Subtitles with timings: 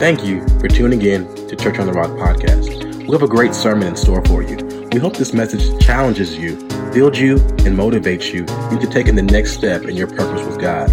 [0.00, 3.04] Thank you for tuning in to Church on the Rock podcast.
[3.04, 4.56] We have a great sermon in store for you.
[4.94, 6.56] We hope this message challenges you,
[6.94, 10.88] builds you, and motivates you into taking the next step in your purpose with God.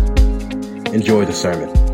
[0.93, 1.86] Enjoy the sermon.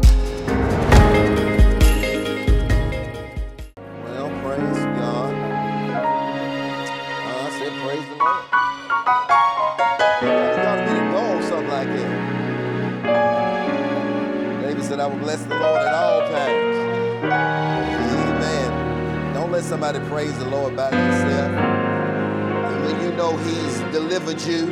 [20.24, 21.56] Praise the Lord by themselves.
[21.58, 24.68] And when you know He's delivered you,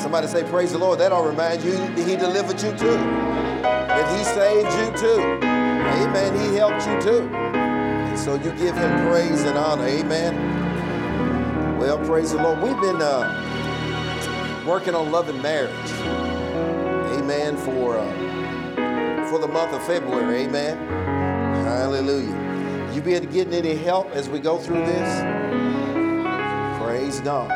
[0.00, 0.98] somebody say, Praise the Lord.
[1.00, 1.72] That'll remind you
[2.02, 2.96] He delivered you too.
[3.62, 5.20] That He saved you too.
[5.44, 6.34] Amen.
[6.40, 7.28] He helped you too.
[7.34, 9.86] And so you give him praise and honor.
[9.86, 11.78] Amen.
[11.78, 12.62] Well, praise the Lord.
[12.62, 15.90] We've been uh, working on love and marriage.
[17.18, 17.58] Amen.
[17.58, 20.44] For uh, for the month of February.
[20.44, 20.78] Amen.
[21.66, 22.49] Hallelujah.
[23.00, 25.22] You be getting any help as we go through this?
[26.78, 27.48] Praise God.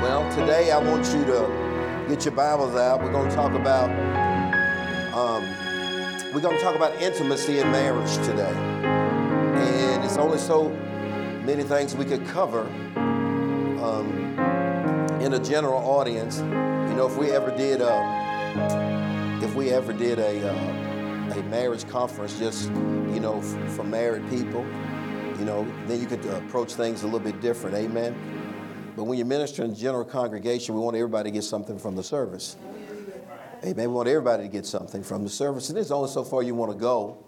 [0.00, 3.02] Well, today I want you to get your Bibles out.
[3.02, 3.90] We're going to talk about
[5.12, 5.42] um,
[6.32, 8.54] we're going to talk about intimacy in marriage today.
[8.54, 10.68] And it's only so
[11.44, 12.60] many things we could cover
[13.82, 14.38] um,
[15.20, 16.38] in a general audience.
[16.38, 20.89] You know, if we ever did a, if we ever did a, uh,
[21.50, 24.64] marriage conference just, you know, f- for married people,
[25.38, 27.76] you know, then you could approach things a little bit different.
[27.76, 28.14] Amen.
[28.96, 32.02] But when you're ministering in general congregation, we want everybody to get something from the
[32.02, 32.56] service.
[33.64, 33.88] Amen.
[33.88, 35.68] We want everybody to get something from the service.
[35.68, 37.18] And it's only so far you want to go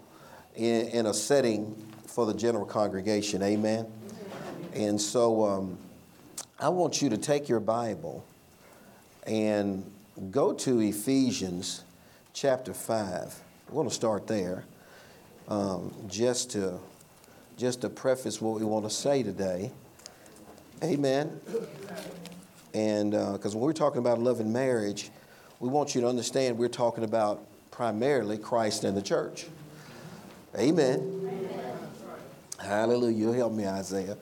[0.55, 1.75] in, in a setting
[2.07, 3.43] for the general congregation.
[3.43, 3.87] Amen.
[4.73, 5.77] And so um,
[6.59, 8.23] I want you to take your Bible
[9.27, 9.89] and
[10.31, 11.83] go to Ephesians
[12.33, 13.42] chapter 5.
[13.73, 14.65] We're going to start there
[15.47, 16.77] um, just, to,
[17.57, 19.71] just to preface what we want to say today.
[20.83, 21.41] Amen.
[22.75, 25.09] And because when we're talking about love and marriage,
[25.59, 29.47] we want you to understand we're talking about primarily Christ and the church.
[30.55, 31.49] Amen.
[32.59, 33.17] Hallelujah.
[33.17, 34.17] You'll help me, Isaiah.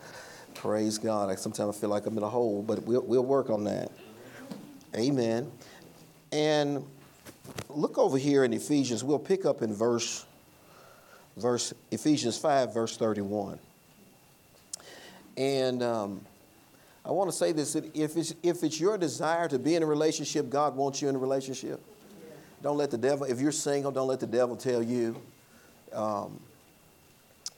[0.54, 1.30] Praise God.
[1.30, 3.92] I, sometimes I feel like I'm in a hole, but we'll, we'll work on that.
[4.96, 5.52] Amen.
[6.32, 6.86] And
[7.70, 9.04] look over here in Ephesians.
[9.04, 10.26] We'll pick up in verse,
[11.38, 13.60] verse Ephesians 5, verse 31.
[15.38, 16.22] And um,
[17.06, 19.84] I want to say this that if it's, if it's your desire to be in
[19.84, 21.82] a relationship, God wants you in a relationship.
[22.62, 25.20] Don't let the devil, if you're single, don't let the devil tell you
[25.94, 26.40] um,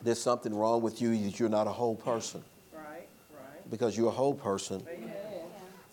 [0.02, 2.42] there's something wrong with you, that you're not a whole person.
[2.74, 3.72] Right, right.
[3.72, 4.82] Because you're a whole person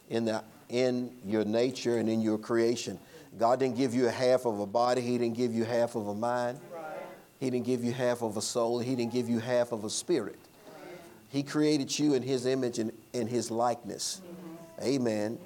[0.08, 2.98] in, the, in your nature and in your creation.
[3.38, 6.08] God didn't give you a half of a body, He didn't give you half of
[6.08, 6.82] a mind, Right.
[7.38, 9.90] He didn't give you half of a soul, He didn't give you half of a
[9.90, 10.38] spirit.
[11.28, 14.20] He created you in His image and in His likeness.
[14.82, 15.38] Amen.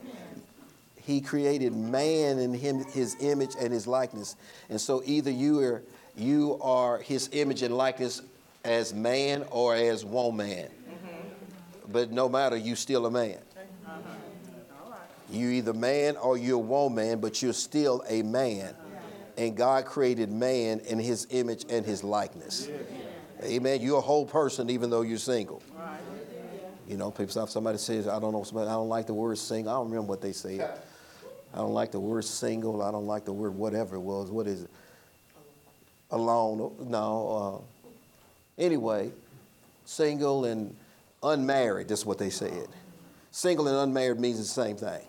[0.96, 4.36] He created man in him, His image and His likeness.
[4.70, 5.82] And so either you are,
[6.16, 8.22] you are His image and likeness
[8.64, 10.68] as man or as woman.
[11.92, 13.38] But no matter, you still a man.
[15.28, 15.40] All right.
[15.40, 18.74] You either man or you're woman, but you're still a man.
[19.36, 22.68] And God created man in his image and his likeness.
[23.42, 23.80] Amen.
[23.80, 25.62] You're a whole person even though you're single.
[26.86, 29.38] You know, people if somebody says, I don't know, somebody, I don't like the word
[29.38, 29.72] single.
[29.72, 30.78] I don't remember what they said.
[31.52, 32.82] I don't like the word single.
[32.82, 34.30] I don't like the word whatever it was.
[34.30, 34.70] What is it?
[36.10, 36.76] Alone.
[36.80, 37.64] No.
[38.58, 39.12] Uh, anyway,
[39.84, 40.76] single and
[41.22, 42.68] unmarried, that's what they said.
[43.30, 45.02] Single and unmarried means the same thing.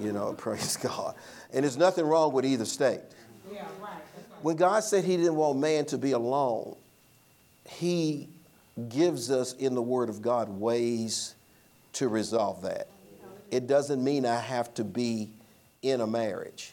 [0.00, 1.14] You know, praise God.
[1.52, 3.00] And there's nothing wrong with either state.
[3.50, 3.90] Yeah, right.
[3.90, 4.00] Right.
[4.42, 6.76] When God said He didn't want man to be alone,
[7.68, 8.28] He
[8.88, 11.34] gives us in the Word of God ways
[11.94, 12.88] to resolve that.
[13.50, 15.28] It doesn't mean I have to be
[15.82, 16.72] in a marriage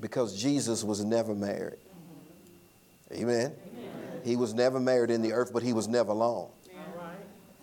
[0.00, 1.78] because Jesus was never married.
[3.12, 3.52] Amen.
[4.24, 6.48] He was never married in the earth, but He was never alone.
[6.48, 6.52] All
[6.98, 7.16] right.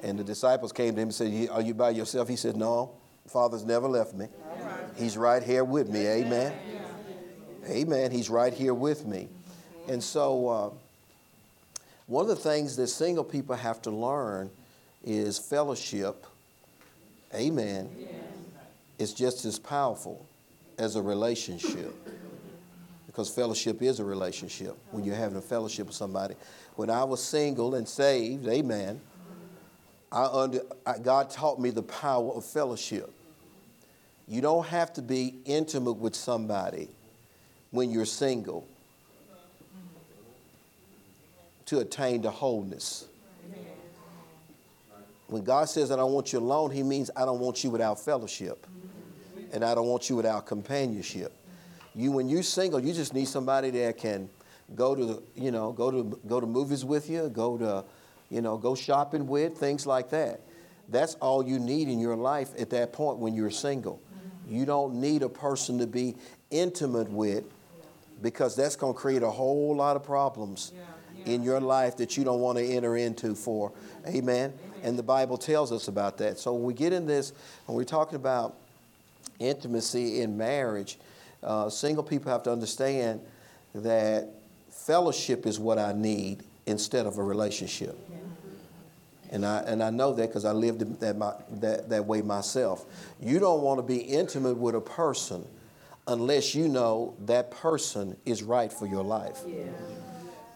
[0.03, 2.27] And the disciples came to him and said, Are you by yourself?
[2.27, 2.91] He said, No,
[3.29, 4.27] Father's never left me.
[4.97, 6.07] He's right here with me.
[6.07, 6.53] Amen.
[7.67, 8.11] Amen.
[8.11, 9.27] He's right here with me.
[9.87, 10.69] And so, uh,
[12.07, 14.49] one of the things that single people have to learn
[15.05, 16.25] is fellowship.
[17.35, 17.89] Amen.
[18.97, 20.25] It's just as powerful
[20.79, 21.95] as a relationship.
[23.05, 26.35] Because fellowship is a relationship when you're having a fellowship with somebody.
[26.75, 29.01] When I was single and saved, amen,
[30.11, 33.13] I under, I, God taught me the power of fellowship.
[34.29, 36.89] You don't have to be intimate with somebody
[37.71, 38.67] when you're single
[41.65, 43.07] to attain to wholeness.
[45.27, 47.99] When God says, that I want you alone, He means I don't want you without
[47.99, 48.65] fellowship.
[49.51, 51.31] And I don't want you without companionship.
[51.95, 54.29] You, when you're single, you just need somebody that can
[54.75, 57.83] go to, you know, go to go to movies with you, go to,
[58.29, 60.41] you know, go shopping with, things like that.
[60.87, 63.99] That's all you need in your life at that point when you're single.
[64.49, 66.15] You don't need a person to be
[66.51, 67.43] intimate with
[68.21, 70.73] because that's going to create a whole lot of problems
[71.25, 73.71] in your life that you don't want to enter into for.
[74.07, 74.53] Amen.
[74.83, 76.39] And the Bible tells us about that.
[76.39, 77.33] So when we get in this,
[77.65, 78.55] when we're talking about
[79.39, 80.97] intimacy in marriage,
[81.43, 83.21] uh, single people have to understand
[83.75, 84.29] that
[84.71, 87.97] fellowship is what I need instead of a relationship.
[89.31, 92.85] And I, and I know that because I lived that, my, that, that way myself.
[93.19, 95.45] You don't want to be intimate with a person
[96.07, 99.41] unless you know that person is right for your life.
[99.47, 99.65] Yeah.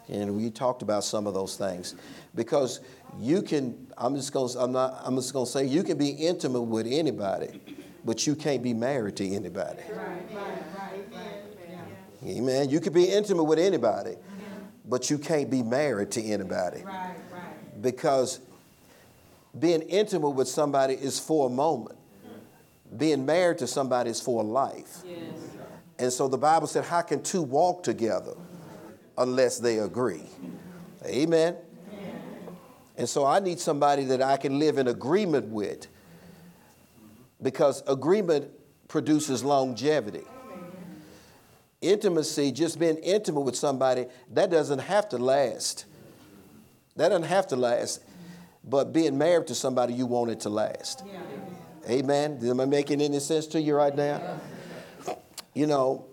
[0.10, 1.96] And we talked about some of those things
[2.36, 2.82] because
[3.20, 3.88] you can.
[3.98, 4.50] I'm just going.
[4.58, 5.02] I'm not.
[5.04, 7.62] I'm just going to say you can be intimate with anybody,
[8.04, 9.82] but you can't be married to anybody.
[9.90, 10.46] Right, right,
[10.78, 12.36] right, right.
[12.38, 12.70] Amen.
[12.70, 14.16] You can be intimate with anybody,
[14.86, 16.84] but you can't be married to anybody.
[16.84, 17.82] Right, right.
[17.82, 18.40] Because
[19.58, 21.98] being intimate with somebody is for a moment.
[22.98, 25.04] Being married to somebody is for life.
[25.06, 25.20] Yes.
[26.00, 28.34] And so the Bible said, How can two walk together
[29.18, 30.24] unless they agree?
[31.06, 31.56] Amen.
[32.96, 35.88] And so I need somebody that I can live in agreement with
[37.42, 38.52] because agreement
[38.88, 40.24] produces longevity.
[41.82, 45.86] Intimacy, just being intimate with somebody, that doesn't have to last.
[46.96, 48.04] That doesn't have to last.
[48.64, 51.04] But being married to somebody, you want it to last.
[51.06, 51.20] Yeah.
[51.90, 52.40] Amen.
[52.44, 54.40] Am I making any sense to you right now?
[55.08, 55.16] Yeah.
[55.54, 56.06] You know,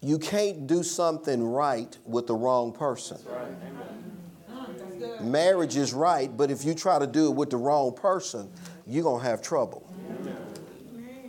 [0.00, 3.18] you can't do something right with the wrong person.
[3.26, 3.52] Right.
[5.22, 8.50] Marriage is right, but if you try to do it with the wrong person,
[8.86, 9.86] you're going to have trouble.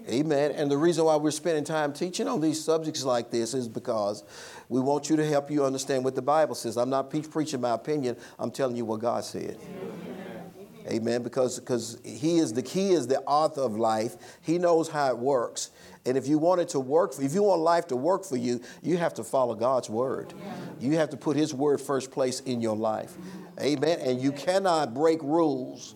[0.09, 0.51] Amen.
[0.51, 4.23] And the reason why we're spending time teaching on these subjects like this is because
[4.71, 6.77] we want you to help you understand what the Bible says.
[6.77, 8.15] I'm not pre- preaching my opinion.
[8.39, 9.57] I'm telling you what God said.
[9.61, 10.89] Amen.
[10.89, 11.23] Amen.
[11.23, 14.15] Because because He is the He is the author of life.
[14.41, 15.71] He knows how it works.
[16.05, 18.61] And if you want it to work, if you want life to work for you,
[18.81, 20.33] you have to follow God's word.
[20.79, 23.17] You have to put His word first place in your life.
[23.59, 23.99] Amen.
[23.99, 25.95] And you cannot break rules.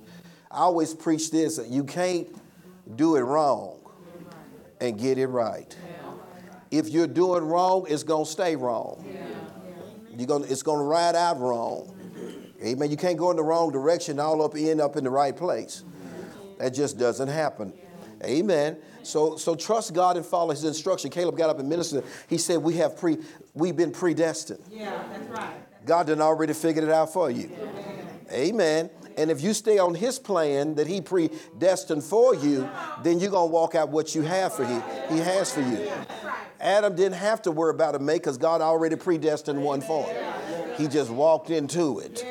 [0.52, 2.28] I always preach this: you can't
[2.98, 3.80] do it wrong
[4.82, 5.74] and get it right
[6.72, 9.06] if you're doing wrong, it's going to stay wrong.
[10.18, 11.92] You're gonna, it's going to ride out wrong.
[12.64, 12.90] Amen.
[12.90, 15.84] You can't go in the wrong direction all up end up in the right place.
[16.58, 17.74] That just doesn't happen.
[18.24, 18.78] Amen.
[19.04, 21.12] So so trust God and follow His instruction.
[21.12, 22.04] Caleb got up and ministered.
[22.28, 23.18] He said, "We have pre,
[23.54, 25.86] we've been predestined." Yeah, that's right.
[25.86, 27.52] God done already figured it out for you.
[28.32, 28.90] Amen.
[29.18, 32.68] And if you stay on His plan that He predestined for you,
[33.04, 35.88] then you're gonna walk out what you have for He He has for you.
[36.66, 40.34] Adam didn't have to worry about a mate because God already predestined one for him.
[40.78, 42.26] He just walked into it.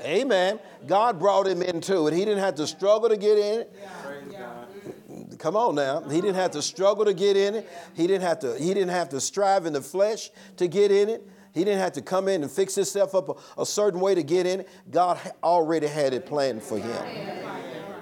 [0.00, 0.58] Amen.
[0.86, 2.12] God brought him into it.
[2.12, 5.38] He didn't have to struggle to get in it.
[5.38, 6.00] Come on now.
[6.00, 7.68] He didn't have to struggle to get in it.
[7.94, 11.08] He didn't have to, he didn't have to strive in the flesh to get in
[11.08, 11.26] it.
[11.52, 14.24] He didn't have to come in and fix himself up a, a certain way to
[14.24, 14.68] get in it.
[14.90, 17.04] God already had it planned for him.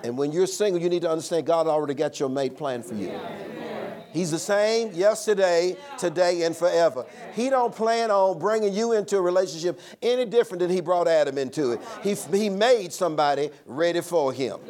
[0.05, 2.95] And when you're single, you need to understand God already got your mate planned for
[2.95, 3.13] you.
[4.13, 7.07] He's the same yesterday, today, and forever.
[7.35, 11.39] He don't plan on bringing you into a relationship any different than he brought Adam
[11.39, 11.81] into it.
[12.03, 14.61] He, he made somebody ready for him.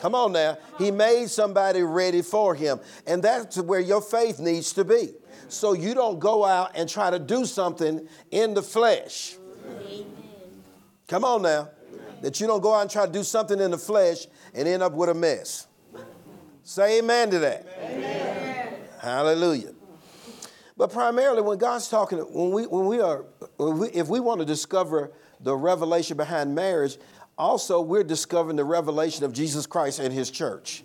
[0.00, 0.58] Come on now.
[0.78, 2.78] He made somebody ready for him.
[3.06, 5.14] And that's where your faith needs to be.
[5.48, 9.36] So you don't go out and try to do something in the flesh.
[11.08, 11.70] Come on now.
[12.22, 14.82] That you don't go out and try to do something in the flesh and end
[14.82, 15.66] up with a mess.
[16.62, 17.66] Say amen to that.
[17.80, 18.15] Amen.
[19.06, 19.72] Hallelujah.
[20.76, 23.24] But primarily, when God's talking, when we, when we are,
[23.56, 26.98] when we, if we want to discover the revelation behind marriage,
[27.38, 30.82] also we're discovering the revelation of Jesus Christ and His church.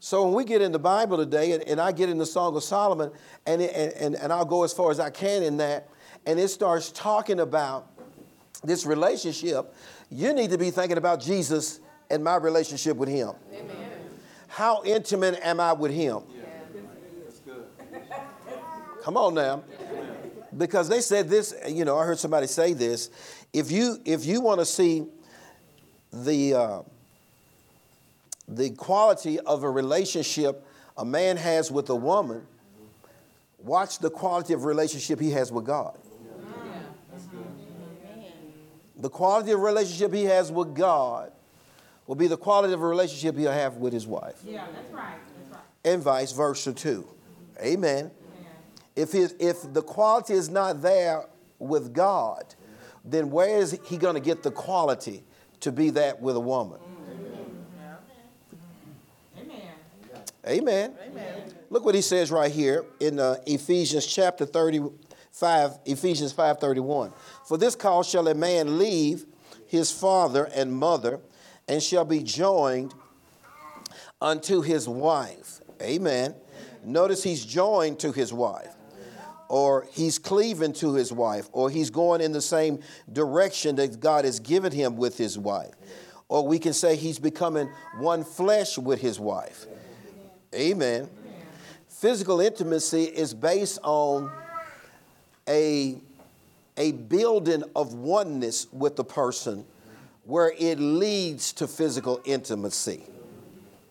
[0.00, 2.56] So when we get in the Bible today, and, and I get in the Song
[2.56, 3.12] of Solomon,
[3.46, 5.88] and, and, and I'll go as far as I can in that,
[6.26, 7.88] and it starts talking about
[8.64, 9.72] this relationship,
[10.10, 11.78] you need to be thinking about Jesus
[12.10, 13.30] and my relationship with Him.
[13.54, 13.76] Amen.
[14.48, 16.22] How intimate am I with Him?
[19.06, 19.62] Come on now.
[20.58, 23.08] Because they said this, you know, I heard somebody say this.
[23.52, 25.06] If you if you want to see
[26.12, 26.82] the uh,
[28.48, 32.48] the quality of a relationship a man has with a woman,
[33.58, 35.96] watch the quality of relationship he has with God.
[38.96, 41.30] The quality of relationship he has with God
[42.08, 45.14] will be the quality of a relationship he'll have with his wife, Yeah, that's right.
[45.38, 45.92] That's right.
[45.92, 47.06] and vice versa too.
[47.62, 48.10] Amen.
[48.96, 49.08] Amen.
[49.08, 51.26] If his, if the quality is not there
[51.58, 52.54] with God,
[53.04, 55.22] then where is he going to get the quality
[55.60, 56.80] to be that with a woman?
[60.48, 60.94] Amen.
[61.04, 61.42] Amen.
[61.70, 67.12] Look what he says right here in uh, Ephesians chapter 35, Ephesians 5:31.
[67.44, 69.26] For this cause shall a man leave
[69.66, 71.18] his father and mother
[71.66, 72.94] and shall be joined
[74.20, 75.60] unto his wife.
[75.82, 76.36] Amen.
[76.84, 78.75] Notice he's joined to his wife
[79.48, 82.80] or he's cleaving to his wife, or he's going in the same
[83.12, 85.74] direction that God has given him with his wife.
[86.28, 89.66] Or we can say he's becoming one flesh with his wife.
[90.54, 91.08] Amen.
[91.88, 94.30] Physical intimacy is based on
[95.48, 95.96] a,
[96.76, 99.64] a building of oneness with the person
[100.24, 103.04] where it leads to physical intimacy.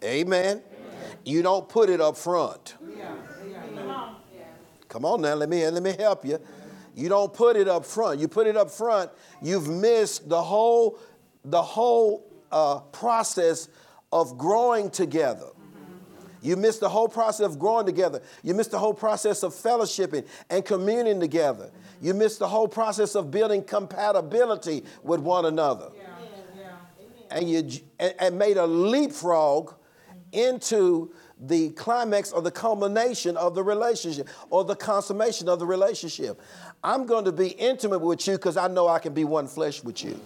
[0.04, 0.62] Amen.
[1.24, 2.76] You don't put it up front.
[4.96, 6.40] Come on now, let me let me help you.
[6.96, 8.18] You don't put it up front.
[8.18, 9.12] You put it up front,
[9.42, 10.98] you've missed the whole
[11.44, 13.68] the whole uh, process
[14.14, 15.50] of growing together.
[16.42, 18.22] You miss the whole process of growing together.
[18.42, 21.72] You miss the whole process of fellowshipping and communing together.
[22.00, 25.90] You miss the whole process of building compatibility with one another.
[25.94, 26.04] Yeah,
[26.58, 27.38] yeah.
[27.38, 29.74] And you and, and made a leapfrog
[30.32, 36.42] into the climax or the culmination of the relationship or the consummation of the relationship.
[36.84, 39.84] I'm going to be intimate with you because I know I can be one flesh
[39.84, 40.20] with you.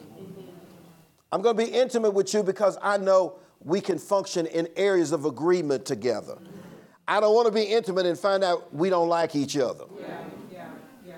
[1.31, 5.11] I'm going to be intimate with you because I know we can function in areas
[5.11, 6.37] of agreement together.
[7.07, 9.85] I don't want to be intimate and find out we don't like each other.
[9.99, 10.67] Yeah, yeah,
[11.05, 11.15] yeah.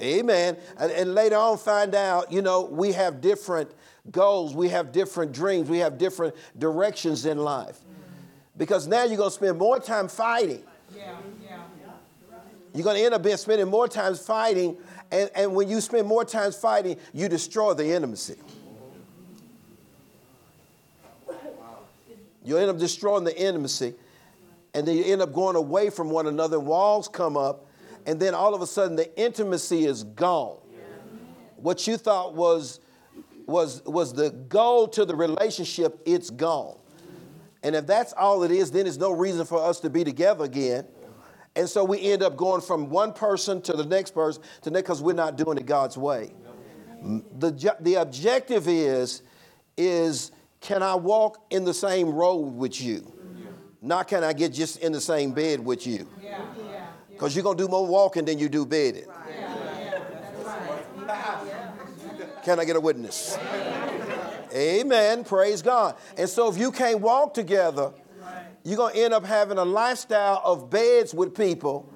[0.00, 0.56] Amen.
[0.78, 3.70] And, and later on, find out, you know, we have different
[4.10, 7.80] goals, we have different dreams, we have different directions in life.
[8.60, 10.62] Because now you're going to spend more time fighting.
[10.94, 11.62] Yeah, yeah.
[12.74, 14.76] You're going to end up being spending more time fighting.
[15.10, 18.36] And, and when you spend more time fighting, you destroy the intimacy.
[22.44, 23.94] You end up destroying the intimacy.
[24.74, 27.64] And then you end up going away from one another, walls come up.
[28.04, 30.58] And then all of a sudden, the intimacy is gone.
[31.56, 32.80] What you thought was,
[33.46, 36.76] was, was the goal to the relationship, it's gone.
[37.62, 40.44] And if that's all it is, then there's no reason for us to be together
[40.44, 40.86] again.
[41.56, 44.82] And so we end up going from one person to the next person to next
[44.82, 46.32] because we're not doing it God's way.
[47.38, 49.22] The, the objective is,
[49.76, 53.12] is can I walk in the same road with you?
[53.82, 56.08] Not can I get just in the same bed with you?
[57.08, 59.06] Because you're going to do more walking than you do bedding.
[62.44, 63.38] Can I get a witness?
[64.54, 65.24] Amen.
[65.24, 65.96] Praise God.
[66.16, 67.92] And so if you can't walk together,
[68.64, 71.92] you're going to end up having a lifestyle of beds with people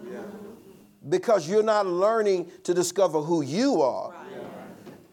[1.09, 4.15] because you're not learning to discover who you are.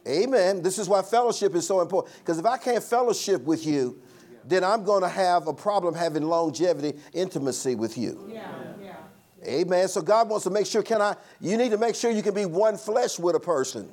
[0.07, 0.61] Amen.
[0.61, 2.15] This is why fellowship is so important.
[2.19, 4.01] Because if I can't fellowship with you,
[4.45, 8.31] then I'm going to have a problem having longevity, intimacy with you.
[9.45, 9.87] Amen.
[9.87, 12.33] So God wants to make sure, can I, you need to make sure you can
[12.33, 13.89] be one flesh with a person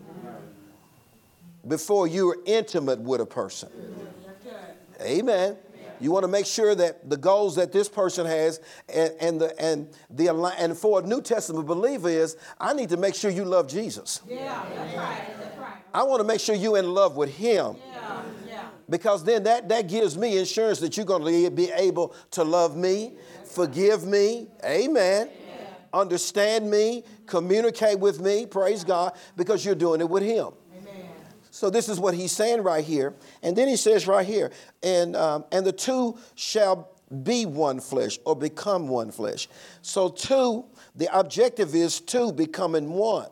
[1.68, 3.68] before you're intimate with a person.
[5.00, 5.56] Amen.
[6.00, 9.60] You want to make sure that the goals that this person has and, and the
[9.60, 13.44] and the and for a New Testament believer is I need to make sure you
[13.44, 14.20] love Jesus.
[14.28, 15.22] Yeah, that's right.
[15.40, 15.72] That's right.
[15.92, 18.64] I want to make sure you're in love with him Yeah, yeah.
[18.88, 22.76] because then that, that gives me insurance that you're going to be able to love
[22.76, 25.30] me, forgive me, amen,
[25.92, 30.48] understand me, communicate with me, praise God, because you're doing it with him.
[31.58, 33.14] So this is what he's saying right here.
[33.42, 36.88] And then he says right here, and, um, and the two shall
[37.24, 39.48] be one flesh or become one flesh.
[39.82, 43.26] So two, the objective is two becoming one.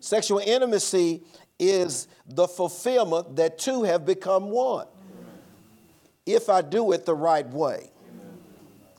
[0.00, 1.22] Sexual intimacy
[1.58, 4.86] is the fulfillment that two have become one.
[6.24, 7.90] If I do it the right way.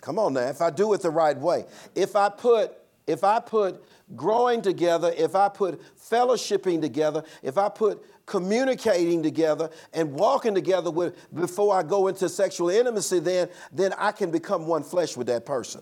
[0.02, 1.66] Come on now, if I do it the right way.
[1.96, 2.78] If I put
[3.08, 3.84] if I put
[4.16, 10.90] growing together, if I put fellowshipping together, if I put communicating together and walking together
[10.90, 15.28] with before I go into sexual intimacy, then then I can become one flesh with
[15.28, 15.82] that person.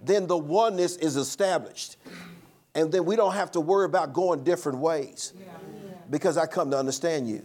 [0.00, 1.96] Then the oneness is established.
[2.76, 5.32] And then we don't have to worry about going different ways
[6.08, 7.42] because I come to understand you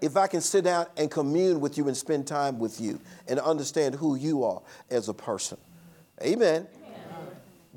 [0.00, 3.38] if I can sit down and commune with you and spend time with you and
[3.38, 5.58] understand who you are as a person.
[6.22, 6.66] Amen.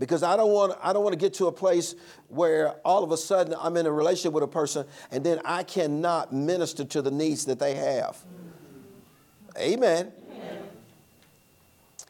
[0.01, 1.93] Because I don't want I don't want to get to a place
[2.27, 5.62] where all of a sudden I'm in a relationship with a person and then I
[5.62, 8.17] cannot minister to the needs that they have.
[9.60, 10.12] Amen.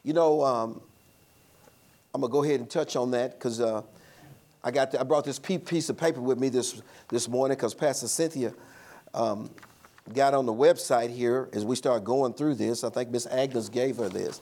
[0.02, 0.80] You know, um,
[2.14, 3.82] I'm gonna go ahead and touch on that because uh,
[4.64, 7.74] I got the, I brought this piece of paper with me this this morning because
[7.74, 8.54] Pastor Cynthia
[9.12, 9.50] um,
[10.14, 12.84] got on the website here as we start going through this.
[12.84, 14.40] I think Miss Agnes gave her this,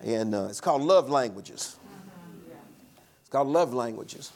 [0.00, 1.78] and uh, it's called Love Languages.
[3.34, 4.30] Called Love Languages,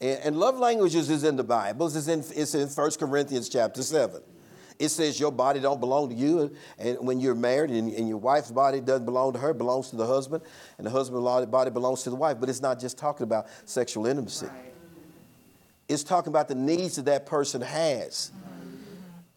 [0.00, 1.88] and, and love languages is in the Bible.
[1.88, 4.22] It's in it's in 1 Corinthians chapter seven.
[4.78, 8.18] It says your body don't belong to you, and when you're married, and, and your
[8.18, 10.44] wife's body doesn't belong to her, it belongs to the husband,
[10.78, 12.36] and the husband's body belongs to the wife.
[12.38, 14.46] But it's not just talking about sexual intimacy.
[15.88, 18.30] It's talking about the needs that that person has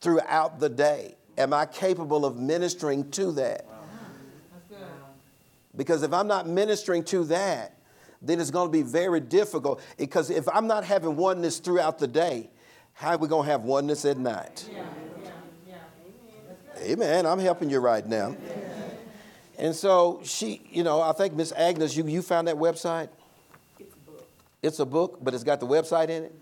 [0.01, 1.15] throughout the day.
[1.39, 3.65] Am I capable of ministering to that?
[5.75, 7.79] Because if I'm not ministering to that,
[8.23, 9.81] then it's going to be very difficult.
[9.97, 12.49] Because if I'm not having oneness throughout the day,
[12.93, 14.69] how are we going to have oneness at night?
[16.81, 17.25] Amen.
[17.25, 18.35] I'm helping you right now.
[19.57, 23.09] And so she, you know, I think Miss Agnes, you, you found that website?
[23.79, 24.27] It's a book.
[24.61, 26.35] It's a book, but it's got the website in it?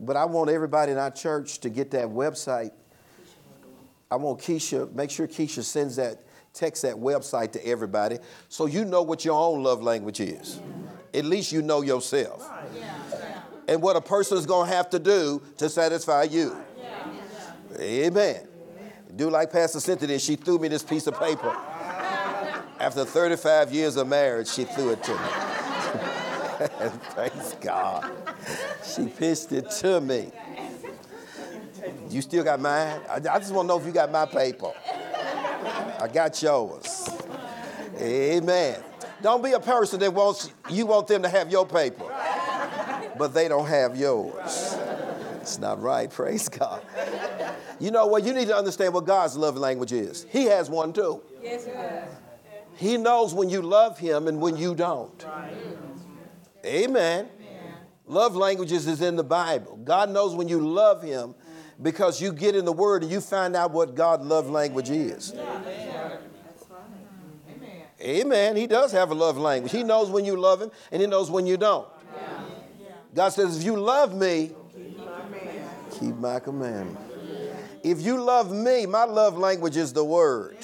[0.00, 2.72] But I want everybody in our church to get that website.
[4.10, 6.22] I want Keisha, make sure Keisha sends that,
[6.56, 10.60] text that website to everybody so you know what your own love language is.
[11.14, 12.48] At least you know yourself.
[13.68, 16.56] And what a person is going to have to do to satisfy you.
[17.78, 18.46] Amen.
[19.14, 20.20] Do like Pastor Cynthia did.
[20.20, 21.56] She threw me this piece of paper.
[22.78, 25.18] After 35 years of marriage, she threw it to me.
[27.10, 28.10] Praise God.
[28.84, 30.30] She pitched it to me.
[32.10, 33.00] You still got mine?
[33.08, 34.72] I, I just want to know if you got my paper.
[36.00, 37.08] I got yours.
[37.98, 38.80] Amen.
[39.22, 42.04] Don't be a person that wants you want them to have your paper,
[43.18, 44.76] but they don't have yours.
[45.40, 46.10] It's not right.
[46.10, 46.82] Praise God.
[47.80, 48.24] You know what?
[48.24, 50.26] You need to understand what God's love language is.
[50.30, 51.22] He has one too.
[51.42, 52.08] Yes, he does.
[52.76, 55.24] He knows when you love Him and when you don't.
[56.64, 57.28] Amen.
[58.06, 59.78] Love languages is in the Bible.
[59.82, 61.34] God knows when you love Him
[61.82, 65.34] because you get in the Word and you find out what God's love language is.
[68.00, 68.56] Amen.
[68.56, 69.72] He does have a love language.
[69.72, 71.88] He knows when you love Him and He knows when you don't.
[73.14, 74.52] God says, if you love me,
[75.98, 76.98] keep my commandment.
[77.82, 80.56] If you love me, my love language is the Word.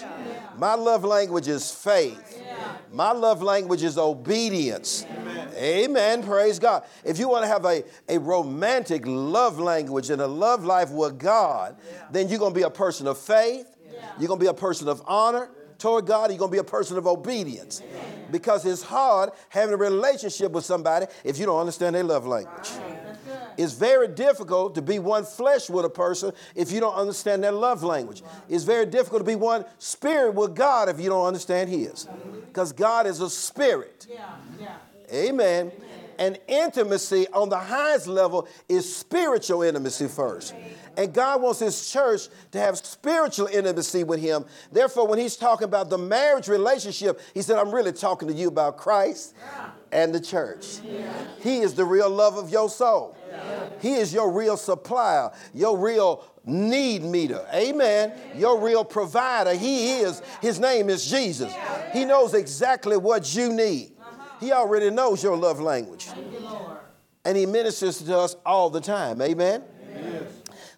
[0.58, 2.40] My love language is faith.
[2.92, 5.06] My love language is obedience.
[5.56, 6.22] Amen.
[6.22, 6.84] Praise God.
[7.04, 11.18] If you want to have a, a romantic love language and a love life with
[11.18, 11.76] God,
[12.10, 13.66] then you're going to be a person of faith.
[14.18, 16.30] You're going to be a person of honor toward God.
[16.30, 17.82] You're going to be a person of obedience.
[18.30, 22.70] Because it's hard having a relationship with somebody if you don't understand their love language.
[23.58, 27.52] It's very difficult to be one flesh with a person if you don't understand their
[27.52, 28.22] love language.
[28.48, 32.08] It's very difficult to be one spirit with God if you don't understand His.
[32.46, 34.06] Because God is a spirit.
[34.10, 34.76] Yeah, yeah.
[35.12, 35.72] Amen.
[36.18, 40.54] And intimacy on the highest level is spiritual intimacy first.
[40.96, 44.44] And God wants His church to have spiritual intimacy with Him.
[44.70, 48.48] Therefore, when He's talking about the marriage relationship, He said, I'm really talking to you
[48.48, 49.34] about Christ
[49.90, 50.78] and the church.
[51.40, 53.16] He is the real love of your soul.
[53.80, 57.44] He is your real supplier, your real need meter.
[57.54, 58.12] Amen.
[58.36, 59.54] Your real provider.
[59.54, 60.22] He is.
[60.40, 61.52] His name is Jesus.
[61.92, 63.92] He knows exactly what you need.
[64.42, 66.08] He already knows your love language.
[67.24, 69.22] And he ministers to us all the time.
[69.22, 69.62] Amen.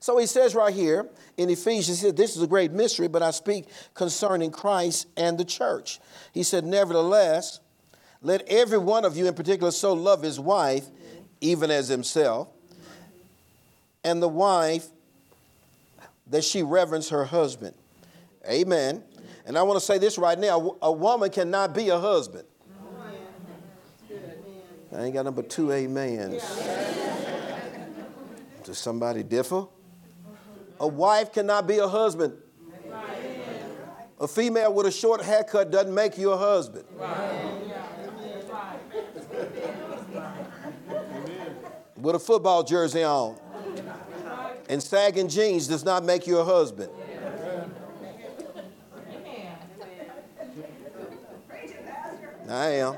[0.00, 3.22] So he says right here in Ephesians, he said, This is a great mystery, but
[3.22, 5.98] I speak concerning Christ and the church.
[6.32, 7.60] He said, Nevertheless,
[8.20, 10.84] let every one of you in particular so love his wife,
[11.40, 12.48] even as himself,
[14.04, 14.88] and the wife
[16.26, 17.74] that she reverence her husband.
[18.46, 19.02] Amen.
[19.46, 22.44] And I want to say this right now a woman cannot be a husband.
[24.94, 26.42] I ain't got number two amens.
[28.62, 29.66] Does somebody differ?
[30.78, 32.34] A wife cannot be a husband.
[34.20, 36.84] A female with a short haircut doesn't make you a husband.
[41.96, 43.36] With a football jersey on
[44.68, 46.90] and sagging jeans does not make you a husband.
[52.48, 52.96] I am.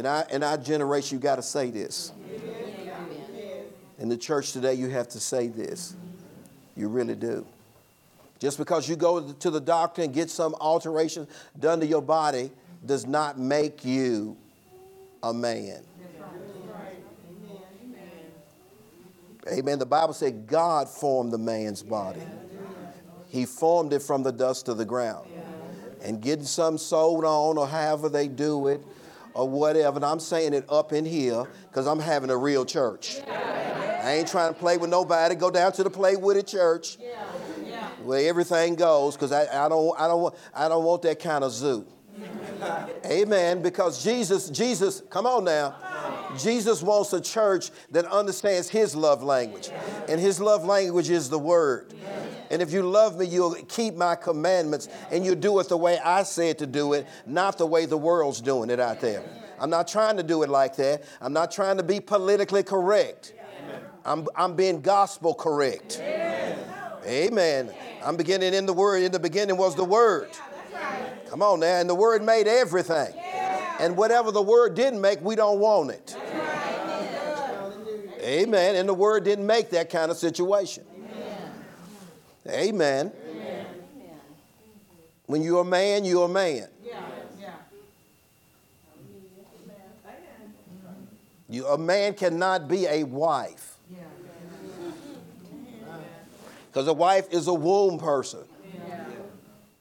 [0.00, 2.12] In our, in our generation, you got to say this.
[3.98, 5.94] In the church today, you have to say this.
[6.74, 7.44] You really do.
[8.38, 12.50] Just because you go to the doctor and get some alteration done to your body
[12.86, 14.38] does not make you
[15.22, 15.82] a man.
[19.52, 19.78] Amen.
[19.78, 22.22] The Bible said God formed the man's body.
[23.28, 25.28] He formed it from the dust of the ground.
[26.02, 28.82] And getting some sewed on or however they do it
[29.34, 29.96] or whatever.
[29.96, 33.20] And I'm saying it up in here because I'm having a real church.
[33.28, 35.34] I ain't trying to play with nobody.
[35.34, 36.96] Go down to the play with it church
[38.02, 41.52] where everything goes because I, I, don't, I, don't, I don't want that kind of
[41.52, 41.86] zoo.
[43.06, 43.62] Amen.
[43.62, 45.74] Because Jesus, Jesus, come on now.
[46.38, 49.70] Jesus wants a church that understands his love language.
[50.08, 51.94] And his love language is the word.
[52.50, 55.98] And if you love me, you'll keep my commandments and you'll do it the way
[55.98, 59.22] I said to do it, not the way the world's doing it out there.
[59.60, 61.04] I'm not trying to do it like that.
[61.20, 63.34] I'm not trying to be politically correct.
[64.04, 66.02] I'm, I'm being gospel correct.
[67.06, 67.72] Amen.
[68.04, 69.02] I'm beginning in the word.
[69.02, 70.30] In the beginning was the word.
[71.28, 71.80] Come on now.
[71.80, 73.14] And the word made everything.
[73.78, 76.16] And whatever the word didn't make, we don't want it.
[78.20, 78.76] Amen.
[78.76, 80.84] And the word didn't make that kind of situation.
[82.48, 83.12] Amen.
[85.26, 86.68] When you're a man, you're a man.
[91.48, 93.76] You, a man cannot be a wife.
[96.68, 98.44] Because a wife is a womb person.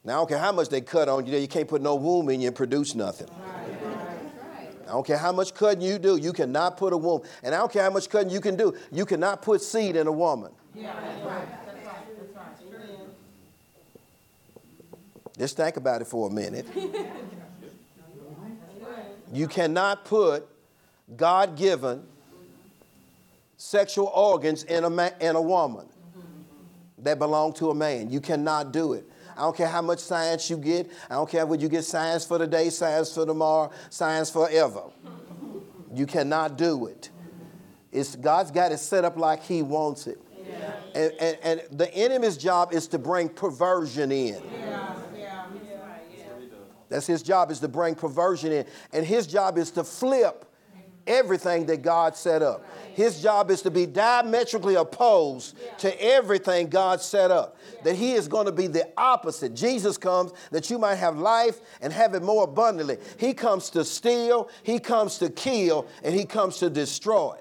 [0.03, 2.29] Now, I don't care how much they cut on you, you can't put no womb
[2.29, 3.27] in you and produce nothing.
[4.87, 7.21] I don't care how much cutting you do, you cannot put a womb.
[7.43, 10.07] And I don't care how much cutting you can do, you cannot put seed in
[10.07, 10.51] a woman.
[15.39, 16.67] Just think about it for a minute.
[19.31, 20.45] You cannot put
[21.15, 22.03] God given
[23.55, 25.87] sexual organs in a, ma- in a woman
[26.97, 28.09] that belong to a man.
[28.09, 29.09] You cannot do it.
[29.37, 30.91] I don't care how much science you get.
[31.09, 34.83] I don't care whether you get science for today, science for tomorrow, science forever.
[35.93, 37.09] You cannot do it.
[37.91, 40.19] It's, God's got it set up like He wants it.
[40.45, 40.73] Yeah.
[40.93, 44.41] And, and, and, the enemy's job is to bring perversion in.
[44.51, 44.88] Yeah.
[46.89, 48.65] That's his job is to bring perversion in.
[48.91, 50.45] And his job is to flip
[51.07, 52.65] everything that God set up.
[52.93, 57.57] His job is to be diametrically opposed to everything God set up.
[57.83, 59.55] That he is going to be the opposite.
[59.55, 62.97] Jesus comes that you might have life and have it more abundantly.
[63.17, 67.35] He comes to steal, he comes to kill, and he comes to destroy.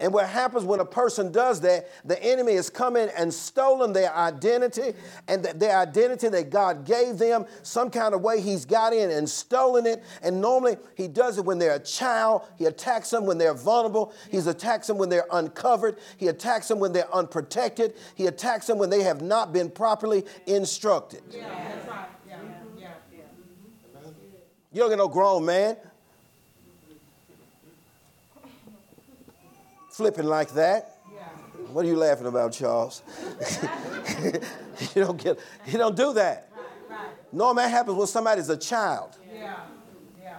[0.00, 3.92] And what happens when a person does that, the enemy has come in and stolen
[3.92, 4.94] their identity
[5.28, 7.44] and their identity that God gave them.
[7.62, 10.02] Some kind of way he's got in and stolen it.
[10.22, 12.42] And normally he does it when they're a child.
[12.56, 14.14] He attacks them when they're vulnerable.
[14.30, 15.98] He attacks them when they're uncovered.
[16.16, 17.94] He attacks them when they're unprotected.
[18.14, 21.22] He attacks them when they have not been properly instructed.
[21.30, 22.08] Yeah, that's right.
[22.26, 22.36] Yeah,
[22.78, 23.20] yeah, yeah.
[24.72, 25.76] You don't get no grown man
[29.90, 30.96] flipping like that.
[31.12, 31.22] Yeah.
[31.72, 33.02] What are you laughing about, Charles?
[34.94, 36.50] you don't get you don't do that.
[36.54, 37.08] Right, right.
[37.32, 39.16] Normally that happens when somebody's a child.
[39.34, 39.56] Yeah.
[40.22, 40.36] Yeah.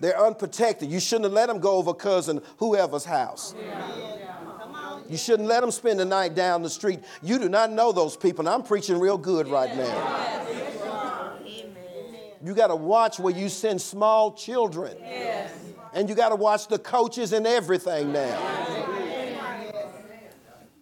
[0.00, 0.90] They're unprotected.
[0.90, 3.54] You shouldn't have let them go over cousin whoever's house.
[3.58, 4.08] Yeah.
[5.08, 7.00] You shouldn't let them spend the night down the street.
[7.22, 8.46] You do not know those people.
[8.46, 9.84] And I'm preaching real good right now.
[9.84, 10.34] Yes.
[12.44, 14.96] You got to watch where you send small children.
[15.00, 15.50] Yes.
[15.94, 18.66] And you got to watch the coaches and everything now.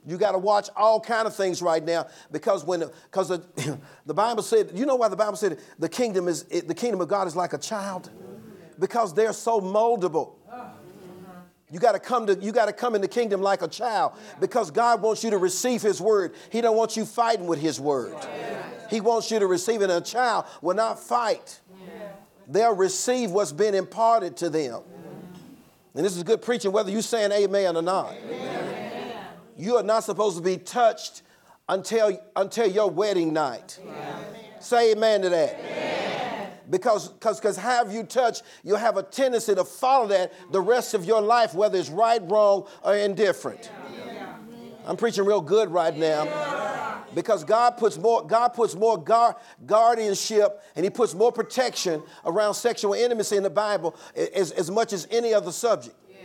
[0.06, 4.14] You got to watch all kind of things right now because when because the, the
[4.14, 7.26] Bible said, you know why the Bible said the kingdom is the kingdom of God
[7.26, 8.10] is like a child
[8.78, 10.34] because they're so moldable.
[11.68, 14.12] You got to come to you got to come in the kingdom like a child
[14.38, 16.34] because God wants you to receive his word.
[16.50, 18.14] He don't want you fighting with his word.
[18.88, 19.90] He wants you to receive it.
[19.90, 21.60] A child will not fight.
[22.48, 24.82] They'll receive what's been imparted to them.
[25.94, 28.14] And this is good preaching, whether you're saying amen or not.
[28.28, 29.16] Amen.
[29.56, 31.22] You are not supposed to be touched
[31.68, 33.80] until, until your wedding night.
[33.82, 34.24] Amen.
[34.61, 35.59] Say amen to that.
[35.59, 36.50] Amen.
[36.68, 40.94] Because because because have you touched, you'll have a tendency to follow that the rest
[40.94, 43.70] of your life, whether it's right, wrong, or indifferent.
[44.85, 46.65] I'm preaching real good right now
[47.16, 49.02] because God puts more God puts more
[49.64, 54.92] guardianship and he puts more protection around sexual intimacy in the Bible as, as much
[54.92, 55.96] as any other subject.
[56.11, 56.16] Yeah.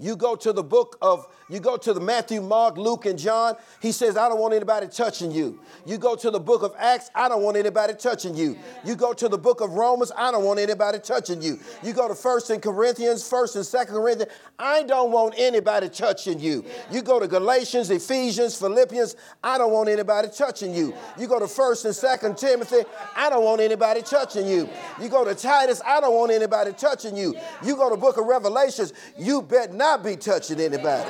[0.00, 3.56] You go to the book of You go to the Matthew, Mark, Luke, and John,
[3.80, 5.58] he says, I don't want anybody touching you.
[5.86, 8.58] You go to the book of Acts, I don't want anybody touching you.
[8.84, 11.58] You go to the book of Romans, I don't want anybody touching you.
[11.82, 16.38] You go to 1st and Corinthians, 1st and 2nd Corinthians, I don't want anybody touching
[16.38, 16.64] you.
[16.90, 20.92] You go to Galatians, Ephesians, Philippians, I don't want anybody touching you.
[21.18, 22.84] You go to 1st and 2nd Timothy,
[23.16, 24.68] I don't want anybody touching you.
[25.00, 27.34] You go to Titus, I don't want anybody touching you.
[27.64, 31.08] You go to the book of Revelations, you bet not be touching anybody.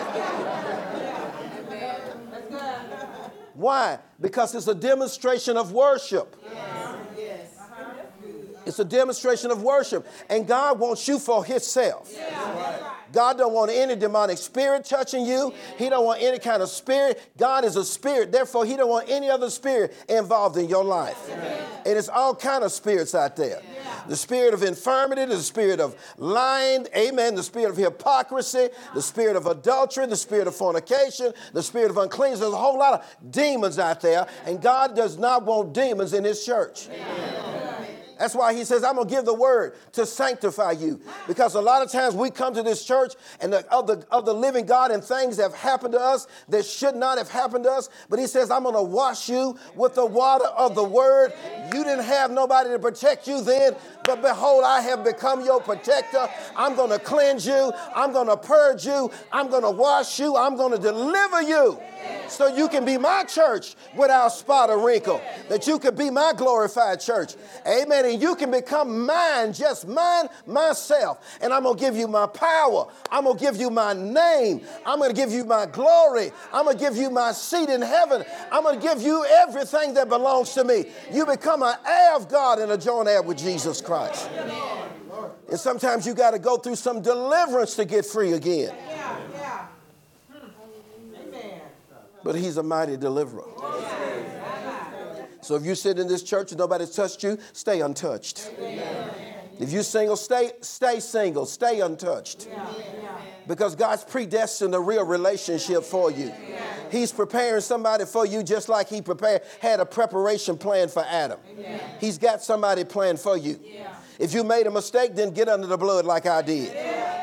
[3.55, 3.99] Why?
[4.21, 6.37] Because it's a demonstration of worship.
[8.69, 10.07] It's a demonstration of worship.
[10.29, 12.15] And God wants you for Himself.
[13.11, 15.55] God don't want any demonic spirit touching you.
[15.79, 17.31] He don't want any kind of spirit.
[17.39, 18.31] God is a spirit.
[18.31, 21.19] Therefore, He don't want any other spirit involved in your life.
[21.87, 23.63] And it's all kind of spirits out there.
[24.07, 29.37] The spirit of infirmity, the spirit of lying, amen, the spirit of hypocrisy, the spirit
[29.37, 32.41] of adultery, the spirit of fornication, the spirit of uncleanness.
[32.41, 36.25] There's a whole lot of demons out there, and God does not want demons in
[36.25, 36.89] His church.
[38.19, 41.01] That's why he says, I'm going to give the word to sanctify you.
[41.27, 44.25] Because a lot of times we come to this church and the, of, the, of
[44.27, 47.71] the living God and things have happened to us that should not have happened to
[47.71, 47.89] us.
[48.09, 51.33] But he says, I'm going to wash you with the water of the word.
[51.73, 56.29] You didn't have nobody to protect you then, but behold, I have become your protector.
[56.57, 57.73] I'm going to cleanse you.
[57.95, 59.11] I'm going to purge you.
[59.33, 60.37] I'm going to wash you.
[60.37, 61.79] I'm going to deliver you
[62.29, 66.33] so you can be my church without spot or wrinkle, that you can be my
[66.37, 67.35] glorified church.
[67.67, 68.05] Amen.
[68.05, 71.25] And you can become mine, just mine, myself.
[71.41, 72.87] And I'm going to give you my power.
[73.11, 74.63] I'm going to give you my name.
[74.87, 76.31] I'm going to give you my glory.
[76.53, 78.25] I'm going to give you my seat in heaven.
[78.53, 80.87] I'm going to give you everything that belongs to me.
[81.13, 84.29] You become an heir of God and a joint heir with Jesus Christ.
[85.51, 88.75] And sometimes you got to go through some deliverance to get free again.
[92.29, 93.47] But he's a mighty deliverer.
[95.41, 98.51] So if you sit in this church and nobody's touched you, stay untouched.
[99.59, 102.47] If you're single, stay, stay single, stay untouched.
[103.47, 106.31] Because God's predestined a real relationship for you.
[106.93, 111.41] He's preparing somebody for you just like he prepared, had a preparation plan for Adam.
[111.99, 113.59] He's got somebody planned for you.
[114.19, 116.75] If you made a mistake, then get under the blood like I did.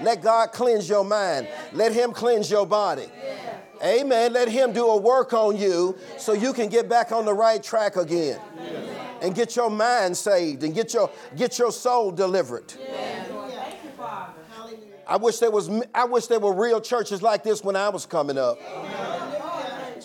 [0.04, 1.48] Let God cleanse your mind.
[1.74, 3.06] Let him cleanse your body.
[3.86, 4.34] Amen.
[4.34, 7.62] Let him do a work on you so you can get back on the right
[7.62, 8.39] track again.
[9.21, 12.74] And get your mind saved and get your get your soul delivered.
[15.08, 18.06] I wish there was I wish there were real churches like this when I was
[18.06, 18.60] coming up.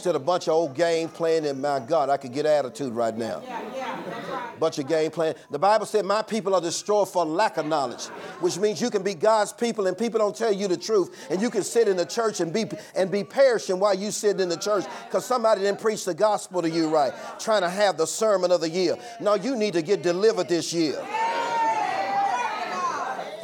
[0.01, 2.95] Instead of a bunch of old game playing, and my God, I could get attitude
[2.95, 3.43] right now.
[3.45, 4.59] Yeah, yeah, right.
[4.59, 5.35] Bunch of game playing.
[5.51, 8.07] The Bible said, My people are destroyed for lack of knowledge,
[8.41, 11.27] which means you can be God's people and people don't tell you the truth.
[11.29, 14.41] And you can sit in the church and be and be perishing while you sit
[14.41, 17.99] in the church because somebody didn't preach the gospel to you right, trying to have
[17.99, 18.97] the sermon of the year.
[19.21, 20.99] No, you need to get delivered this year.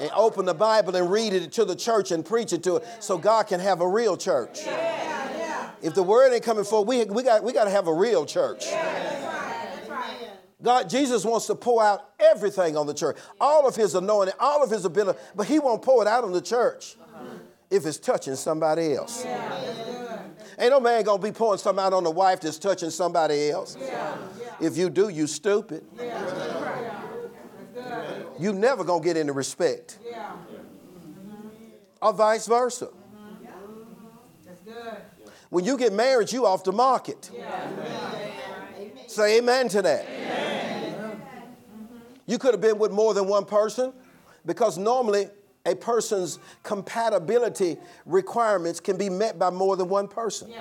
[0.01, 2.87] And open the Bible and read it to the church and preach it to it
[3.01, 4.67] so God can have a real church.
[5.87, 8.27] If the word ain't coming forward, we, we got we got to have a real
[8.27, 8.67] church.
[10.61, 14.65] God, Jesus wants to pour out everything on the church, all of his anointing, all
[14.65, 16.97] of his ability, but he won't pour it out on the church
[17.71, 19.25] if it's touching somebody else.
[20.59, 23.77] Ain't no man gonna be pouring something out on the wife that's touching somebody else.
[24.61, 25.85] If you do, you stupid.
[28.41, 30.01] You never gonna get any respect.
[30.03, 30.57] Mm-hmm.
[32.03, 32.87] Or vice versa.
[32.87, 33.47] Mm-hmm.
[34.45, 35.03] that's good.
[35.51, 37.31] When you get married, you off the market.
[39.07, 40.07] Say amen to that.
[42.27, 43.93] You could have been with more than one person
[44.45, 45.29] because normally
[45.65, 50.53] a person's compatibility requirements can be met by more than one person.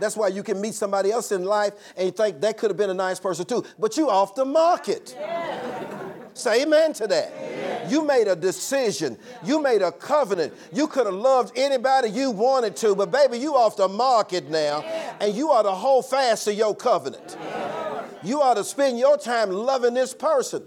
[0.00, 2.76] That's why you can meet somebody else in life and you think that could have
[2.76, 5.16] been a nice person too, but you off the market.
[6.34, 7.32] Say amen to that.
[7.88, 9.18] You made a decision.
[9.44, 10.54] You made a covenant.
[10.72, 14.82] You could have loved anybody you wanted to, but baby, you off the market now,
[15.20, 17.36] and you ought to hold fast to your covenant.
[18.22, 20.62] You ought to spend your time loving this person.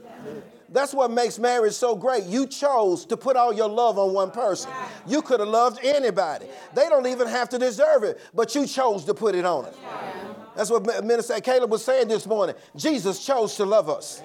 [0.70, 2.24] That's what makes marriage so great.
[2.24, 4.72] You chose to put all your love on one person.
[5.06, 6.46] You could have loved anybody.
[6.74, 9.76] They don't even have to deserve it, but you chose to put it on it.
[10.56, 12.56] That's what Minister Caleb was saying this morning.
[12.76, 14.22] Jesus chose to love us.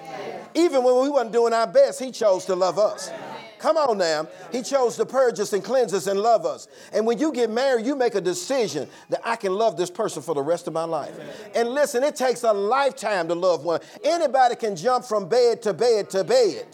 [0.53, 3.11] Even when we weren't doing our best, he chose to love us.
[3.59, 4.27] Come on now.
[4.51, 6.67] He chose to purge us and cleanse us and love us.
[6.93, 10.21] And when you get married, you make a decision that I can love this person
[10.21, 11.17] for the rest of my life.
[11.55, 13.79] And listen, it takes a lifetime to love one.
[14.03, 16.67] Anybody can jump from bed to bed to bed,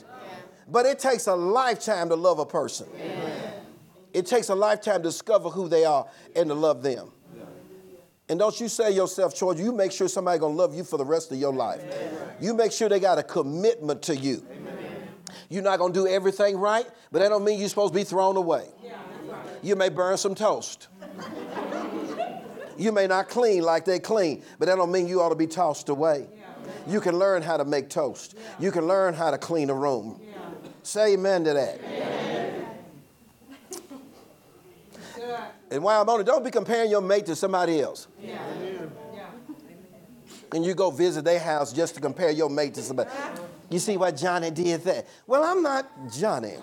[0.67, 2.87] but it takes a lifetime to love a person.
[4.13, 7.11] It takes a lifetime to discover who they are and to love them.
[8.29, 11.05] And don't you say yourself, George, you make sure somebody gonna love you for the
[11.05, 11.81] rest of your life.
[12.39, 14.45] You make sure they got a commitment to you.
[15.49, 18.37] You're not gonna do everything right, but that don't mean you're supposed to be thrown
[18.37, 18.67] away.
[19.61, 20.87] You may burn some toast.
[22.77, 25.47] You may not clean like they clean, but that don't mean you ought to be
[25.47, 26.27] tossed away.
[26.87, 28.35] You can learn how to make toast.
[28.59, 30.19] You can learn how to clean a room.
[30.81, 31.79] Say amen to that.
[31.79, 32.32] Good.
[35.73, 38.07] And while I'm on it, don't be comparing your mate to somebody else.
[38.21, 38.39] Yeah.
[39.11, 39.25] Yeah.
[40.53, 43.09] And you go visit their house just to compare your mate to somebody.
[43.71, 45.07] You see why Johnny did that?
[45.25, 46.53] Well, I'm not Johnny.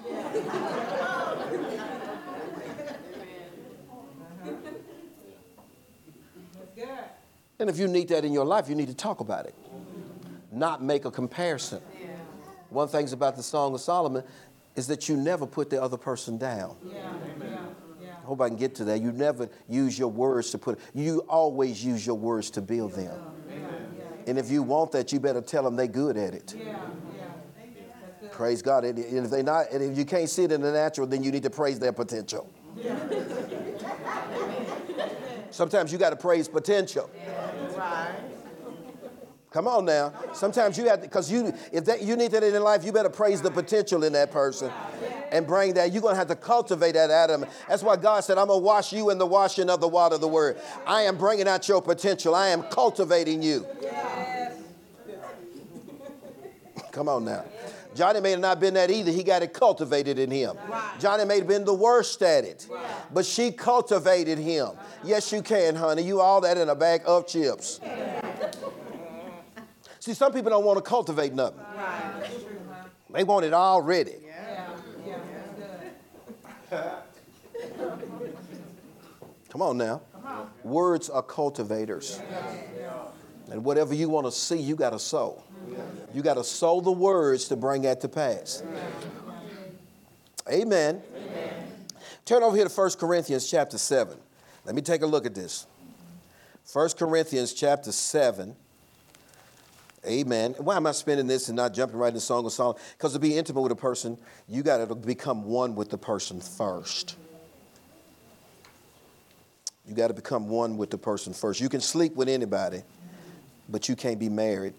[7.59, 9.55] And if you need that in your life, you need to talk about it,
[10.53, 11.83] not make a comparison.
[12.01, 12.09] Yeah.
[12.70, 14.23] One thing's about the Song of Solomon
[14.77, 16.77] is that you never put the other person down.
[16.85, 17.12] Yeah.
[18.31, 18.37] Yeah.
[18.37, 18.37] Yeah.
[18.37, 19.01] I hope I can get to that.
[19.01, 23.21] You never use your words to put, you always use your words to build them.
[24.27, 26.55] And if you want that, you better tell them they're good at it.
[26.57, 26.77] Yeah.
[27.16, 28.29] Yeah.
[28.31, 28.85] Praise God.
[28.85, 31.33] And if they not, and if you can't see it in the natural, then you
[31.33, 32.49] need to praise their potential.
[35.51, 37.11] Sometimes you got to praise potential.
[39.51, 40.13] Come on now.
[40.33, 43.09] Sometimes you have to, because you, if that, you need that in life, you better
[43.09, 44.71] praise the potential in that person
[45.33, 45.93] and bring that.
[45.93, 47.45] You're going to have to cultivate that Adam.
[47.69, 50.15] That's why God said, I'm going to wash you in the washing of the water
[50.15, 50.61] of the word.
[50.87, 52.33] I am bringing out your potential.
[52.35, 53.67] I am cultivating you.
[56.93, 57.45] Come on now.
[57.93, 59.11] Johnny may have not been that either.
[59.11, 60.57] He got it cultivated in him.
[61.01, 62.69] Johnny may have been the worst at it,
[63.13, 64.71] but she cultivated him.
[65.03, 66.03] Yes, you can, honey.
[66.03, 67.81] You all that in a bag of chips.
[70.01, 71.61] See, some people don't want to cultivate nothing.
[71.77, 72.31] Right.
[73.13, 74.15] They want it already.
[74.27, 74.69] Yeah.
[76.73, 77.01] Yeah.
[79.51, 80.01] Come on now.
[80.65, 82.21] Words are cultivators.
[83.51, 85.43] And whatever you want to see, you got to sow.
[86.15, 88.63] You got to sow the words to bring that to pass.
[90.51, 91.03] Amen.
[92.25, 94.17] Turn over here to 1 Corinthians chapter 7.
[94.65, 95.67] Let me take a look at this.
[96.73, 98.57] 1 Corinthians chapter 7.
[100.07, 100.55] Amen.
[100.59, 102.81] Why am I spending this and not jumping right in the Song of Solomon?
[102.97, 104.17] Because to be intimate with a person,
[104.49, 107.17] you got to become one with the person first.
[109.87, 111.61] You got to become one with the person first.
[111.61, 112.83] You can sleep with anybody,
[113.69, 114.73] but you can't be married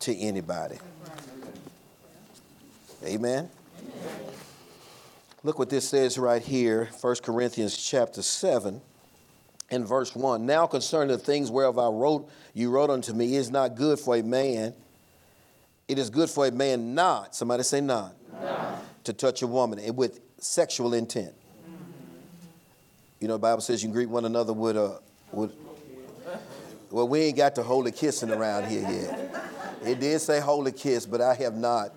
[0.00, 0.78] to anybody.
[3.04, 3.50] Amen.
[5.42, 8.80] Look what this says right here, 1 Corinthians chapter 7
[9.70, 10.44] and verse 1.
[10.44, 14.16] Now concerning the things whereof I wrote, you wrote unto me, is not good for
[14.16, 14.74] a man.
[15.88, 18.14] It is good for a man not, somebody say not,
[19.04, 21.34] to touch a woman with sexual intent.
[23.20, 25.00] You know, the Bible says you can greet one another with a,
[25.32, 25.52] with,
[26.90, 29.46] well, we ain't got the holy kissing around here yet.
[29.84, 31.92] It did say holy kiss, but I have not.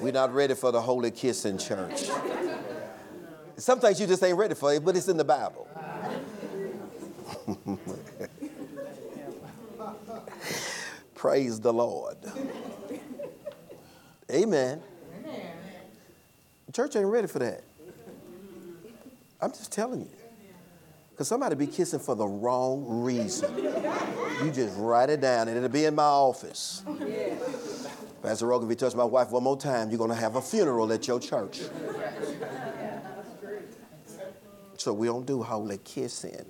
[0.00, 2.08] We're not ready for the holy kiss in church.
[3.56, 5.68] Some things you just ain't ready for it, but it's in the Bible.
[11.14, 12.16] Praise the Lord.
[14.30, 14.80] Amen.
[16.66, 17.62] The church ain't ready for that.
[19.40, 20.10] I'm just telling you.
[21.10, 23.52] Because somebody be kissing for the wrong reason.
[24.42, 26.82] You just write it down and it'll be in my office.
[28.22, 30.42] Pastor Rogan, if you touch my wife one more time, you're going to have a
[30.42, 31.60] funeral at your church.
[34.78, 36.46] So we don't do holy kissing.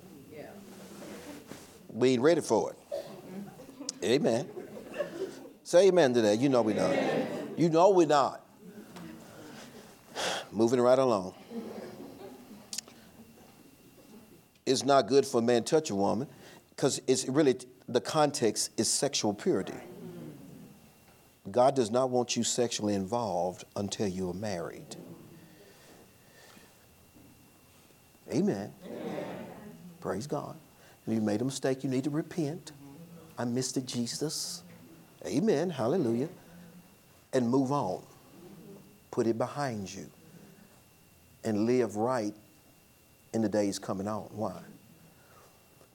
[1.93, 2.77] We ain't ready for it.
[4.03, 4.49] Amen.
[5.63, 6.39] Say amen to that.
[6.39, 6.95] You know we're not.
[7.55, 8.41] You know we're not.
[10.51, 11.33] Moving right along.
[14.65, 16.27] It's not good for a man to touch a woman
[16.69, 19.73] because it's really the context is sexual purity.
[21.51, 24.95] God does not want you sexually involved until you are married.
[28.31, 28.73] Amen.
[29.99, 30.55] Praise God.
[31.05, 32.71] If you made a mistake, you need to repent.
[33.37, 34.63] I missed it, Jesus.
[35.25, 35.69] Amen.
[35.69, 36.29] Hallelujah.
[37.33, 38.01] And move on.
[39.11, 40.05] Put it behind you.
[41.43, 42.33] And live right
[43.33, 44.29] in the days coming on.
[44.31, 44.59] Why?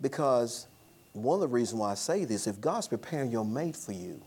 [0.01, 0.66] Because
[1.12, 4.20] one of the reasons why I say this, if God's preparing your mate for you,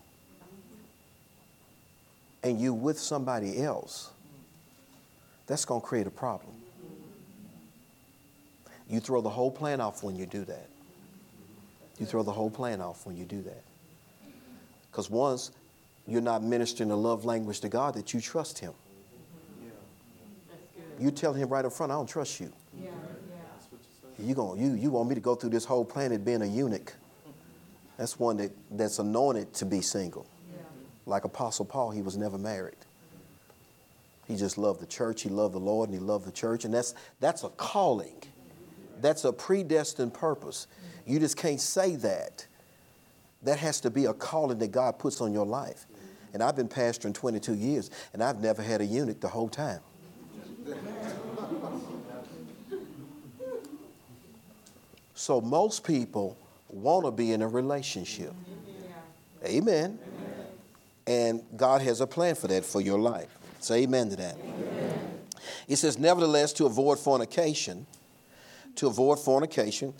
[2.42, 4.10] and you with somebody else,
[5.46, 6.54] that's going to create a problem.
[8.88, 10.68] You throw the whole plan off when you do that.
[11.98, 13.62] You throw the whole plan off when you do that.
[14.90, 15.52] Because once
[16.06, 18.72] you're not ministering the love language to God that you trust Him.
[20.98, 22.52] You tell him right up front, I don't trust you.
[22.78, 22.90] Yeah,
[24.18, 24.24] yeah.
[24.24, 26.94] You going you you want me to go through this whole planet being a eunuch?
[27.96, 30.26] That's one that, that's anointed to be single.
[30.52, 30.62] Yeah.
[31.06, 32.76] Like Apostle Paul, he was never married.
[34.26, 35.22] He just loved the church.
[35.22, 38.22] He loved the Lord, and he loved the church, and that's that's a calling.
[39.00, 40.68] That's a predestined purpose.
[41.06, 42.46] You just can't say that.
[43.42, 45.86] That has to be a calling that God puts on your life.
[46.32, 49.80] And I've been pastoring 22 years, and I've never had a eunuch the whole time.
[55.14, 56.36] So most people
[56.68, 58.32] want to be in a relationship.
[59.42, 59.48] Yeah.
[59.48, 59.98] Amen.
[61.06, 63.36] And God has a plan for that for your life.
[63.60, 64.36] Say amen to that.
[65.68, 67.86] It says, nevertheless, to avoid fornication,
[68.76, 69.94] to avoid fornication,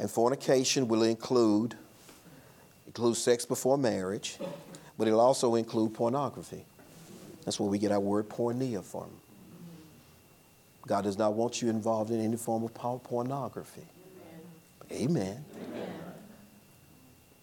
[0.00, 1.76] and fornication will include
[2.86, 4.38] include sex before marriage,
[4.98, 6.64] but it'll also include pornography.
[7.44, 9.08] That's where we get our word porneia from.
[10.88, 13.86] God does not want you involved in any form of pornography.
[14.90, 15.44] Amen.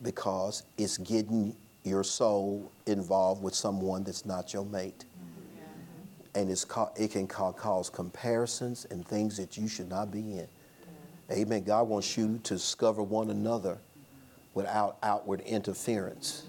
[0.03, 5.05] Because it's getting your soul involved with someone that's not your mate.
[6.35, 6.65] And it's
[6.97, 10.47] it can ca- cause comparisons and things that you should not be in.
[11.31, 11.63] Amen.
[11.63, 13.79] God wants you to discover one another
[14.53, 16.47] without outward interference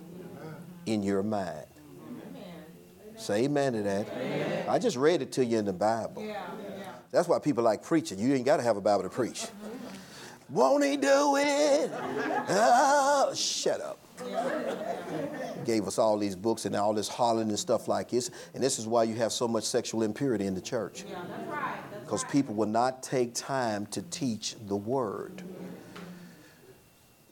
[0.86, 1.66] in your mind.
[3.16, 4.68] Say amen to that.
[4.68, 6.22] I just read it to you in the Bible.
[6.22, 6.34] Yeah,
[6.78, 6.92] yeah.
[7.10, 8.18] That's why people like preaching.
[8.18, 9.46] You ain't got to have a Bible to preach.
[10.48, 11.90] Won't he do it?
[12.48, 13.98] Oh, shut up.
[15.66, 18.30] Gave us all these books and all this hollering and stuff like this.
[18.54, 21.04] And this is why you have so much sexual impurity in the church.
[21.06, 21.78] Yeah, that's right.
[22.08, 25.42] Because people will not take time to teach the word.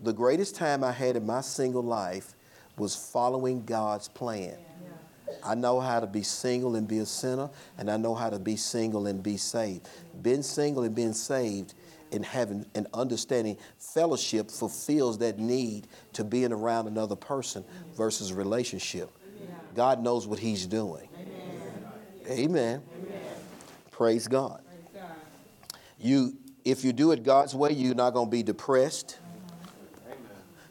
[0.02, 2.34] The greatest time I had in my single life
[2.76, 4.54] was following God's plan.
[5.42, 7.48] I know how to be single and be a sinner,
[7.78, 9.88] and I know how to be single and be saved.
[10.20, 11.72] Being single and being saved
[12.12, 17.64] and having and understanding fellowship fulfills that need to being around another person
[17.96, 19.08] versus relationship.
[19.74, 21.08] God knows what He's doing.
[22.28, 22.82] Amen.
[22.82, 23.90] Praise God.
[23.90, 24.65] Praise God.
[25.98, 29.18] You, if you do it God's way, you're not going to be depressed.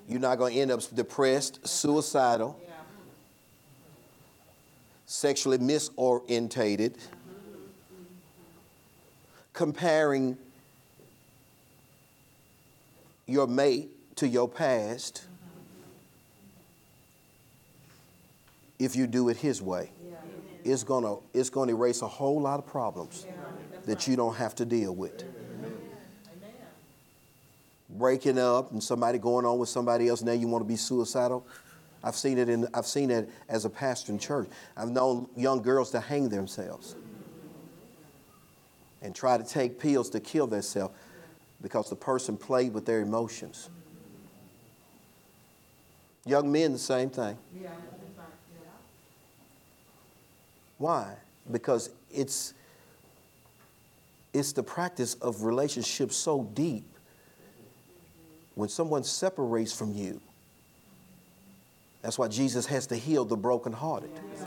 [0.07, 2.73] You're not going to end up depressed, suicidal, Yeah.
[5.07, 6.97] sexually misorientated,
[9.53, 10.37] comparing
[13.25, 15.25] your mate to your past.
[18.77, 19.89] If you do it His way,
[20.63, 23.25] it's gonna it's gonna erase a whole lot of problems
[23.85, 25.23] that you don't have to deal with.
[27.89, 31.45] breaking up and somebody going on with somebody else now you want to be suicidal
[32.03, 35.61] i've seen it in i've seen it as a pastor in church i've known young
[35.61, 36.95] girls to hang themselves
[39.01, 40.93] and try to take pills to kill themselves
[41.61, 43.69] because the person played with their emotions
[46.25, 48.25] young men the same thing Yeah, that's right.
[48.61, 48.69] Yeah.
[50.79, 51.15] why
[51.49, 52.53] because it's
[54.35, 56.85] it's the practice of relationships so deep.
[58.55, 60.21] When someone separates from you
[62.05, 64.11] that's why jesus has to heal the brokenhearted.
[64.13, 64.45] Yeah,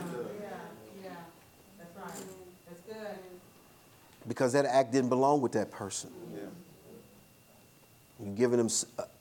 [1.02, 1.10] yeah.
[1.76, 2.26] That's right.
[2.68, 3.18] That's good.
[4.28, 6.10] because that act didn't belong with that person.
[8.22, 8.68] You're giving them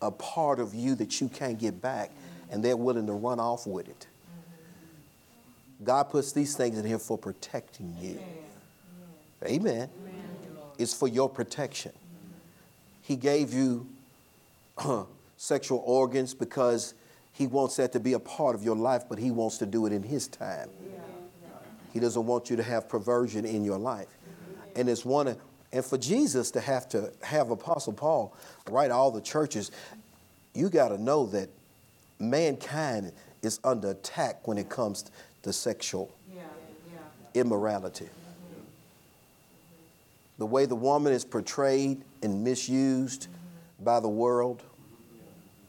[0.04, 2.12] a part of you that you can't get back
[2.52, 4.06] and they're willing to run off with it.
[4.06, 5.86] Mm-hmm.
[5.86, 8.20] God puts these things in here for protecting you.
[9.44, 9.90] Amen
[10.78, 11.92] it's for your protection
[13.08, 13.88] he gave you
[15.38, 16.94] sexual organs because
[17.32, 19.86] he wants that to be a part of your life, but he wants to do
[19.86, 20.70] it in his time.
[21.94, 24.10] He doesn't want you to have perversion in your life.
[24.76, 25.38] And it's one of,
[25.72, 28.36] and for Jesus to have to have Apostle Paul
[28.70, 29.72] write all the churches,
[30.54, 31.48] you got to know that
[32.20, 35.06] mankind is under attack when it comes
[35.44, 36.42] to sexual Yeah,
[36.92, 37.00] yeah.
[37.42, 38.10] immorality.
[40.38, 43.28] The way the woman is portrayed and misused
[43.80, 44.64] by the world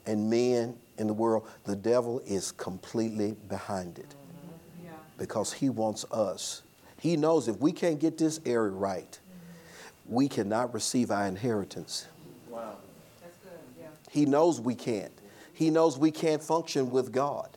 [0.06, 4.14] and men in the world, the devil is completely behind it
[4.82, 4.90] Yeah.
[5.16, 6.62] because he wants us.
[6.98, 9.18] He knows if we can't get this area right,
[10.08, 12.06] we cannot receive our inheritance.
[12.50, 12.76] Wow.
[13.22, 13.52] That's good.
[13.78, 13.86] Yeah.
[14.10, 15.12] He knows we can't.
[15.52, 17.48] He knows we can't function with God.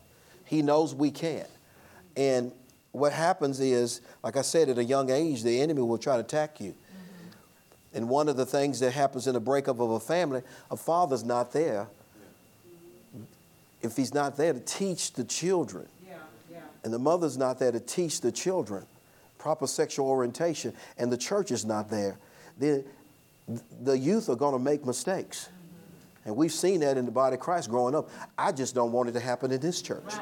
[0.45, 1.49] He knows we can't.
[2.18, 2.51] And
[2.91, 6.22] what happens is, like I said, at a young age, the enemy will try to
[6.22, 6.76] attack you.
[7.94, 11.24] And one of the things that happens in a breakup of a family, a father's
[11.24, 11.88] not there.
[13.82, 16.16] If he's not there to teach the children, Yeah,
[16.52, 16.58] yeah.
[16.84, 18.86] and the mother's not there to teach the children,
[19.38, 22.18] proper sexual orientation, and the church is not there,
[22.60, 22.86] then
[23.84, 25.50] the youth are going to make mistakes.
[26.24, 28.09] And we've seen that in the body of Christ growing up.
[28.38, 30.13] I just don't want it to happen in this church.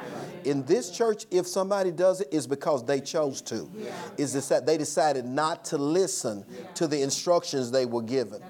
[0.45, 3.69] In this church, if somebody does it, it's because they chose to.
[3.75, 3.91] Yeah.
[4.17, 6.61] Is this that they decided not to listen yeah.
[6.75, 8.41] to the instructions they were given.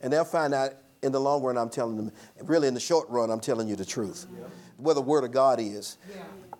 [0.00, 3.08] And they'll find out in the long run, I'm telling them, really in the short
[3.08, 4.26] run, I'm telling you the truth.
[4.76, 5.98] Where the Word of God is.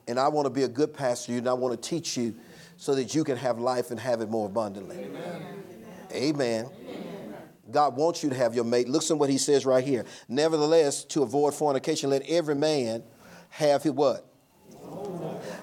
[0.08, 2.16] And I want to be a good pastor, to you and I want to teach
[2.16, 2.34] you
[2.76, 4.96] so that you can have life and have it more abundantly.
[4.98, 5.42] Amen.
[6.12, 6.70] Amen.
[7.72, 8.88] God wants you to have your mate.
[8.88, 10.04] Listen what he says right here.
[10.28, 13.02] Nevertheless, to avoid fornication, let every man
[13.50, 14.26] have his what?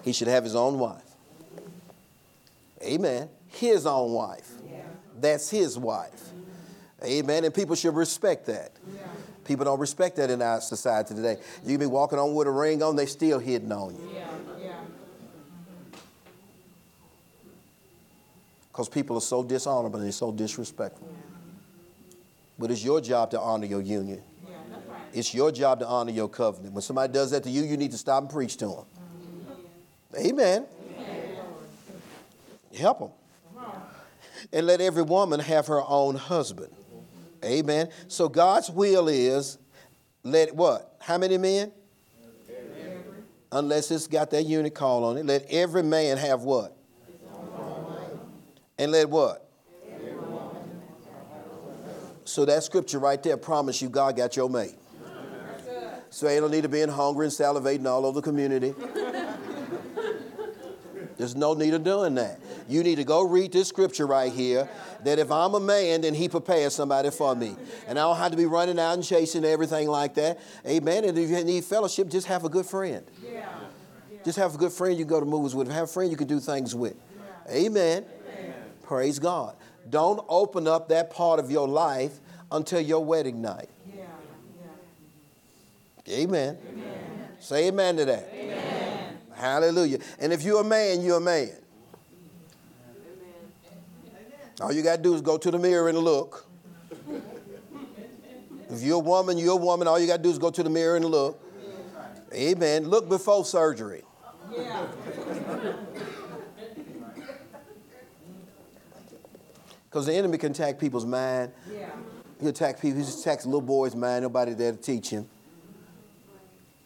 [0.03, 1.03] He should have his own wife.
[2.83, 3.29] Amen.
[3.47, 4.49] His own wife.
[5.19, 6.29] That's his wife.
[7.03, 7.43] Amen.
[7.43, 8.71] And people should respect that.
[9.45, 11.37] People don't respect that in our society today.
[11.63, 14.09] You can be walking on with a ring on, they still hitting on you.
[18.71, 21.07] Because people are so dishonorable and they're so disrespectful.
[22.59, 24.21] But it's your job to honor your union.
[24.47, 24.55] Yeah,
[24.89, 25.01] right.
[25.13, 26.73] It's your job to honor your covenant.
[26.73, 28.75] When somebody does that to you, you need to stop and preach to them.
[28.75, 30.27] Mm-hmm.
[30.27, 30.65] Amen.
[30.97, 31.37] Amen.
[32.77, 33.09] Help them.
[34.53, 36.71] And let every woman have her own husband.
[37.43, 37.89] Amen.
[38.07, 39.57] So God's will is
[40.23, 40.95] let what?
[40.99, 41.71] How many men?
[42.49, 43.23] Every.
[43.51, 45.25] Unless it's got that eunuch call on it.
[45.25, 46.75] Let every man have what?
[48.77, 49.46] And let what?
[52.27, 54.75] So that scripture right there promise you God got your mate.
[56.09, 58.75] So ain't no need of being hungry and salivating all over the community.
[61.17, 62.39] There's no need of doing that.
[62.67, 64.69] You need to go read this scripture right here
[65.05, 67.55] that if I'm a man, then he prepares somebody for me.
[67.87, 70.39] And I don't have to be running out and chasing everything like that.
[70.65, 71.05] Amen.
[71.05, 73.05] And if you need fellowship, just have a good friend.
[73.25, 73.47] Yeah.
[74.25, 75.71] Just have a good friend you go to movies with.
[75.71, 76.95] Have a friend you can do things with.
[77.49, 78.03] Amen.
[78.83, 79.55] Praise God.
[79.89, 82.19] Don't open up that part of your life
[82.51, 83.69] until your wedding night.
[83.95, 84.03] Yeah.
[86.05, 86.15] Yeah.
[86.17, 86.57] Amen.
[86.69, 87.27] amen.
[87.39, 88.29] Say amen to that.
[88.33, 89.17] Amen.
[89.35, 89.99] Hallelujah.
[90.19, 91.51] And if you're a man, you're a man.
[94.59, 96.45] All you got to do is go to the mirror and look.
[98.69, 99.87] If you're a woman, you're a woman.
[99.87, 101.41] All you got to do is go to the mirror and look.
[102.33, 102.89] Amen.
[102.89, 104.03] Look before surgery.
[104.53, 104.87] Yeah.
[109.89, 111.51] Because the enemy can attack people's mind.
[111.71, 111.89] Yeah.
[112.41, 113.01] He attack people.
[113.01, 114.23] He attacks little boys' mind.
[114.23, 115.27] Nobody there to teach him.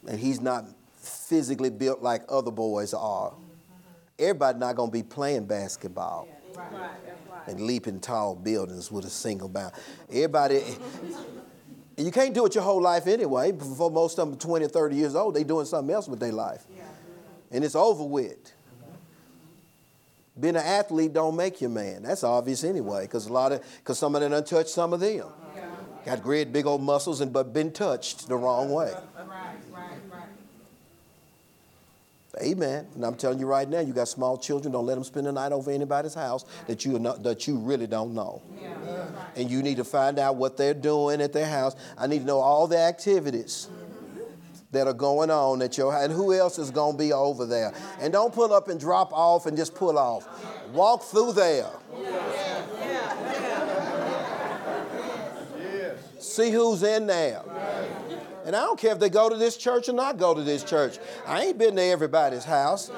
[0.08, 3.34] And he's not physically built like other boys are.
[4.18, 6.62] Everybody not going to be playing basketball yeah.
[6.62, 6.92] right.
[7.48, 9.74] and leaping tall buildings with a single bound.
[10.10, 10.62] Everybody,
[11.98, 13.52] you can't do it your whole life anyway.
[13.52, 16.20] Before most of them are 20 or 30 years old, they doing something else with
[16.20, 16.66] their life.
[16.76, 16.84] Yeah.
[17.52, 18.54] And it's over with.
[20.40, 22.04] Being an athlete don't make you man.
[22.04, 25.00] That's obvious anyway, because a lot of because some of them done touched some of
[25.02, 25.28] them.
[25.56, 25.70] Yeah.
[26.06, 28.92] Got great big old muscles and but been touched the wrong way.
[28.94, 30.22] Right, right, right.
[32.42, 32.88] Amen.
[32.96, 34.72] And I'm telling you right now, you got small children.
[34.72, 37.88] Don't let them spend the night over anybody's house that you not, that you really
[37.88, 38.42] don't know.
[38.62, 38.74] Yeah.
[39.36, 41.76] And you need to find out what they're doing at their house.
[41.98, 43.68] I need to know all the activities
[44.72, 47.74] that are going on at your and who else is going to be over there.
[48.00, 50.28] And don't pull up and drop off and just pull off.
[50.74, 51.70] Walk through there.
[56.20, 57.42] See who's in there.
[58.46, 60.64] And I don't care if they go to this church or not go to this
[60.64, 60.98] church.
[61.28, 62.90] I ain't been to everybody's house.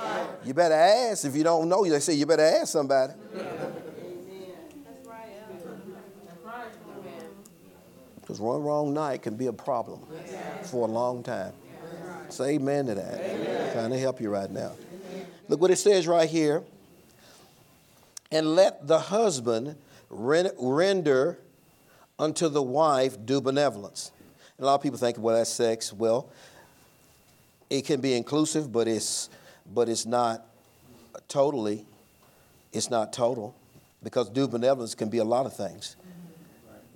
[0.45, 1.25] You better ask.
[1.25, 3.13] If you don't know, they say you better ask somebody.
[8.21, 9.99] Because one wrong night can be a problem
[10.63, 11.53] for a long time.
[12.29, 13.19] Say amen to that.
[13.19, 13.73] Amen.
[13.73, 14.71] Trying to help you right now.
[14.71, 15.27] Amen.
[15.49, 16.63] Look what it says right here.
[18.31, 19.75] And let the husband
[20.09, 21.37] render
[22.17, 24.11] unto the wife due benevolence.
[24.57, 25.91] And a lot of people think, well, that's sex.
[25.93, 26.29] Well,
[27.69, 29.29] it can be inclusive, but it's
[29.73, 30.45] but it's not
[31.27, 31.85] totally.
[32.71, 33.55] It's not total,
[34.01, 35.95] because due benevolence can be a lot of things.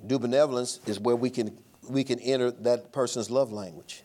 [0.05, 1.55] Due benevolence is where we can
[1.87, 4.01] we can enter that person's love language.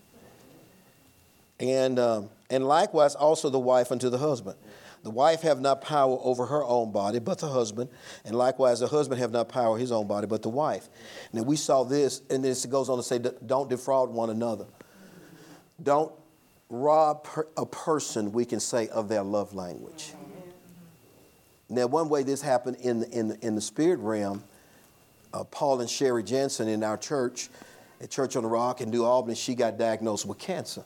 [1.63, 4.57] And, um, and likewise also the wife unto the husband.
[5.05, 7.89] The wife have not power over her own body, but the husband.
[8.25, 10.89] And likewise, the husband have not power his own body, but the wife.
[11.33, 14.67] Now we saw this, and this goes on to say, don't defraud one another.
[15.83, 16.13] Don't
[16.69, 20.13] rob a person, we can say, of their love language.
[21.69, 24.45] Now, one way this happened in the, in the, in the spirit realm,
[25.33, 27.49] uh, Paul and Sherry Jensen in our church,
[28.01, 30.85] at Church on the Rock in New Albany, she got diagnosed with cancer.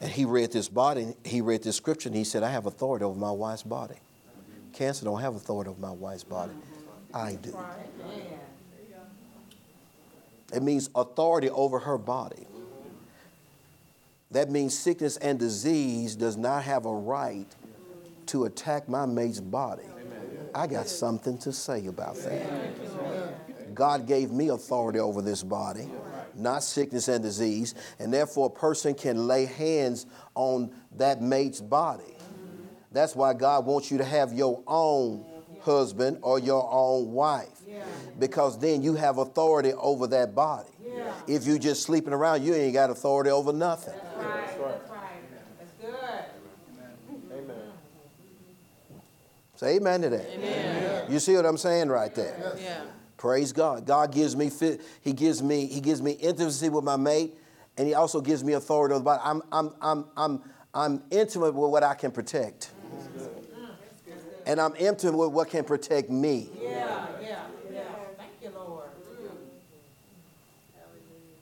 [0.00, 3.04] And he read this body, he read this scripture, and he said, I have authority
[3.04, 3.96] over my wife's body.
[4.72, 6.52] Cancer don't have authority over my wife's body.
[7.12, 7.56] I do.
[10.54, 12.46] It means authority over her body.
[14.30, 17.46] That means sickness and disease does not have a right
[18.26, 19.82] to attack my mate's body.
[20.54, 23.74] I got something to say about that.
[23.74, 25.88] God gave me authority over this body,
[26.40, 32.16] not sickness and disease, and therefore a person can lay hands on that mate's body.
[32.92, 35.24] That's why God wants you to have your own
[35.60, 37.60] husband or your own wife.
[38.18, 40.68] Because then you have authority over that body.
[41.26, 43.94] If you're just sleeping around, you ain't got authority over nothing.
[43.94, 44.58] That's right.
[44.58, 45.00] That's right.
[45.58, 46.24] That's good.
[49.56, 51.10] Say amen to that.
[51.10, 52.56] You see what I'm saying right there?
[52.58, 52.82] Yeah.
[53.20, 53.84] Praise God.
[53.84, 57.36] God gives me fit, He gives me He gives me intimacy with my mate,
[57.76, 59.20] and He also gives me authority over the body.
[59.22, 60.42] I'm I'm I'm I'm
[60.72, 62.70] I'm intimate with what I can protect.
[64.46, 66.48] And I'm intimate with what can protect me.
[66.58, 67.82] Yeah, yeah, yeah.
[68.16, 68.88] Thank you, Lord.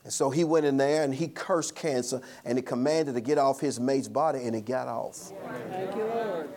[0.03, 3.39] And so he went in there and he cursed cancer and he commanded to get
[3.39, 5.31] off his mate's body and it got off.
[5.71, 6.49] Thank you, Lord.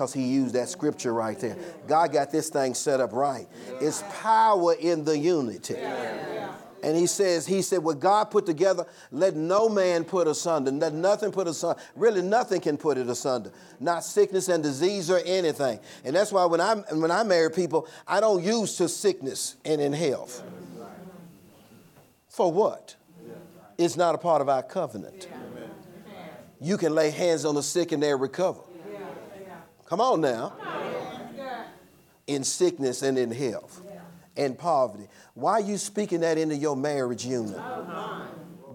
[0.00, 1.58] Because he used that scripture right there.
[1.86, 3.46] God got this thing set up right.
[3.82, 5.76] It's power in the unity.
[6.82, 10.70] And he says, he said, what God put together, let no man put asunder.
[10.70, 11.78] Let nothing put asunder.
[11.96, 13.52] Really, nothing can put it asunder.
[13.78, 15.78] Not sickness and disease or anything.
[16.02, 19.82] And that's why when I when I marry people, I don't use to sickness and
[19.82, 20.42] in health.
[22.30, 22.96] For what?
[23.76, 25.28] It's not a part of our covenant.
[26.58, 28.60] You can lay hands on the sick and they'll recover.
[29.90, 30.52] Come on now.
[32.28, 33.82] In sickness and in health
[34.36, 35.08] and poverty.
[35.34, 37.60] Why are you speaking that into your marriage union?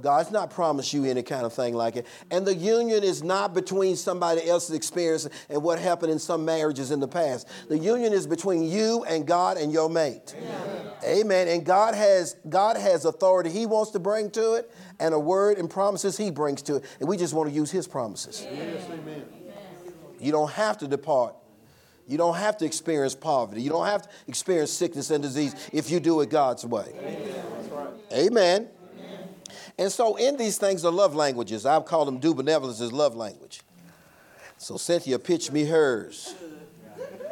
[0.02, 2.06] God's not promised you any kind of thing like it.
[2.30, 6.92] And the union is not between somebody else's experience and what happened in some marriages
[6.92, 7.48] in the past.
[7.70, 10.36] The union is between you and God and your mate.
[11.04, 11.48] Amen.
[11.48, 15.58] And God has God has authority He wants to bring to it, and a word
[15.60, 16.84] and promises He brings to it.
[17.00, 18.46] And we just want to use His promises.
[20.20, 21.36] You don't have to depart.
[22.08, 23.62] You don't have to experience poverty.
[23.62, 26.94] You don't have to experience sickness and disease if you do it God's way.
[28.14, 28.68] Amen.
[29.78, 33.16] And so, in these things, the love languages, I've called them due benevolence as love
[33.16, 33.62] language.
[34.58, 36.34] So, Cynthia pitched me hers.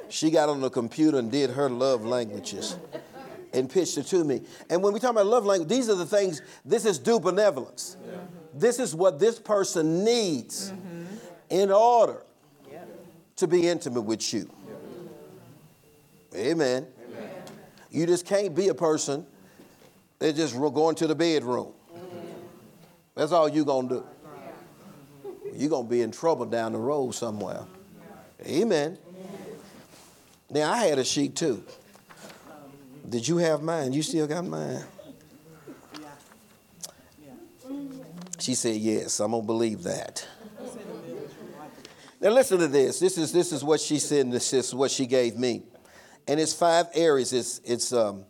[0.09, 2.75] She got on the computer and did her love languages
[3.53, 4.41] and pitched it to me.
[4.69, 7.95] And when we talk about love language, these are the things, this is due benevolence.
[8.53, 10.73] This is what this person needs
[11.49, 12.23] in order
[13.37, 14.49] to be intimate with you.
[16.35, 16.87] Amen.
[17.91, 19.25] You just can't be a person
[20.19, 21.73] that just going to the bedroom.
[23.15, 24.05] That's all you're gonna do.
[25.55, 27.61] You're gonna be in trouble down the road somewhere.
[28.45, 28.97] Amen.
[30.49, 31.63] Now I had a sheet too.
[33.07, 33.93] Did you have mine?
[33.93, 34.83] You still got mine?
[38.39, 40.27] She said, Yes, I'm gonna believe that.
[42.23, 42.99] Now listen to this.
[42.99, 44.31] This is this is what she said.
[44.31, 45.63] This is what she gave me,
[46.25, 47.33] and it's five areas.
[47.33, 48.23] It's it's um,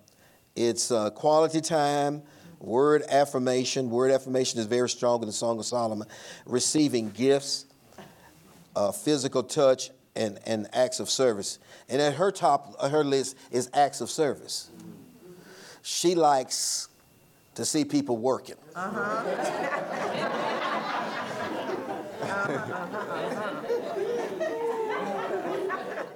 [0.56, 2.24] it's uh, quality time,
[2.60, 3.92] word affirmation.
[3.92, 6.08] Word affirmation is very strong in the Song of Solomon.
[6.48, 7.68] Receiving gifts,
[8.76, 11.60] uh, physical touch, and and acts of service.
[11.88, 14.72] And at her top, of her list is acts of service.
[15.84, 16.88] She likes
[17.54, 18.56] to see people working.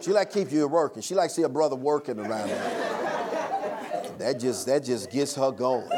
[0.02, 1.02] She like keep you working.
[1.02, 2.88] She like see a brother working around her.
[4.18, 5.90] That just that just gets her going.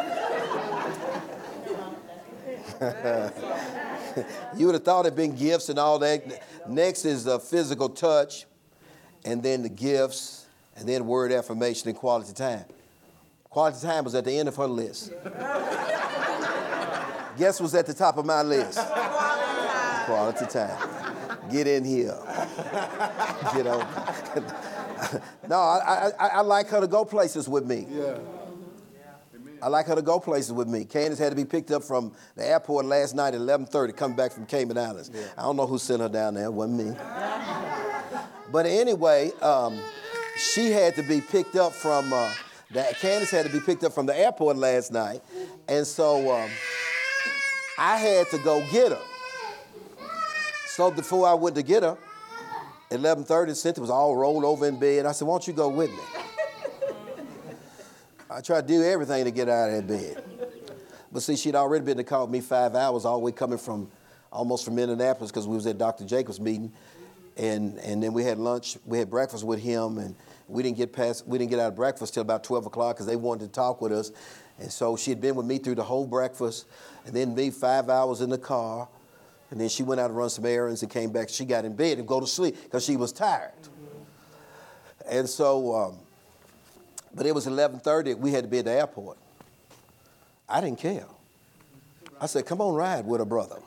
[4.58, 6.43] you would have thought it'd been gifts and all that.
[6.68, 8.45] Next is the physical touch,
[9.26, 12.66] and then the gifts, and then word affirmation and quality time.
[13.50, 15.12] Quality time was at the end of her list.
[17.38, 18.80] Guess was at the top of my list?
[20.06, 20.99] Quality time.
[21.52, 22.18] Get in here.
[23.56, 23.80] you know.
[25.47, 27.88] no, I, I, I like her to go places with me.
[27.89, 28.18] Yeah.
[29.62, 30.86] I like her to go places with me.
[30.86, 34.32] Candace had to be picked up from the airport last night at 11:30, coming back
[34.32, 35.12] from Cayman Islands.
[35.38, 36.45] I don't know who sent her down there.
[36.45, 36.95] It wasn't me.
[38.52, 39.78] but anyway, um,
[40.38, 42.14] she had to be picked up from.
[42.14, 42.32] Uh,
[42.72, 45.22] that Candace had to be picked up from the airport last night,
[45.68, 46.50] and so um,
[47.80, 49.02] I had to go get her.
[50.80, 51.97] So before I went to get her,
[52.89, 55.05] 11:30, Cynthia was all rolled over in bed.
[55.05, 55.99] I said, "Why don't you go with me?"
[58.32, 60.23] I tried to do everything to get out of that bed.
[61.11, 63.91] But see, she'd already been to call me five hours all the way coming from
[64.32, 66.05] almost from Indianapolis because we was at Dr.
[66.05, 66.71] Jacobs' meeting,
[67.36, 70.15] and and then we had lunch, we had breakfast with him, and
[70.47, 73.05] we didn't get past, we didn't get out of breakfast till about 12 o'clock because
[73.05, 74.13] they wanted to talk with us,
[74.57, 76.67] and so she had been with me through the whole breakfast,
[77.05, 78.88] and then me five hours in the car,
[79.52, 81.30] and then she went out to run some errands and came back.
[81.30, 83.52] She got in bed and go to sleep because she was tired,
[85.10, 85.76] and so.
[85.76, 85.97] Um,
[87.14, 88.16] but it was 11:30.
[88.16, 89.18] We had to be at the airport.
[90.47, 91.08] I didn't care.
[92.22, 93.58] I said, "Come on, ride with a brother.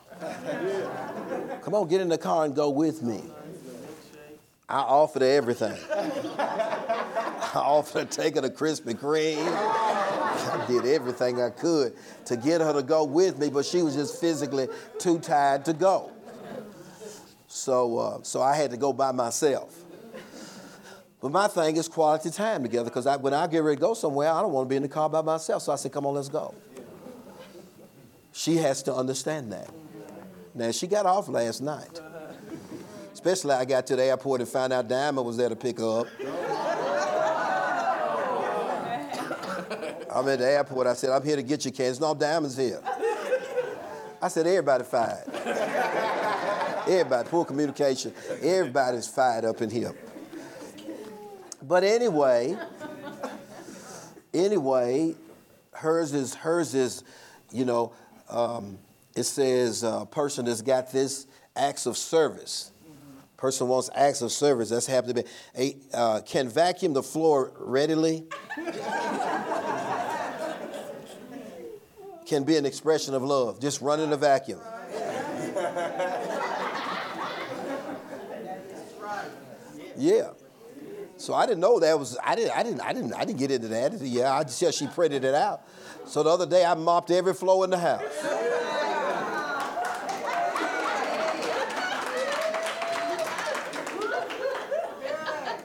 [1.61, 3.23] Come on, get in the car and go with me."
[4.69, 5.77] I offered her everything.
[6.39, 10.02] I offered to take her a Krispy Kreme.
[10.33, 11.93] I did everything I could
[12.25, 14.67] to get her to go with me, but she was just physically
[14.99, 16.11] too tired to go.
[17.47, 19.79] So, uh, so I had to go by myself.
[21.21, 24.29] But my thing is quality time together because when I get ready to go somewhere,
[24.29, 25.61] I don't want to be in the car by myself.
[25.61, 26.53] So I said, come on, let's go.
[28.33, 29.69] She has to understand that.
[30.55, 32.01] Now, she got off last night.
[33.13, 36.01] Especially I got to the airport and found out Diamond was there to pick her
[36.01, 36.07] up.
[40.13, 40.87] I'm at the airport.
[40.87, 41.99] I said, I'm here to get you, Candace.
[41.99, 42.81] No, Diamond's here.
[44.21, 45.27] I said, everybody fired.
[46.87, 48.13] Everybody, poor communication.
[48.41, 49.93] Everybody's fired up in here.
[51.61, 52.57] But anyway,
[54.33, 55.15] anyway,
[55.71, 57.03] hers is hers is,
[57.53, 57.93] you know,
[58.29, 58.77] um,
[59.15, 62.72] it says a uh, person that's got this acts of service.
[63.43, 64.69] Person wants acts of service.
[64.69, 68.23] That's happened to be a uh, can vacuum the floor readily.
[72.25, 73.59] can be an expression of love.
[73.59, 74.61] Just running a vacuum.
[79.97, 80.29] Yeah.
[81.17, 83.51] So I didn't know that was I didn't I didn't I didn't I didn't get
[83.51, 83.99] into that.
[83.99, 85.67] Yeah, I just said she printed it out.
[86.05, 88.52] So the other day I mopped every floor in the house.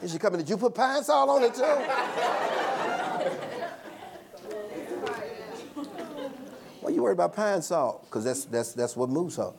[0.09, 1.61] And she come in, did you put Pine-Sol on it too?
[6.81, 8.01] Why you worried about Pine-Sol?
[8.05, 9.53] Because that's that's that's what moves her.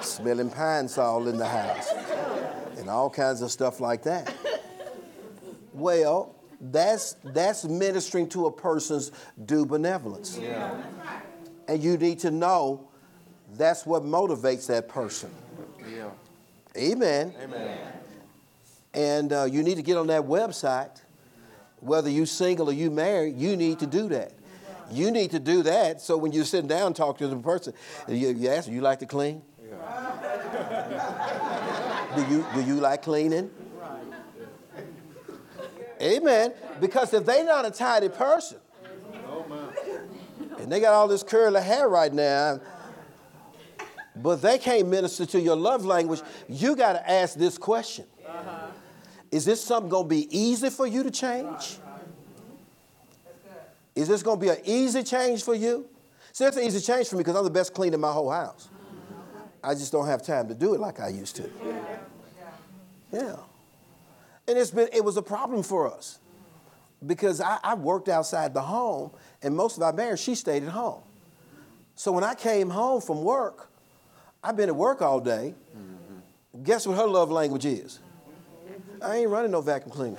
[0.00, 1.92] Smelling Pine-Sol in the house
[2.78, 4.34] and all kinds of stuff like that.
[5.72, 9.12] Well, that's that's ministering to a person's
[9.44, 10.36] due benevolence.
[10.36, 10.82] Yeah.
[11.68, 12.88] And you need to know
[13.52, 15.30] that's what motivates that person.
[15.88, 16.10] Yeah.
[16.76, 17.34] Amen.
[17.42, 17.78] Amen.
[18.94, 21.00] And uh, you need to get on that website,
[21.80, 24.32] whether you're single or you married, you need to do that.
[24.90, 27.74] You need to do that so when you're sitting down talking to the person,
[28.08, 29.42] you, you ask, you like to clean?
[29.62, 30.16] Yeah.
[32.16, 33.50] Do you, do you like cleaning?
[36.00, 36.54] Amen.
[36.80, 38.58] Because if they're not a tidy person,
[40.58, 42.60] and they got all this curly hair right now,
[44.22, 48.66] but they can't minister to your love language, you got to ask this question uh-huh.
[49.30, 51.78] Is this something going to be easy for you to change?
[53.94, 55.86] Is this going to be an easy change for you?
[56.32, 58.30] See, that's an easy change for me because I'm the best cleaner in my whole
[58.30, 58.68] house.
[59.62, 61.50] I just don't have time to do it like I used to.
[63.12, 63.36] Yeah.
[64.46, 66.20] And it's been it was a problem for us
[67.06, 69.10] because I, I, worked outside the home,
[69.42, 71.02] and most of our marriage she stayed at home.
[71.94, 73.67] So when I came home from work,
[74.42, 75.54] I've been at work all day.
[75.76, 76.62] Mm-hmm.
[76.62, 77.98] Guess what her love language is?
[79.02, 80.18] I ain't running no vacuum cleaner.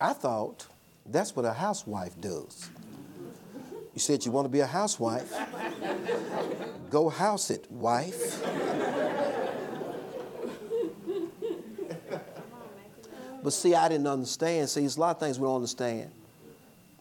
[0.00, 0.66] I thought
[1.06, 2.68] that's what a housewife does.
[3.94, 5.32] You said you want to be a housewife.
[6.90, 8.44] Go house it, wife.
[13.46, 14.68] But see, I didn't understand.
[14.68, 16.10] See, there's a lot of things we don't understand.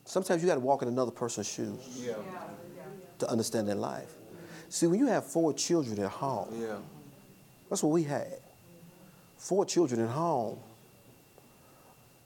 [0.04, 2.14] Sometimes you got to walk in another person's shoes yeah.
[3.18, 4.14] to understand their life.
[4.70, 6.76] See, when you have four children at home, yeah.
[7.68, 8.38] that's what we had.
[9.40, 10.60] Four children at home.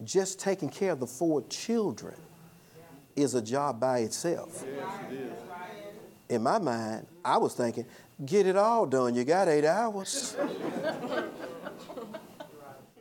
[0.03, 2.15] Just taking care of the four children
[3.15, 4.65] is a job by itself.
[6.27, 7.85] In my mind, I was thinking,
[8.25, 9.15] get it all done.
[9.15, 10.35] You got eight hours.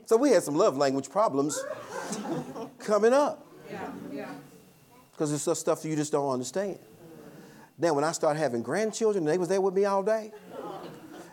[0.08, 1.62] so we had some love language problems
[2.78, 3.46] coming up.
[5.12, 6.78] Because it's just stuff you just don't understand.
[7.78, 10.32] Then when I started having grandchildren, they was there with me all day.
[10.54, 10.88] Uh-huh.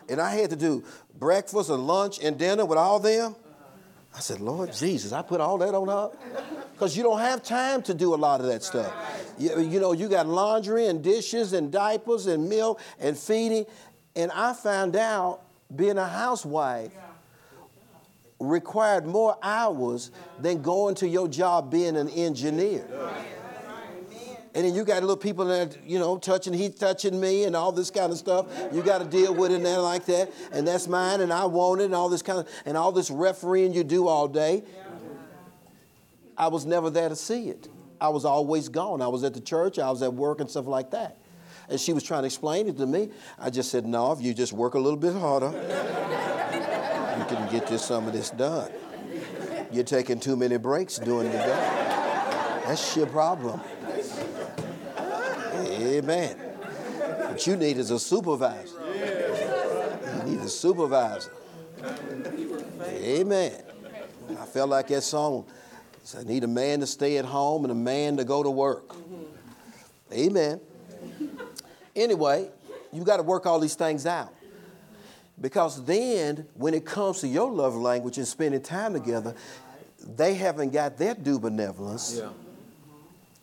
[0.10, 0.84] And I had to do
[1.18, 3.38] breakfast and lunch and dinner with all them.
[4.14, 6.12] I said, Lord Jesus, I put all that on her
[6.74, 8.94] because you don't have time to do a lot of that stuff.
[9.38, 13.68] You, you know, you got laundry and dishes and diapers and milk and feeding.
[14.18, 16.92] And I found out being a housewife,
[18.40, 22.86] required more hours than going to your job being an engineer.
[24.54, 27.74] And then you got little people that, you know, touching, he touching me and all
[27.74, 28.48] this kind of stuff.
[28.72, 30.32] You got to deal with it and like that.
[30.54, 33.12] And that's mine and I want it and all this kind of, and all this
[33.12, 34.64] refereeing you do all day.
[36.38, 37.68] I was never there to see it.
[38.00, 39.02] I was always gone.
[39.02, 41.18] I was at the church, I was at work and stuff like that.
[41.68, 43.10] And she was trying to explain it to me.
[43.40, 45.52] I just said, no, if you just work a little bit harder,
[47.36, 48.72] can get this, some of this done.
[49.72, 52.62] You're taking too many breaks during the day.
[52.66, 53.62] That's your problem.
[55.56, 56.38] Amen.
[56.38, 58.80] What you need is a supervisor.
[60.18, 61.32] You need a supervisor.
[62.84, 63.62] Amen.
[64.32, 65.46] I felt like that song.
[66.18, 68.96] I need a man to stay at home and a man to go to work.
[70.14, 70.62] Amen.
[71.96, 72.50] Anyway,
[72.92, 74.34] you got to work all these things out.
[75.40, 79.36] Because then, when it comes to your love language and spending time together,
[80.16, 82.18] they haven't got their due benevolence.
[82.18, 82.30] Yeah.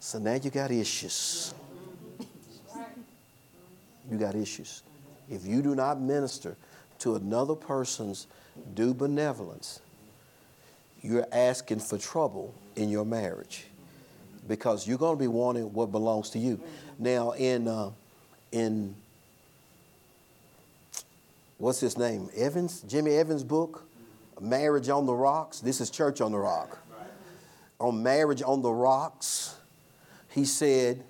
[0.00, 1.52] So now you got issues
[4.12, 4.82] you got issues.
[5.30, 6.56] If you do not minister
[7.00, 8.26] to another person's
[8.74, 9.80] due benevolence,
[11.00, 13.64] you're asking for trouble in your marriage
[14.46, 16.60] because you're going to be wanting what belongs to you.
[16.98, 17.90] Now, in uh,
[18.52, 18.94] in
[21.62, 22.28] what's his name?
[22.36, 23.84] Evans, Jimmy Evans' book,
[24.40, 25.60] Marriage on the Rocks.
[25.60, 26.76] This is Church on the Rock.
[27.78, 29.54] On Marriage on the Rocks,
[30.28, 31.04] he said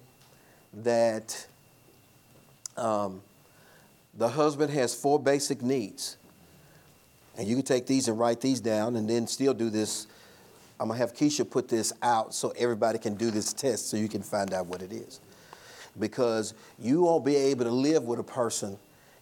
[0.75, 1.47] that
[2.77, 3.23] um,
[4.13, 6.19] the husband has four basic needs.
[7.39, 10.07] And you can take these and write these down and then still do this.
[10.79, 13.97] I'm going to have Keisha put this out so everybody can do this test so
[13.97, 15.19] you can find out what it is.
[15.99, 18.77] Because you won't be able to live with a person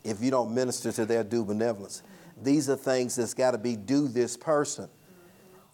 [0.05, 2.03] if you don't minister to their due benevolence.
[2.43, 4.89] These are things that's got to be due this person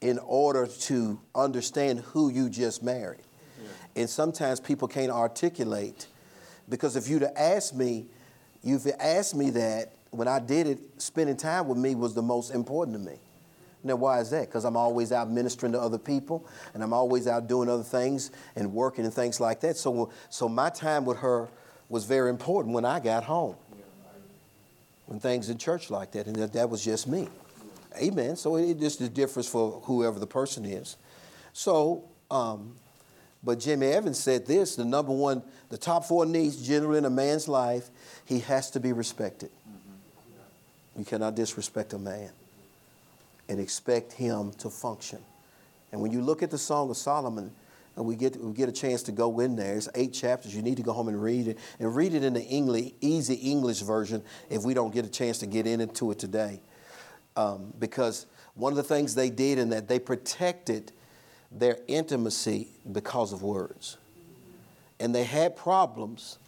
[0.01, 3.23] in order to understand who you just married.
[3.61, 3.69] Yeah.
[4.03, 6.07] And sometimes people can't articulate
[6.69, 8.07] because if you'd have asked me,
[8.63, 12.51] you've asked me that when I did it, spending time with me was the most
[12.51, 13.19] important to me.
[13.85, 14.47] Now, why is that?
[14.47, 18.33] Because I'm always out ministering to other people, and I'm always out doing other things
[18.57, 19.77] and working and things like that.
[19.77, 21.49] So, so my time with her
[21.89, 23.55] was very important when I got home.
[25.07, 27.29] When things in church like that, and that, that was just me.
[27.97, 28.37] Amen.
[28.37, 30.97] So it just the difference for whoever the person is.
[31.53, 32.75] So, um,
[33.43, 37.11] but Jimmy Evans said this: the number one the top four needs generally in a
[37.11, 37.89] man's life,
[38.25, 39.51] he has to be respected.
[40.97, 42.31] You cannot disrespect a man
[43.49, 45.19] and expect him to function.
[45.93, 47.53] And when you look at the Song of Solomon,
[48.05, 49.77] we get, we get a chance to go in there.
[49.77, 50.55] It's eight chapters.
[50.55, 51.59] You need to go home and read it.
[51.81, 55.39] And read it in the English, easy English version if we don't get a chance
[55.39, 56.61] to get into it today.
[57.37, 60.93] Um, because one of the things they did in that they protected
[61.51, 63.97] their intimacy because of words
[64.99, 66.39] and they had problems,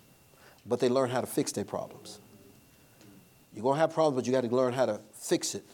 [0.66, 2.18] but they learned how to fix their problems.
[3.54, 5.64] You're going to have problems, but you got to learn how to fix it.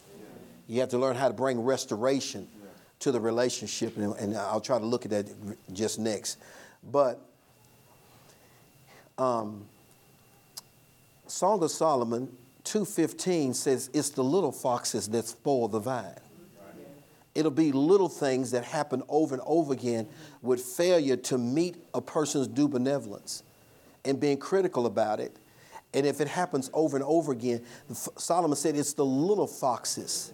[0.66, 2.49] You have to learn how to bring restoration
[3.01, 5.26] to the relationship, and, and I'll try to look at that
[5.72, 6.38] just next.
[6.90, 7.20] But
[9.18, 9.64] um,
[11.26, 12.34] Song of Solomon
[12.64, 16.20] 2:15 says, "It's the little foxes that spoil the vine."
[17.34, 20.07] It'll be little things that happen over and over again
[20.40, 23.42] with failure to meet a person's due benevolence
[24.05, 25.36] and being critical about it.
[25.92, 30.32] And if it happens over and over again, Solomon said it's the little foxes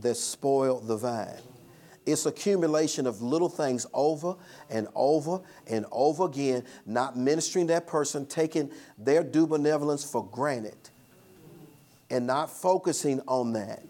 [0.00, 1.40] that spoil the vine.
[2.10, 4.36] It's accumulation of little things over
[4.68, 10.78] and over and over again, not ministering that person, taking their due benevolence for granted,
[12.10, 13.82] and not focusing on that.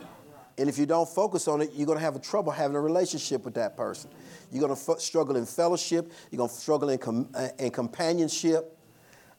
[0.59, 3.45] And if you don't focus on it, you're going to have trouble having a relationship
[3.45, 4.11] with that person.
[4.53, 6.13] You're going to f- struggle in fellowship.
[6.31, 8.77] You're going to struggle in, com- uh, in companionship.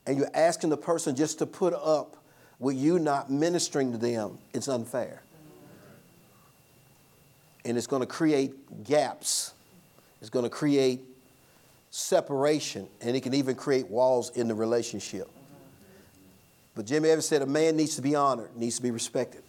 [0.08, 2.18] And you're asking the person just to put up
[2.58, 4.40] with you not ministering to them.
[4.54, 5.22] It's unfair.
[7.66, 9.54] And it's going to create gaps.
[10.20, 11.02] It's going to create
[11.92, 12.88] separation.
[13.02, 15.30] And it can even create walls in the relationship.
[16.76, 19.44] But Jimmy Evans said a man needs to be honored, needs to be respected.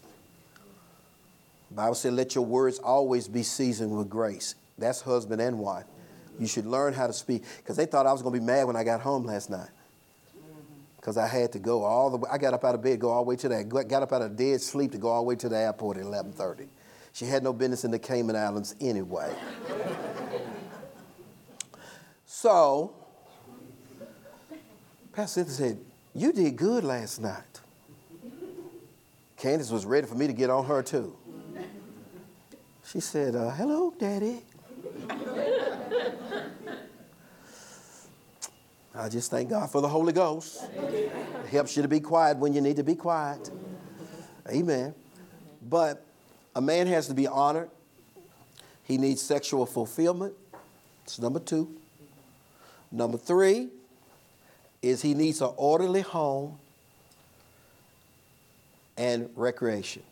[1.71, 4.57] The Bible said, let your words always be seasoned with grace.
[4.77, 5.85] That's husband and wife.
[6.39, 7.45] You should learn how to speak.
[7.59, 9.69] Because they thought I was going to be mad when I got home last night.
[10.97, 12.29] Because I had to go all the way.
[12.31, 13.69] I got up out of bed, go all the way to that.
[13.69, 16.05] Got up out of dead sleep to go all the way to the airport at
[16.05, 16.67] 11:30.
[17.13, 19.35] She had no business in the Cayman Islands anyway.
[22.27, 22.95] so,
[25.13, 25.79] Pastor Cynthia said,
[26.15, 27.61] "You did good last night."
[29.37, 31.17] Candace was ready for me to get on her too.
[32.87, 34.43] She said, uh, Hello, Daddy.
[38.95, 40.63] I just thank God for the Holy Ghost.
[40.77, 41.11] It
[41.51, 43.51] helps you to be quiet when you need to be quiet.
[44.49, 44.95] Amen.
[45.69, 46.05] But
[46.55, 47.71] a man has to be honored.
[48.85, 50.35] He needs sexual fulfillment.
[51.05, 51.77] It's number two.
[52.91, 53.69] Number three
[54.83, 56.59] is he needs an orderly home
[58.97, 60.03] and recreation.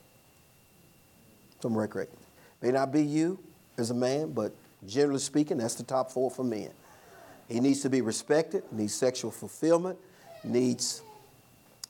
[1.60, 2.16] Some recreation.
[2.62, 3.38] May not be you
[3.76, 4.52] as a man, but
[4.86, 6.70] generally speaking, that's the top four for men.
[7.48, 9.98] He needs to be respected, needs sexual fulfillment,
[10.44, 11.02] needs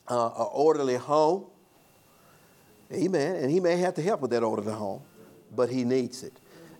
[0.09, 1.44] uh, an orderly home.
[2.93, 3.36] Amen.
[3.36, 5.03] And he may have to help with that orderly home,
[5.55, 6.32] but he needs it.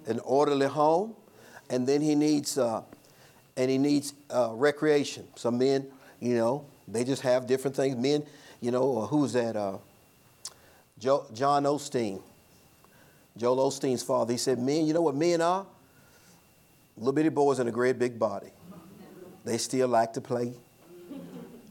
[0.07, 1.15] An orderly home,
[1.69, 2.83] and then he needs, uh,
[3.57, 5.27] and he needs uh, recreation.
[5.37, 5.87] Some men,
[6.19, 7.97] you know, they just have different things.
[7.97, 8.25] Men,
[8.61, 9.57] you know, uh, who's that?
[9.57, 9.79] Uh,
[10.99, 12.21] Joe, John Osteen,
[13.37, 14.33] Joel Osteen's father.
[14.33, 15.65] He said, "Men, you know what men are?
[16.97, 18.51] Little bitty boys in a great big body."
[19.45, 20.53] They still like to play.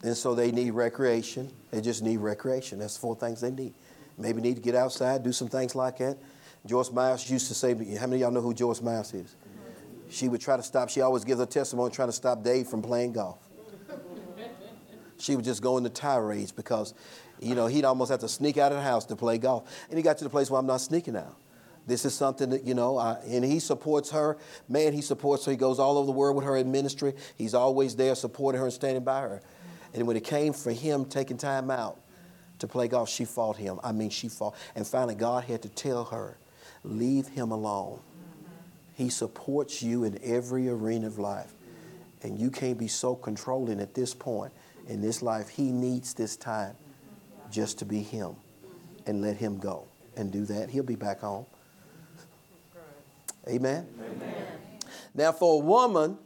[0.02, 1.52] And so they need recreation.
[1.72, 2.80] They just need recreation.
[2.80, 3.74] That's four things they need.
[4.20, 6.18] Maybe need to get outside, do some things like that.
[6.66, 9.36] Joyce Myers used to say, how many of y'all know who Joyce Myers is?
[10.10, 12.82] She would try to stop, she always gives a testimony trying to stop Dave from
[12.82, 13.38] playing golf.
[15.20, 16.94] She would just go into tirades because,
[17.40, 19.70] you know, he'd almost have to sneak out of the house to play golf.
[19.90, 21.36] And he got to the place where I'm not sneaking out.
[21.86, 24.38] This is something that, you know, I, and he supports her.
[24.68, 25.52] Man, he supports her.
[25.52, 27.14] He goes all over the world with her in ministry.
[27.36, 29.42] He's always there supporting her and standing by her.
[29.94, 32.00] And when it came for him taking time out
[32.60, 33.80] to play golf, she fought him.
[33.84, 34.56] I mean, she fought.
[34.76, 36.38] And finally, God had to tell her,
[36.84, 38.00] leave him alone.
[38.96, 41.54] He supports you in every arena of life.
[42.22, 44.52] And you can't be so controlling at this point
[44.88, 45.48] in this life.
[45.50, 46.76] He needs this time
[47.50, 48.36] just to be him
[49.06, 49.86] and let him go
[50.18, 50.70] and do that.
[50.70, 51.46] He'll be back home.
[53.48, 53.88] Amen?
[53.98, 54.46] Amen.
[55.16, 56.18] Now, for a woman,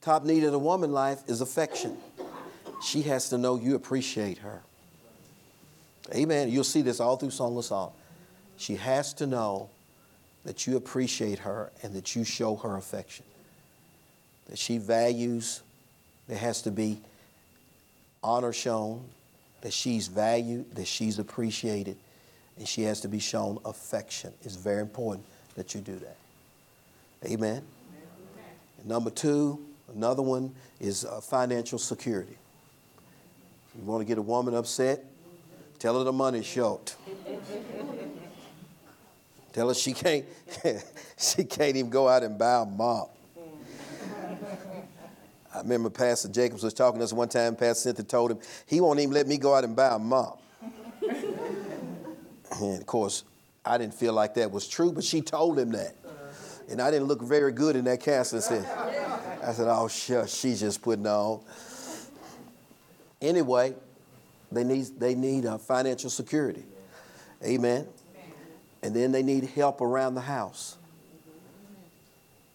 [0.00, 1.96] top need of the woman life is affection.
[2.82, 4.62] She has to know you appreciate her.
[6.14, 6.50] Amen.
[6.50, 7.92] You'll see this all through Song of Song.
[8.56, 9.70] She has to know
[10.44, 13.24] that you appreciate her and that you show her affection.
[14.48, 15.62] That she values,
[16.26, 17.00] there has to be
[18.22, 19.04] honor shown,
[19.60, 21.96] that she's valued, that she's appreciated,
[22.58, 24.32] and she has to be shown affection.
[24.42, 25.24] It's very important
[25.54, 26.16] that you do that.
[27.24, 27.62] Amen.
[28.84, 29.60] Number two,
[29.94, 32.36] another one is uh, financial security.
[33.76, 35.04] You want to get a woman upset?
[35.78, 36.94] Tell her the money's short.
[39.52, 40.24] Tell her she can't
[41.18, 43.16] she can't even go out and buy a mop.
[45.52, 47.56] I remember Pastor Jacobs was talking to us one time.
[47.56, 50.40] Pastor Cynthia told him he won't even let me go out and buy a mop.
[51.02, 53.24] and of course,
[53.64, 55.96] I didn't feel like that was true, but she told him that.
[56.68, 58.06] And I didn't look very good in that.
[58.06, 58.64] I said,
[59.42, 61.40] I said, oh, she's just putting on.
[63.20, 63.74] Anyway,
[64.50, 66.64] they need, they need uh, financial security.
[67.44, 67.86] Amen.
[68.82, 70.76] And then they need help around the house.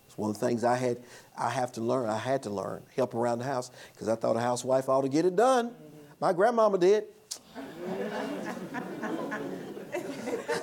[0.07, 0.97] It's one of the things I had,
[1.37, 2.09] I have to learn.
[2.09, 5.09] I had to learn help around the house because I thought a housewife ought to
[5.09, 5.71] get it done.
[6.19, 7.05] My grandmama did.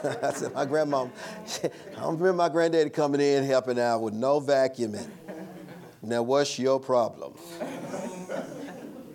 [0.05, 1.05] I said, my grandma,
[1.65, 5.09] I don't remember my granddaddy coming in helping out with no vacuuming.
[6.03, 7.35] Now, what's your problem?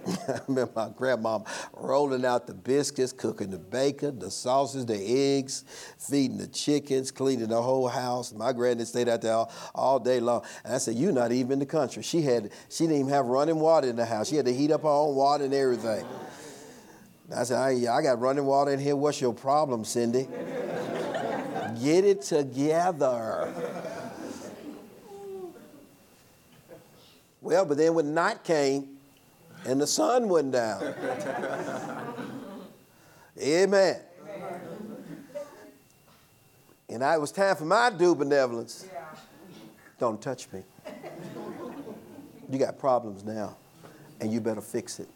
[0.28, 1.40] I remember my grandma
[1.74, 5.66] rolling out the biscuits, cooking the bacon, the sausages, the eggs,
[5.98, 8.34] feeding the chickens, cleaning the whole house.
[8.34, 10.44] My granddad stayed out there all, all, day long.
[10.64, 12.04] And I said, You're not even in the country.
[12.04, 14.30] She had she didn't even have running water in the house.
[14.30, 16.06] She had to heat up her own water and everything.
[17.36, 18.96] I said, I, I got running water in here.
[18.96, 20.28] What's your problem, Cindy?
[21.82, 23.54] Get it together.
[27.42, 28.97] Well, but then when night came
[29.66, 30.94] and the sun went down.
[33.40, 34.02] Amen.
[36.90, 38.88] And I, it was time for my due benevolence.
[40.00, 40.64] Don't touch me.
[42.50, 43.58] You got problems now,
[44.22, 45.10] and you better fix it.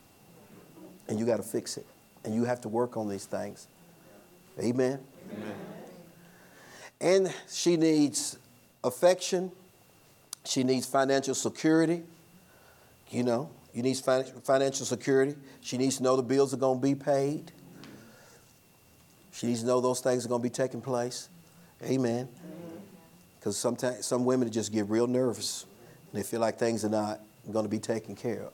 [1.08, 1.86] And you got to fix it.
[2.24, 3.68] And you have to work on these things.
[4.60, 5.00] Amen.
[5.32, 5.56] Amen.
[7.00, 8.38] And she needs
[8.84, 9.52] affection.
[10.46, 12.04] She needs financial security.
[13.10, 15.36] You know, you need financial security.
[15.62, 17.52] She needs to know the bills are going to be paid.
[19.34, 21.30] She needs to know those things are going to be taking place.
[21.84, 22.28] Amen.
[23.40, 25.66] Because sometimes some women just get real nervous.
[26.12, 28.54] And they feel like things are not going to be taken care of.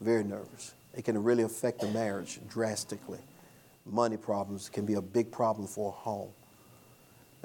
[0.00, 0.74] Very nervous.
[0.94, 3.20] It can really affect the marriage drastically.
[3.86, 6.30] Money problems can be a big problem for a home.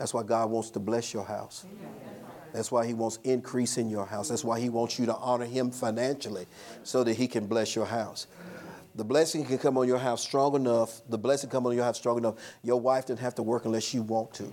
[0.01, 1.63] That's why God wants to bless your house.
[2.53, 4.29] That's why He wants increase in your house.
[4.29, 6.47] That's why He wants you to honor Him financially
[6.81, 8.25] so that He can bless your house.
[8.95, 11.01] The blessing can come on your house strong enough.
[11.07, 12.33] The blessing come on your house strong enough.
[12.63, 14.51] Your wife doesn't have to work unless you want to.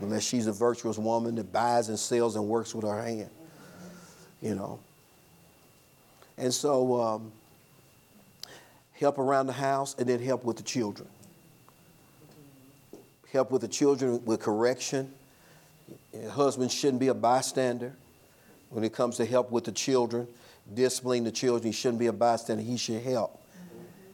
[0.00, 3.30] Unless she's a virtuous woman that buys and sells and works with her hand.
[4.40, 4.78] You know.
[6.38, 7.32] And so um,
[8.92, 11.08] help around the house and then help with the children.
[13.34, 15.12] Help with the children with correction.
[16.12, 17.92] Your husband shouldn't be a bystander
[18.70, 20.28] when it comes to help with the children
[20.72, 21.64] disciplining the children.
[21.64, 22.62] He shouldn't be a bystander.
[22.62, 23.42] He should help.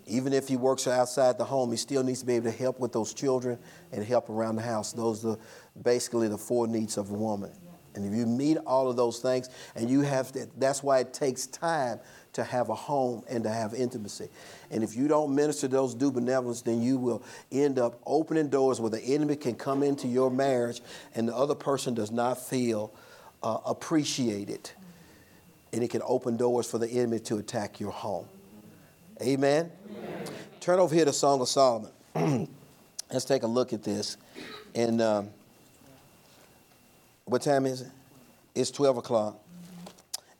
[0.06, 2.80] Even if he works outside the home, he still needs to be able to help
[2.80, 3.58] with those children
[3.92, 4.94] and help around the house.
[4.94, 5.36] Those are
[5.82, 7.52] basically the four needs of a woman.
[7.94, 11.12] And if you meet all of those things, and you have to, that's why it
[11.12, 12.00] takes time
[12.32, 14.28] to have a home and to have intimacy.
[14.70, 18.80] And if you don't minister those due benevolence, then you will end up opening doors
[18.80, 20.80] where the enemy can come into your marriage
[21.14, 22.92] and the other person does not feel
[23.42, 24.70] uh, appreciated
[25.72, 28.26] and it can open doors for the enemy to attack your home.
[29.22, 29.70] Amen?
[29.90, 30.24] Amen.
[30.60, 31.90] Turn over here to Song of Solomon.
[33.12, 34.16] Let's take a look at this.
[34.74, 35.30] And um,
[37.24, 37.90] what time is it?
[38.54, 39.39] It's 12 o'clock.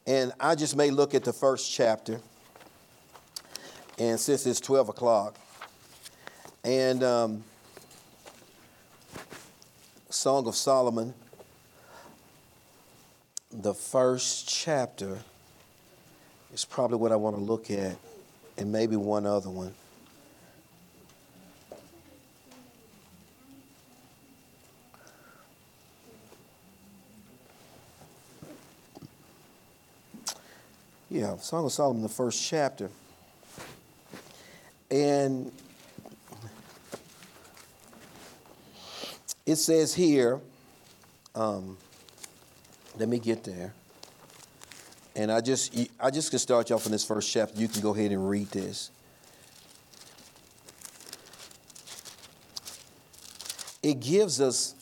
[0.06, 2.20] And I just may look at the first chapter.
[3.98, 5.36] And since it's 12 o'clock,
[6.64, 7.44] and um,
[10.08, 11.14] Song of Solomon
[13.52, 15.18] the first chapter
[16.54, 17.96] is probably what I want to look at,
[18.56, 19.74] and maybe one other one.
[31.20, 32.88] Yeah, Song of Solomon, the first chapter.
[34.90, 35.52] And
[39.44, 40.40] it says here,
[41.34, 41.76] um,
[42.98, 43.74] let me get there.
[45.14, 47.60] And I just I just can start you off in this first chapter.
[47.60, 48.90] You can go ahead and read this.
[53.82, 54.74] It gives us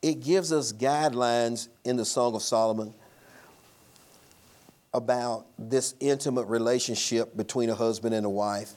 [0.00, 2.94] it gives us guidelines in the Song of Solomon
[4.98, 8.72] about this intimate relationship between a husband and a wife.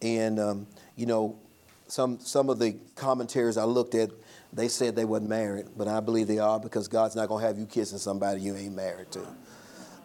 [0.00, 0.66] And um,
[0.96, 1.38] you know,
[1.86, 4.10] some some of the commentaries I looked at
[4.54, 7.46] they said they wasn't married, but I believe they are because God's not going to
[7.46, 9.26] have you kissing somebody you ain't married to.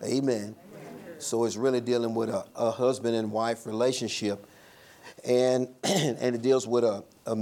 [0.04, 0.56] Amen.
[1.20, 4.48] So it's really dealing with a, a husband and wife relationship,
[5.24, 7.38] and and it deals with a, a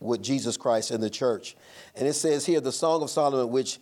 [0.00, 1.56] with Jesus Christ and the church.
[1.94, 3.78] And it says here, the Song of Solomon, which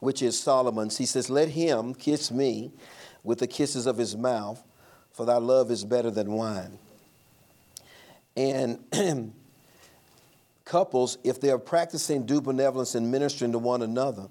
[0.00, 2.72] which is Solomon's, he says, "Let him kiss me
[3.22, 4.62] with the kisses of his mouth,
[5.12, 6.78] for thy love is better than wine."
[8.36, 8.78] And
[10.64, 14.28] couples, if they're practicing due benevolence and ministering to one another,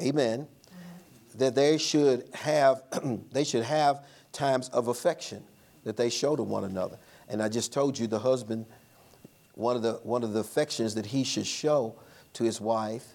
[0.00, 1.38] amen, mm-hmm.
[1.38, 2.82] that they should have
[3.32, 5.42] they should have times of affection
[5.84, 6.98] that they show to one another.
[7.28, 8.66] And I just told you the husband,
[9.54, 11.94] one of the one of the affections that he should show
[12.34, 13.14] to his wife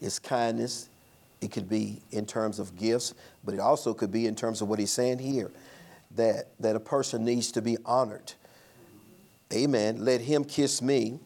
[0.00, 0.88] is kindness.
[1.40, 3.14] It could be in terms of gifts,
[3.44, 5.50] but it also could be in terms of what he's saying here,
[6.16, 8.32] that that a person needs to be honored.
[9.52, 10.04] Amen.
[10.04, 11.20] Let him kiss me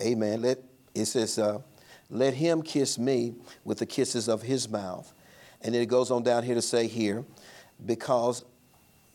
[0.00, 0.42] Amen.
[0.42, 0.58] Let
[0.94, 1.58] it says, uh,
[2.10, 5.12] "Let him kiss me with the kisses of his mouth,"
[5.62, 7.24] and then it goes on down here to say here,
[7.84, 8.44] because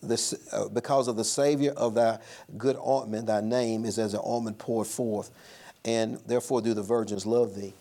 [0.02, 2.20] the, uh, because of the Savior of thy
[2.58, 5.32] good ointment, thy name is as an ointment poured forth,
[5.86, 7.74] and therefore do the virgins love thee.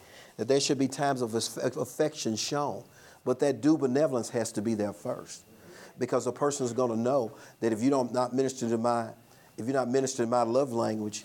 [0.43, 2.83] That there should be times of affection shown,
[3.25, 5.45] but that due benevolence has to be there first,
[6.01, 9.11] because a person is going to know that if you don't not minister to my,
[9.57, 11.25] if you're not ministering my love language,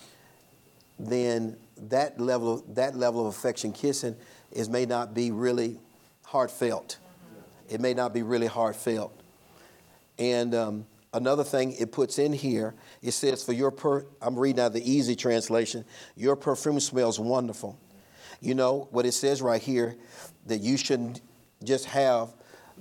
[0.99, 1.57] then
[1.89, 4.15] that level of, that level of affection kissing
[4.51, 5.79] is may not be really
[6.23, 6.99] heartfelt.
[7.71, 9.19] It may not be really heartfelt.
[10.19, 14.59] And um, another thing it puts in here, it says for your per, I'm reading
[14.59, 15.85] out the easy translation,
[16.15, 17.79] your perfume smells wonderful.
[18.39, 19.95] You know what it says right here
[20.45, 21.21] that you shouldn't
[21.63, 22.29] just have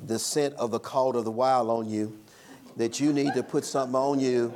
[0.07, 2.19] the scent of the cult of the wild on you,
[2.77, 4.53] that you need to put something on you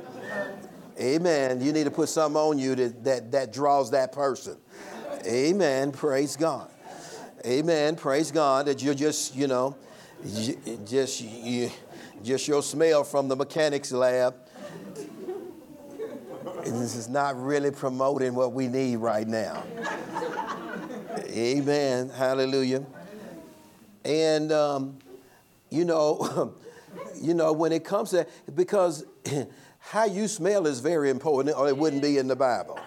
[1.01, 1.61] Amen.
[1.61, 4.57] You need to put something on you that, that, that draws that person.
[5.25, 5.91] Amen.
[5.91, 6.69] Praise God.
[7.45, 7.95] Amen.
[7.95, 9.75] Praise God that you're just, you know,
[10.85, 11.71] just you,
[12.23, 14.35] just your smell from the mechanics lab.
[16.63, 19.63] This is not really promoting what we need right now.
[21.31, 22.09] Amen.
[22.09, 22.85] Hallelujah.
[24.03, 24.97] And um,
[25.69, 26.53] you know,
[27.21, 29.05] you know when it comes to because
[29.79, 32.79] how you smell is very important, or it wouldn't be in the Bible.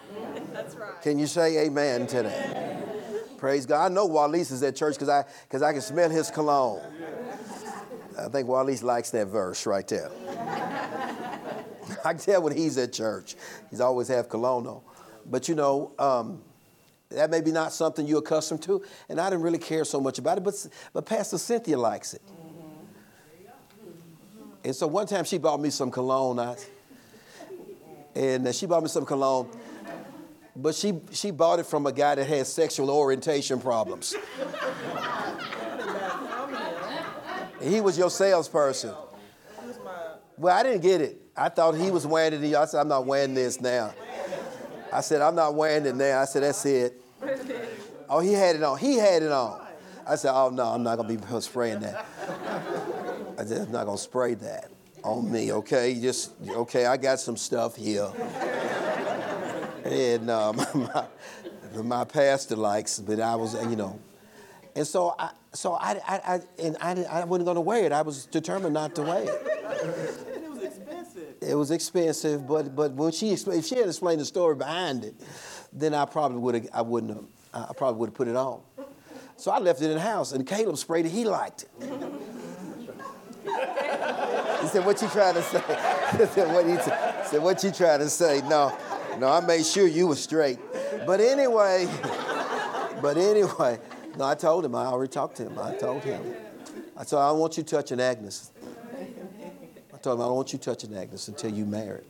[0.52, 1.00] That's right.
[1.02, 3.38] Can you say amen to that?
[3.38, 3.90] Praise God.
[3.90, 6.80] I know Wallace is at church because I, cause I can smell his cologne.
[8.18, 10.10] I think Wallace likes that verse right there.
[12.04, 13.34] I can tell when he's at church.
[13.70, 14.80] He's always have cologne on.
[15.26, 16.42] But you know, um,
[17.10, 20.18] that may be not something you're accustomed to, and I didn't really care so much
[20.18, 22.22] about it, but, but Pastor Cynthia likes it.
[24.64, 26.56] And so one time she bought me some cologne, I,
[28.14, 29.48] and uh, she bought me some cologne,
[30.56, 34.14] but she, she bought it from a guy that had sexual orientation problems.
[37.60, 38.94] he was your salesperson.
[40.36, 41.20] Well, I didn't get it.
[41.36, 42.54] I thought he was wearing it.
[42.54, 43.92] I said, I'm not wearing this now.
[44.94, 46.20] I said, I'm not wearing it now.
[46.20, 47.00] I said, that's it.
[48.08, 48.78] Oh, he had it on.
[48.78, 49.60] He had it on.
[50.06, 52.06] I said, oh, no, I'm not going to be spraying that.
[53.36, 54.70] I said, I'm not going to spray that
[55.02, 55.90] on me, okay?
[55.90, 58.08] You Just, okay, I got some stuff here.
[59.84, 61.06] and um, my,
[61.82, 63.98] my pastor likes, but I was, you know.
[64.76, 67.92] And so I, so I, I, I and I, I wasn't going to wear it.
[67.92, 70.33] I was determined not to wear it.
[71.48, 72.46] It was expensive.
[72.46, 75.14] But but when she if she had explained the story behind it,
[75.72, 78.60] then I probably would have I wouldn't have I probably would have put it on.
[79.36, 81.12] So I left it in the house, and Caleb sprayed it.
[81.12, 81.70] He liked it.
[84.60, 85.58] he said, "What you trying to say?"
[86.18, 87.28] he said, "What you t-?
[87.28, 88.76] said, what you trying to say?" No,
[89.18, 90.58] no, I made sure you were straight.
[91.06, 91.88] But anyway,
[93.02, 93.78] but anyway,
[94.16, 94.74] no, I told him.
[94.74, 95.58] I already talked to him.
[95.58, 96.22] I told him.
[96.96, 98.52] I said, I want you touching Agnes.
[100.04, 102.04] I told him, I don't want you touching Agnes until you married.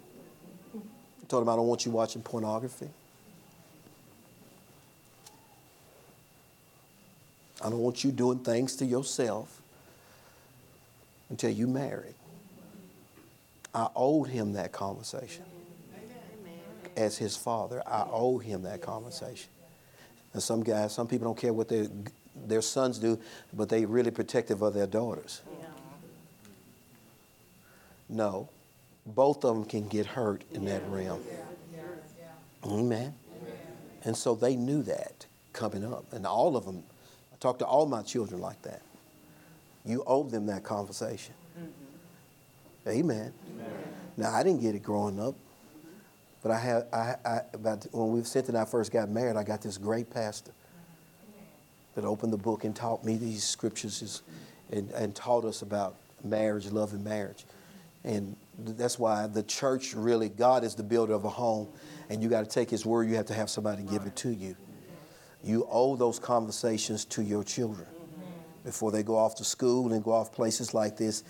[0.75, 2.89] I told him, I don't want you watching pornography.
[7.65, 9.63] I don't want you doing things to yourself
[11.31, 12.17] until you married.
[13.73, 15.45] I owed him that conversation.
[16.97, 19.51] As his father, I owe him that conversation.
[20.33, 21.87] And some guys, some people don't care what their,
[22.45, 23.21] their sons do,
[23.53, 25.43] but they really protective of their daughters.
[28.09, 28.49] No,
[29.07, 31.23] both of them can get hurt in that realm.
[32.65, 33.15] Amen.
[34.05, 36.13] And so they knew that coming up.
[36.13, 36.83] And all of them,
[37.33, 38.83] I talk to all my children like that.
[39.85, 41.35] You owe them that conversation.
[41.59, 42.89] Mm-hmm.
[42.89, 43.33] Amen.
[43.51, 43.73] Amen.
[44.17, 45.35] Now, I didn't get it growing up.
[46.43, 49.45] But I had, I, I, about when we Cynthia and I first got married, I
[49.45, 50.53] got this great pastor
[51.95, 54.23] that opened the book and taught me these scriptures
[54.71, 57.47] and, and taught us about marriage, love, and marriage.
[58.05, 61.69] And that's why the church really, God is the builder of a home,
[62.11, 63.09] and you got to take His word.
[63.09, 64.55] You have to have somebody give it to you.
[65.43, 67.87] You owe those conversations to your children
[68.65, 71.23] before they go off to school and go off places like this.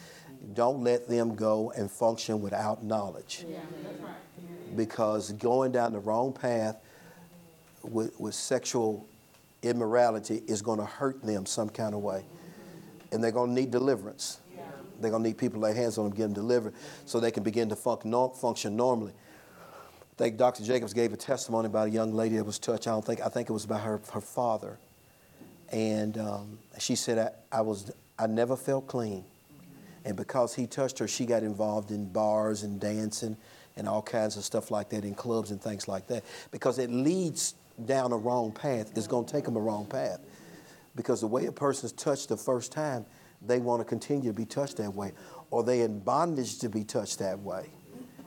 [0.55, 3.45] Don't let them go and function without knowledge.
[4.77, 6.77] Because going down the wrong path
[7.83, 9.07] with, with sexual
[9.63, 12.25] immorality is going to hurt them some kind of way.
[13.11, 14.41] And they're going to need deliverance.
[15.01, 16.75] They're going to need people to lay hands on them, get them delivered,
[17.07, 19.13] so they can begin to function normally.
[19.13, 20.63] I think Dr.
[20.63, 22.87] Jacobs gave a testimony about a young lady that was touched.
[22.87, 24.79] I don't think I think it was about her her father,
[25.73, 27.19] and um, she said
[27.53, 29.25] I, I was I never felt clean,
[30.05, 33.37] and because he touched her, she got involved in bars and dancing
[33.77, 36.23] and all kinds of stuff like that in clubs and things like that
[36.53, 37.55] because it leads
[37.87, 38.93] down a wrong path.
[38.97, 40.21] It's going to take them a wrong path
[40.97, 43.05] because the way a person's touched the first time,
[43.47, 45.13] they want to continue to be touched that way,
[45.51, 47.71] or they in bondage to be touched that way,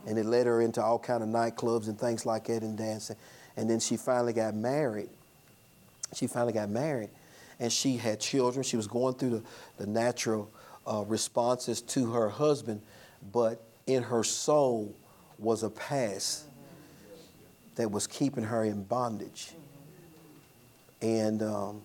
[0.06, 3.16] and it led her into all kind of nightclubs and things like that and dancing,
[3.56, 5.10] and then she finally got married.
[6.14, 7.10] She finally got married,
[7.60, 8.62] and she had children.
[8.62, 9.42] She was going through the,
[9.78, 10.50] the natural
[10.86, 12.80] uh, responses to her husband,
[13.32, 14.94] but in her soul,
[15.38, 16.44] was a past
[17.76, 19.52] that was keeping her in bondage.
[21.00, 21.82] And, um,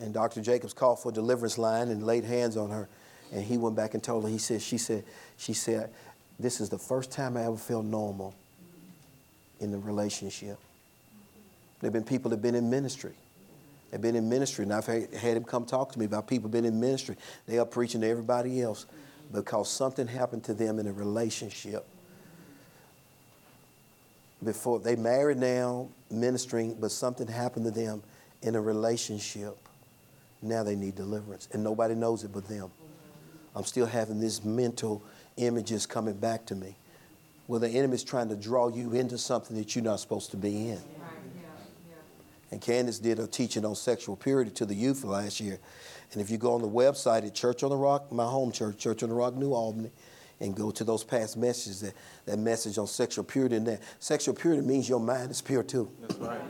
[0.00, 0.40] and Dr.
[0.40, 2.88] Jacobs called for a deliverance line and laid hands on her.
[3.32, 5.04] And he went back and told her, he said, she said,
[5.36, 5.90] she said,
[6.38, 8.34] this is the first time I ever felt normal
[9.60, 10.58] in the relationship.
[11.80, 13.12] There have been people that have been in ministry.
[13.90, 16.48] They've been in ministry, and I've had, had him come talk to me about people
[16.48, 17.16] been in ministry.
[17.46, 18.86] They are preaching to everybody else
[19.32, 21.86] because something happened to them in a relationship
[24.44, 28.02] before they married now, ministering, but something happened to them
[28.42, 29.56] in a relationship.
[30.42, 32.70] Now they need deliverance, and nobody knows it but them.
[33.54, 35.02] I'm still having these mental
[35.36, 36.76] images coming back to me.
[37.48, 40.68] Well, the enemy's trying to draw you into something that you're not supposed to be
[40.68, 40.80] in.
[42.52, 45.58] And Candace did a teaching on sexual purity to the youth last year.
[46.12, 48.78] And if you go on the website at Church on the Rock, my home church,
[48.78, 49.90] Church on the Rock, New Albany,
[50.40, 51.94] and go to those past messages, that,
[52.26, 53.80] that message on sexual purity and that.
[54.00, 55.90] Sexual purity means your mind is pure too.
[56.00, 56.40] That's right.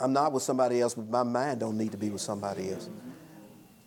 [0.00, 2.88] I'm not with somebody else, but my mind don't need to be with somebody else.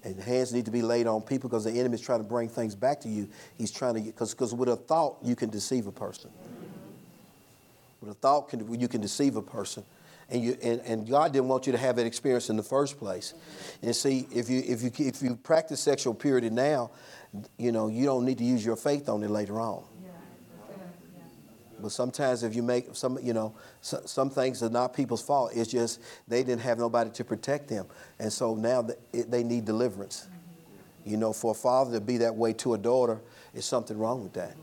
[0.04, 2.76] And hands need to be laid on people because the enemy's trying to bring things
[2.76, 3.30] back to you.
[3.58, 6.30] He's trying to, because with a thought, you can deceive a person.
[8.02, 9.84] With a thought, can, you can deceive a person.
[10.30, 12.98] And, you, and, and God didn't want you to have that experience in the first
[12.98, 13.34] place.
[13.82, 16.92] And see, if you, if, you, if you practice sexual purity now,
[17.58, 19.84] you know, you don't need to use your faith on it later on.
[21.84, 25.52] But sometimes if you make some, you know, so, some things are not people's fault.
[25.54, 27.86] It's just they didn't have nobody to protect them.
[28.20, 30.28] And so now it, they need deliverance.
[31.06, 33.20] You know, for a father to be that way to a daughter
[33.54, 34.56] is something wrong with that.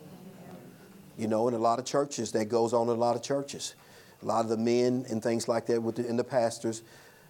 [1.19, 3.75] You know, in a lot of churches, that goes on in a lot of churches.
[4.23, 6.83] A lot of the men and things like that with the, and the pastors,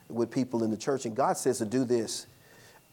[0.09, 1.07] with people in the church.
[1.07, 2.27] And God says to do this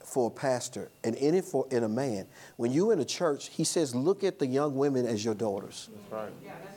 [0.08, 2.26] for a pastor and in it for in a man.
[2.56, 5.90] When you're in a church, He says, look at the young women as your daughters.
[5.92, 6.32] That's right.
[6.64, 6.77] That's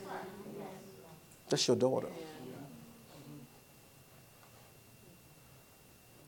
[1.67, 2.07] your daughter.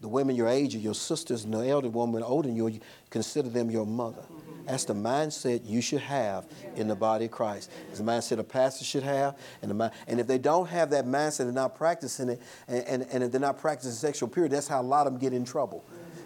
[0.02, 2.82] The women your age, or your sisters, and the elder woman older than you, you
[3.10, 4.24] consider them your mother.
[4.66, 6.46] That's the mindset you should have
[6.76, 7.72] in the body of Christ.
[7.90, 9.38] It's the mindset a pastor should have.
[9.62, 13.08] And, the and if they don't have that mindset, they're not practicing it, and, and,
[13.12, 15.46] and if they're not practicing sexual purity, that's how a lot of them get in
[15.46, 15.84] trouble.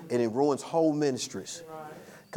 [0.09, 1.63] And it ruins whole ministries.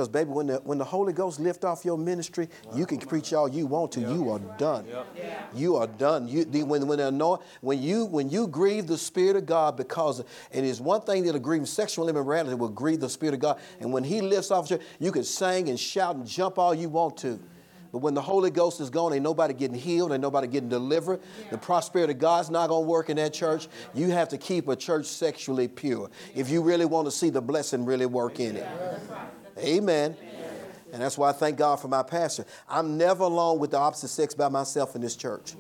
[0.00, 3.34] Because, baby, when the, when the Holy Ghost lift off your ministry, you can preach
[3.34, 4.00] all you want to.
[4.00, 4.86] You are done.
[5.54, 6.26] You are done.
[6.26, 10.24] You, the, when, when, anoint, when, you, when you grieve the Spirit of God, because,
[10.52, 13.60] and it's one thing that'll grieve sexual immorality will grieve the Spirit of God.
[13.78, 16.88] And when He lifts off you, you can sing and shout and jump all you
[16.88, 17.38] want to.
[17.92, 21.20] But when the Holy Ghost is gone, ain't nobody getting healed, ain't nobody getting delivered.
[21.50, 23.68] The prosperity of God's not going to work in that church.
[23.92, 27.42] You have to keep a church sexually pure if you really want to see the
[27.42, 28.66] blessing really work in it.
[29.60, 30.16] Amen.
[30.92, 32.44] And that's why I thank God for my pastor.
[32.68, 35.54] I'm never alone with the opposite sex by myself in this church.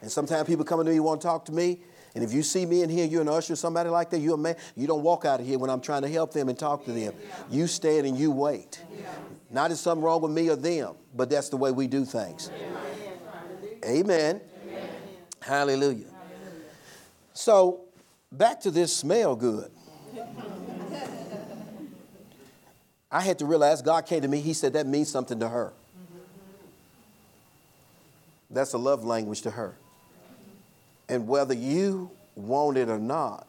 [0.00, 1.80] And sometimes people come to me, and want to talk to me.
[2.14, 4.38] And if you see me in here, you're an usher, somebody like that, you're a
[4.38, 6.84] man, you don't walk out of here when I'm trying to help them and talk
[6.84, 7.12] to them.
[7.50, 8.80] You stand and you wait.
[9.50, 12.50] Not that something wrong with me or them, but that's the way we do things.
[13.84, 14.40] Amen.
[15.40, 16.06] Hallelujah.
[17.32, 17.86] So,
[18.30, 19.70] back to this smell good.
[23.14, 25.72] I had to realize God came to me, He said that means something to her.
[28.50, 29.76] That's a love language to her.
[31.08, 33.46] And whether you want it or not,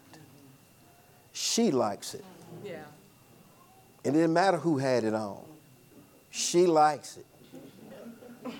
[1.34, 2.24] she likes it.
[2.64, 2.84] Yeah.
[4.04, 5.44] It didn't matter who had it on.
[6.30, 7.26] She likes it.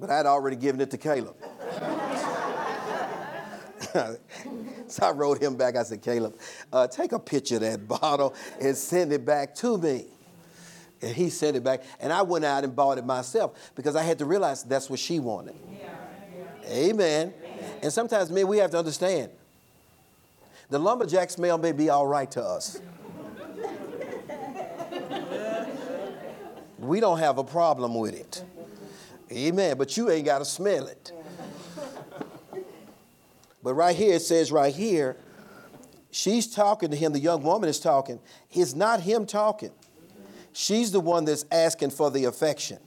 [0.00, 1.34] But I'd already given it to Caleb.
[4.86, 5.76] so I wrote him back.
[5.76, 6.38] I said, Caleb,
[6.72, 10.06] uh, take a picture of that bottle and send it back to me.
[11.00, 11.82] And he sent it back.
[12.00, 14.98] And I went out and bought it myself because I had to realize that's what
[14.98, 15.54] she wanted.
[16.68, 17.32] Amen.
[17.82, 19.30] And sometimes, man, we have to understand
[20.70, 22.80] the lumberjack smell may be all right to us.
[26.78, 28.44] we don't have a problem with it.
[29.32, 29.76] Amen.
[29.76, 31.12] But you ain't got to smell it.
[33.62, 35.16] But right here, it says right here,
[36.10, 37.12] she's talking to him.
[37.12, 38.20] The young woman is talking.
[38.50, 39.72] It's not him talking.
[40.52, 42.78] She's the one that's asking for the affection.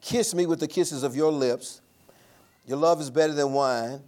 [0.00, 1.80] Kiss me with the kisses of your lips.
[2.66, 4.00] Your love is better than wine.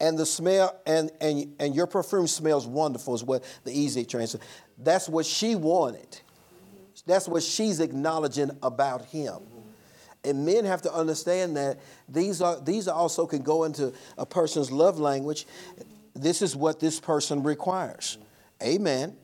[0.00, 4.46] And the smell, and, and, and your perfume smells wonderful, is what the easy translation.
[4.78, 6.20] That's what she wanted.
[7.04, 9.38] That's what she's acknowledging about him.
[10.24, 11.78] And men have to understand that
[12.08, 15.46] these are these also can go into a person's love language.
[16.14, 18.18] This is what this person requires.
[18.62, 19.16] Amen.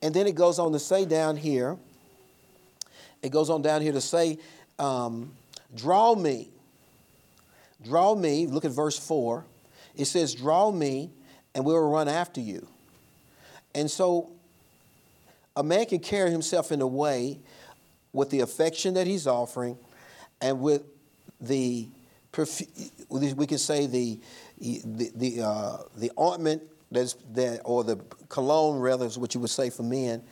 [0.00, 1.76] And then it goes on to say down here,
[3.22, 4.38] it goes on down here to say,
[4.78, 5.32] um,
[5.74, 6.50] draw me.
[7.82, 9.44] Draw me, look at verse 4.
[9.96, 11.10] It says, Draw me,
[11.54, 12.66] and we will run after you.
[13.74, 14.30] And so
[15.56, 17.38] a man can carry himself in a way
[18.12, 19.76] with the affection that he's offering
[20.44, 20.82] and with
[21.40, 21.88] the
[23.08, 24.20] we can say the
[24.58, 27.96] the the, uh, the ointment that's that or the
[28.28, 30.22] cologne rather is what you would say for men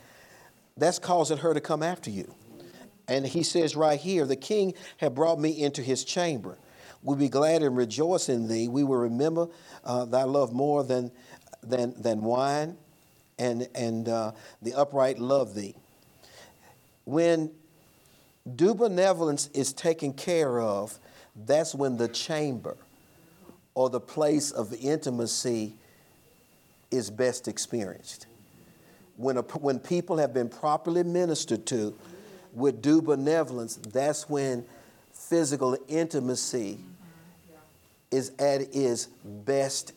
[0.76, 2.34] that's causing her to come after you.
[3.08, 6.58] And he says right here the king had brought me into his chamber.
[7.02, 8.68] We'll be glad and rejoice in thee.
[8.68, 9.48] We will remember
[9.84, 11.10] uh, thy love more than
[11.62, 12.76] than than wine
[13.38, 15.74] and and uh, the upright love thee.
[17.04, 17.50] When
[18.56, 20.98] due benevolence is taken care of,
[21.46, 22.76] that's when the chamber
[23.74, 25.74] or the place of intimacy
[26.90, 28.26] is best experienced.
[29.16, 31.94] When, a, when people have been properly ministered to,
[32.52, 34.64] with due benevolence, that's when
[35.12, 36.78] physical intimacy
[38.10, 39.92] is at its best.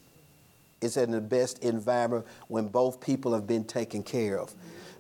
[0.82, 4.54] It's in the best environment when both people have been taken care of.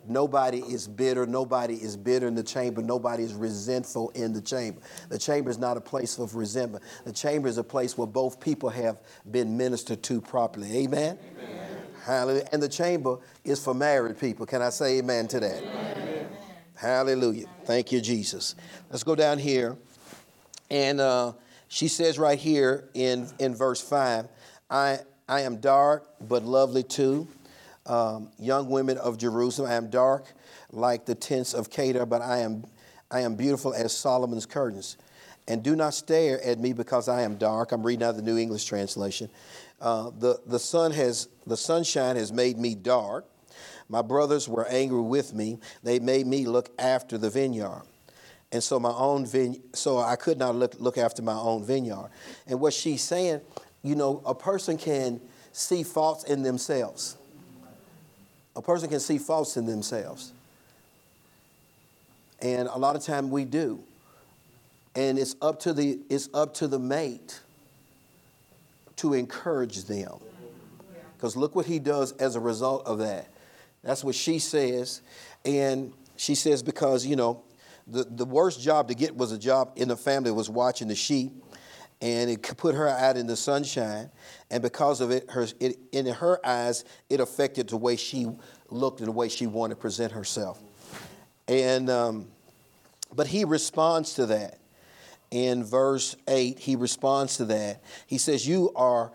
[0.07, 1.25] Nobody is bitter.
[1.25, 2.81] Nobody is bitter in the chamber.
[2.81, 4.81] Nobody is resentful in the chamber.
[5.09, 6.83] The chamber is not a place of resentment.
[7.05, 8.97] The chamber is a place where both people have
[9.29, 10.83] been ministered to properly.
[10.83, 11.17] Amen?
[11.33, 11.77] amen.
[12.03, 12.47] Hallelujah.
[12.51, 14.45] And the chamber is for married people.
[14.45, 15.63] Can I say amen to that?
[15.63, 16.27] Amen.
[16.75, 17.47] Hallelujah.
[17.63, 18.55] Thank you, Jesus.
[18.89, 19.77] Let's go down here.
[20.69, 21.33] And uh,
[21.67, 24.27] she says right here in, in verse 5
[24.69, 27.27] I, I am dark but lovely too
[27.85, 29.69] um, young women of Jerusalem.
[29.69, 30.33] I am dark
[30.71, 32.65] like the tents of Kedar, but I am,
[33.11, 34.97] I am beautiful as Solomon's curtains.
[35.47, 37.71] And do not stare at me because I am dark.
[37.71, 39.29] I'm reading out the New English translation.
[39.79, 43.25] Uh, the, the, sun has, the sunshine has made me dark.
[43.87, 45.59] My brothers were angry with me.
[45.83, 47.83] They made me look after the vineyard.
[48.51, 52.09] And so my own vine, so I could not look, look after my own vineyard.
[52.47, 53.41] And what she's saying,
[53.83, 55.21] you know, a person can
[55.51, 57.17] see faults in themselves
[58.55, 60.33] a person can see faults in themselves.
[62.41, 63.79] And a lot of time we do.
[64.95, 67.39] And it's up to the it's up to the mate
[68.97, 70.19] to encourage them.
[71.17, 73.27] Because look what he does as a result of that.
[73.83, 75.01] That's what she says.
[75.43, 77.41] And she says, because, you know,
[77.87, 80.95] the, the worst job to get was a job in the family was watching the
[80.95, 81.31] sheep
[82.01, 84.09] and it put her out in the sunshine.
[84.51, 88.27] And because of it, her, it, in her eyes, it affected the way she
[88.69, 90.61] looked and the way she wanted to present herself.
[91.47, 92.27] And um,
[93.13, 94.59] but he responds to that
[95.31, 96.59] in verse eight.
[96.59, 97.83] He responds to that.
[98.07, 99.11] He says, "You are,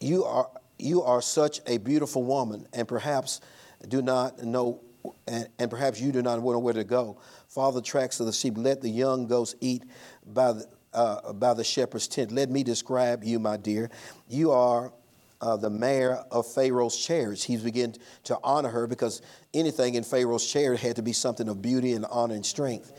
[0.00, 3.40] you are, you are such a beautiful woman, and perhaps
[3.86, 4.80] do not know."
[5.26, 7.18] And, and perhaps you do not know where to go.
[7.54, 8.54] The tracks of the sheep.
[8.56, 9.84] Let the young goats eat
[10.26, 10.66] by the,
[10.98, 12.32] uh, by the shepherd's tent.
[12.32, 13.88] Let me describe you, my dear.
[14.28, 14.92] You are
[15.40, 17.44] uh, the mayor of Pharaoh's chairs.
[17.44, 19.22] He's beginning to honor her because
[19.54, 22.92] anything in Pharaoh's chair had to be something of beauty and honor and strength.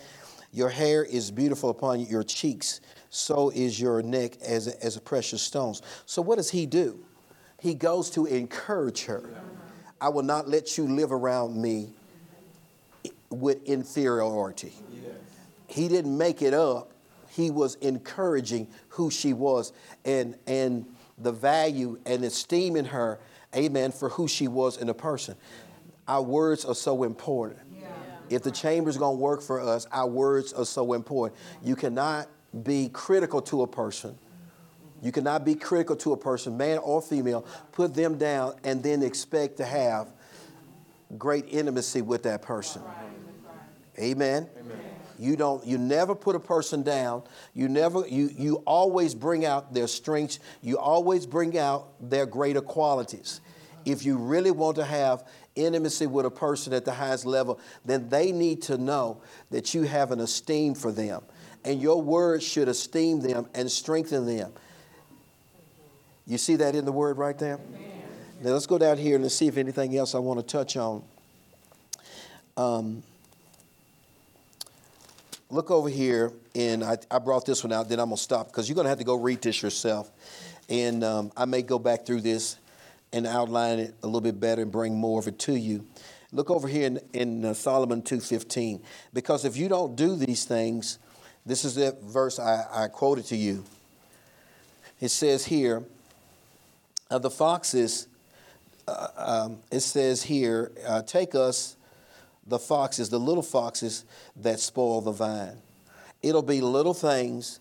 [0.54, 5.42] Your hair is beautiful upon your cheeks, so is your neck as a, as precious
[5.42, 5.82] stones.
[6.06, 7.04] So what does he do?
[7.60, 9.30] He goes to encourage her.
[10.00, 11.90] I will not let you live around me
[13.30, 14.72] with inferiority.
[15.68, 16.89] He didn't make it up
[17.40, 19.72] he was encouraging who she was
[20.04, 20.86] and, and
[21.18, 23.20] the value and esteeming her,
[23.56, 25.36] amen, for who she was in a person.
[26.08, 27.60] Our words are so important.
[27.74, 27.88] Yeah.
[28.30, 31.40] If the chamber is going to work for us, our words are so important.
[31.64, 32.28] You cannot
[32.64, 34.18] be critical to a person.
[35.02, 39.02] You cannot be critical to a person, man or female, put them down and then
[39.02, 40.10] expect to have
[41.18, 42.82] great intimacy with that person.
[43.98, 44.50] Amen.
[44.60, 44.89] Amen.
[45.20, 47.24] You don't you never put a person down.
[47.54, 50.40] You never you you always bring out their strengths.
[50.62, 53.42] You always bring out their greater qualities.
[53.86, 58.08] If you really want to have intimacy with a person at the highest level, then
[58.08, 59.22] they need to know
[59.52, 61.22] that you have an esteem for them.
[61.66, 64.54] And your words should esteem them and strengthen them.
[66.26, 67.60] You see that in the word right there?
[68.42, 71.04] Now let's go down here and see if anything else I want to touch on.
[72.56, 73.04] Um,
[75.50, 78.48] look over here, and I, I brought this one out, then I'm going to stop
[78.48, 80.12] because you're going to have to go read this yourself.
[80.70, 82.58] And um, I may go back through this
[83.12, 85.86] and outline it a little bit better and bring more of it to you.
[86.32, 88.82] Look over here in, in uh, Solomon 2.15.
[89.14, 91.00] Because if you don't do these things,
[91.46, 93.64] this is the verse I, I quoted to you.
[95.02, 95.84] It says here,
[97.10, 98.08] uh, the foxes,
[98.88, 101.78] uh, um, it says here, uh, take us
[102.50, 104.06] the foxes, the little foxes
[104.36, 105.58] that spoil the vine.
[106.22, 107.60] It'll be little things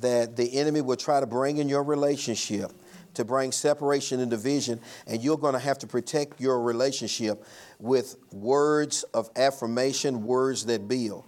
[0.00, 2.72] that the enemy will try to bring in your relationship
[3.14, 7.44] to bring separation and division, and you're going to have to protect your relationship
[7.78, 11.24] with words of affirmation, words that build.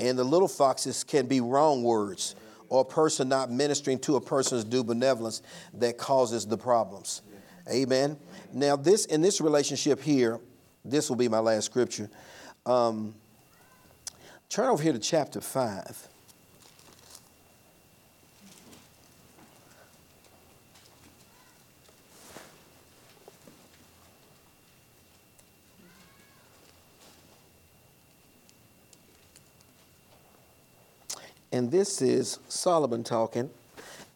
[0.00, 2.34] And the little foxes can be wrong words
[2.68, 5.42] or a person not ministering to a person's due benevolence
[5.74, 7.22] that causes the problems.
[7.70, 8.18] Amen.
[8.52, 10.40] Now, this in this relationship here,
[10.84, 12.10] this will be my last scripture.
[12.66, 13.14] Um,
[14.48, 16.08] turn over here to chapter 5.
[31.50, 33.48] And this is Solomon talking.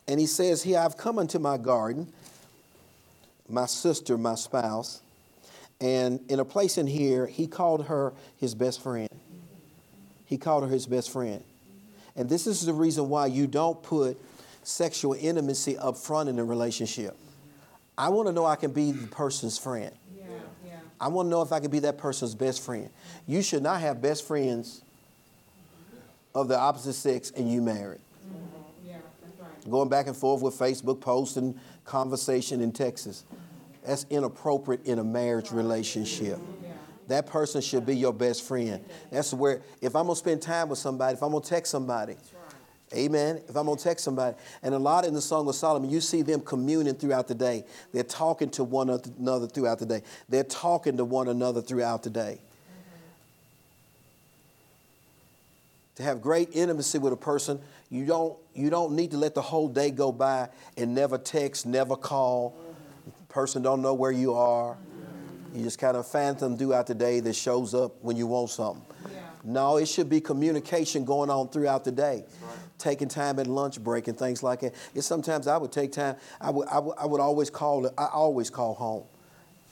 [0.08, 2.12] And he says, Here I've come into my garden,
[3.48, 5.02] my sister, my spouse
[5.80, 9.08] and in a place in here, he called her his best friend.
[10.24, 11.42] He called her his best friend.
[12.16, 14.20] And this is the reason why you don't put
[14.64, 17.16] sexual intimacy up front in a relationship.
[17.96, 19.92] I want to know I can be the person's friend.
[20.16, 20.24] Yeah,
[20.66, 20.76] yeah.
[21.00, 22.90] I want to know if I can be that person's best friend.
[23.26, 24.82] You should not have best friends
[26.34, 28.00] of the opposite sex and you married.
[28.26, 28.88] Mm-hmm.
[28.88, 29.70] Yeah, that's right.
[29.70, 33.24] Going back and forth with Facebook posts and conversation in Texas.
[33.84, 36.38] That's inappropriate in a marriage relationship.
[37.08, 38.84] That person should be your best friend.
[39.10, 42.16] That's where, if I'm gonna spend time with somebody, if I'm gonna text somebody,
[42.94, 43.42] Amen.
[43.48, 46.22] If I'm gonna text somebody, and a lot in the Song of Solomon, you see
[46.22, 47.64] them communing throughout the day.
[47.92, 50.02] They're talking to one another throughout the day.
[50.28, 52.40] They're talking to one another throughout the day.
[55.96, 57.60] To have great intimacy with a person,
[57.90, 61.66] you don't you don't need to let the whole day go by and never text,
[61.66, 62.56] never call.
[63.38, 64.76] Person don't know where you are.
[65.54, 68.82] You just kind of phantom throughout the day that shows up when you want something.
[69.12, 69.20] Yeah.
[69.44, 72.24] No, it should be communication going on throughout the day.
[72.78, 74.74] Taking time at lunch break and things like that.
[74.92, 76.16] It's sometimes I would take time.
[76.40, 77.86] I would, I would, I would always call.
[77.96, 79.04] I always call home.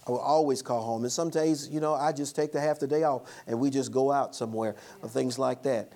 [0.06, 1.02] I would always call home.
[1.02, 3.70] And some days, you know, I just take the half the day off and we
[3.70, 5.92] just go out somewhere or things like that.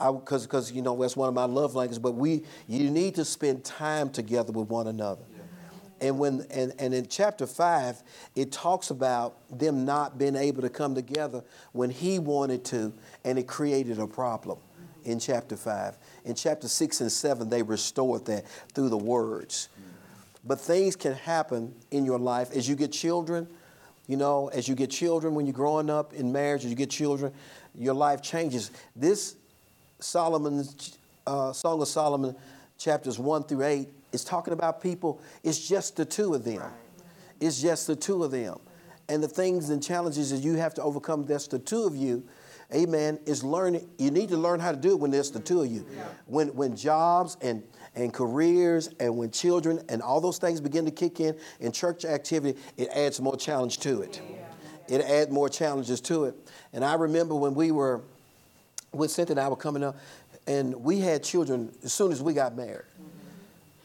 [0.00, 2.00] Because, because you know, that's one of my love languages.
[2.00, 5.22] But we, you need to spend time together with one another.
[6.00, 8.02] And when and, and in chapter five,
[8.34, 11.42] it talks about them not being able to come together
[11.72, 12.92] when he wanted to,
[13.24, 14.58] and it created a problem
[15.04, 15.96] in chapter five.
[16.24, 19.68] In chapter six and seven, they restored that through the words.
[20.44, 23.48] But things can happen in your life as you get children.
[24.06, 26.90] You know, as you get children, when you're growing up in marriage, as you get
[26.90, 27.32] children,
[27.74, 28.70] your life changes.
[28.94, 29.36] This
[30.00, 32.36] Solomon's uh, Song of Solomon,
[32.76, 35.20] chapters one through eight, is talking about people.
[35.42, 36.62] It's just the two of them.
[37.40, 38.58] It's just the two of them,
[39.08, 41.26] and the things and challenges that you have to overcome.
[41.26, 42.24] That's the two of you.
[42.72, 43.18] Amen.
[43.26, 43.86] Is learning.
[43.98, 45.84] You need to learn how to do it when there's the two of you.
[46.26, 47.62] When when jobs and
[47.96, 52.04] and careers and when children and all those things begin to kick in in church
[52.04, 54.22] activity, it adds more challenge to it.
[54.88, 56.34] It adds more challenges to it.
[56.72, 58.02] And I remember when we were
[58.92, 59.96] with Cynthia and I were coming up,
[60.46, 62.84] and we had children as soon as we got married.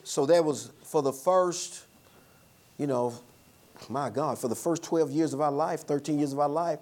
[0.10, 1.86] So that was for the first,
[2.80, 3.14] you know,
[3.90, 6.80] my God, for the first 12 years of our life, 13 years of our life,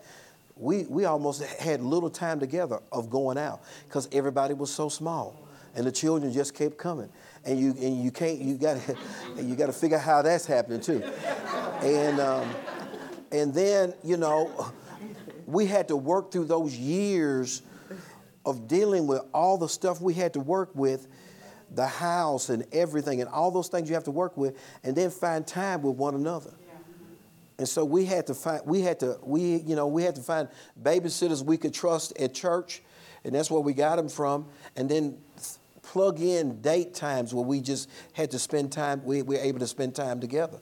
[0.55, 5.45] we, we almost had little time together of going out because everybody was so small
[5.75, 7.09] and the children just kept coming.
[7.43, 8.77] And you and you can't you got
[9.37, 11.03] you got to figure out how that's happening too.
[11.81, 12.49] And um,
[13.33, 14.71] and then you know
[15.45, 17.61] we had to work through those years
[18.45, 21.09] of dealing with all the stuff we had to work with
[21.73, 25.09] the house and everything and all those things you have to work with and then
[25.09, 26.51] find time with one another
[27.59, 30.21] and so we had to find we had to we you know we had to
[30.21, 30.47] find
[30.81, 32.81] babysitters we could trust at church
[33.23, 34.45] and that's where we got them from
[34.75, 35.17] and then
[35.81, 39.59] plug in date times where we just had to spend time we, we were able
[39.59, 40.59] to spend time together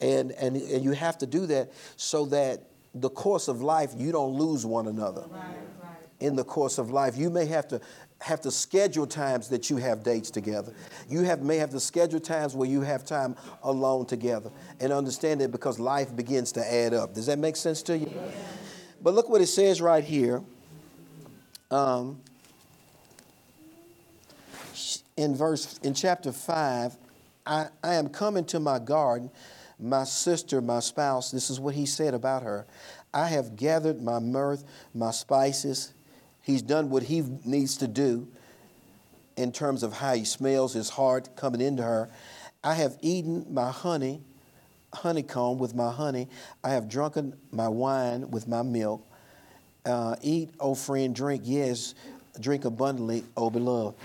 [0.00, 2.64] and, and and you have to do that so that
[2.94, 5.40] the course of life you don't lose one another Right,
[5.82, 5.96] right.
[6.20, 7.16] in the course of life.
[7.16, 7.80] You may have to
[8.22, 10.72] have to schedule times that you have dates together.
[11.08, 14.50] You have may have to schedule times where you have time alone together
[14.80, 17.14] and understand it because life begins to add up.
[17.14, 18.12] Does that make sense to you?
[19.02, 20.42] But look what it says right here.
[21.70, 22.20] Um,
[25.16, 26.96] in verse in chapter 5
[27.46, 29.30] I, I am coming to my garden
[29.78, 32.66] my sister my spouse this is what he said about her
[33.12, 34.58] i have gathered my myrrh
[34.94, 35.92] my spices
[36.42, 38.28] he's done what he needs to do
[39.36, 42.08] in terms of how he smells his heart coming into her
[42.62, 44.20] i have eaten my honey
[44.94, 46.28] honeycomb with my honey
[46.62, 49.04] i have drunken my wine with my milk
[49.86, 51.94] uh, eat o friend drink yes
[52.40, 53.96] drink abundantly o beloved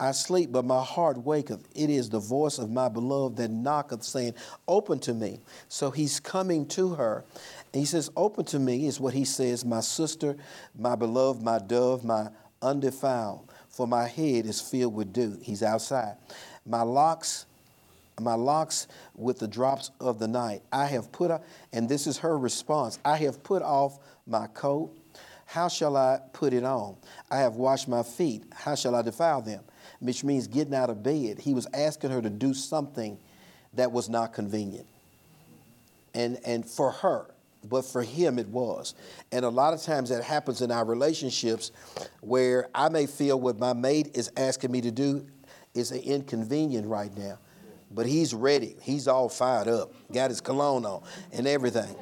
[0.00, 1.66] I sleep, but my heart waketh.
[1.74, 4.34] It is the voice of my beloved that knocketh, saying,
[4.68, 5.40] Open to me.
[5.68, 7.24] So he's coming to her.
[7.72, 10.36] He says, Open to me is what he says, my sister,
[10.78, 12.28] my beloved, my dove, my
[12.62, 13.48] undefiled.
[13.68, 15.38] For my head is filled with dew.
[15.42, 16.16] He's outside.
[16.66, 17.46] My locks,
[18.20, 20.62] my locks with the drops of the night.
[20.72, 21.40] I have put, a,
[21.72, 24.90] and this is her response I have put off my coat.
[25.46, 26.96] How shall I put it on?
[27.30, 28.44] I have washed my feet.
[28.52, 29.62] How shall I defile them?
[30.00, 31.38] Which means getting out of bed.
[31.38, 33.18] He was asking her to do something
[33.74, 34.86] that was not convenient.
[36.14, 37.26] And, and for her,
[37.68, 38.94] but for him it was.
[39.32, 41.72] And a lot of times that happens in our relationships
[42.20, 45.26] where I may feel what my mate is asking me to do
[45.74, 47.38] is inconvenient right now.
[47.90, 48.76] But he's ready.
[48.82, 51.94] He's all fired up, got his cologne on and everything.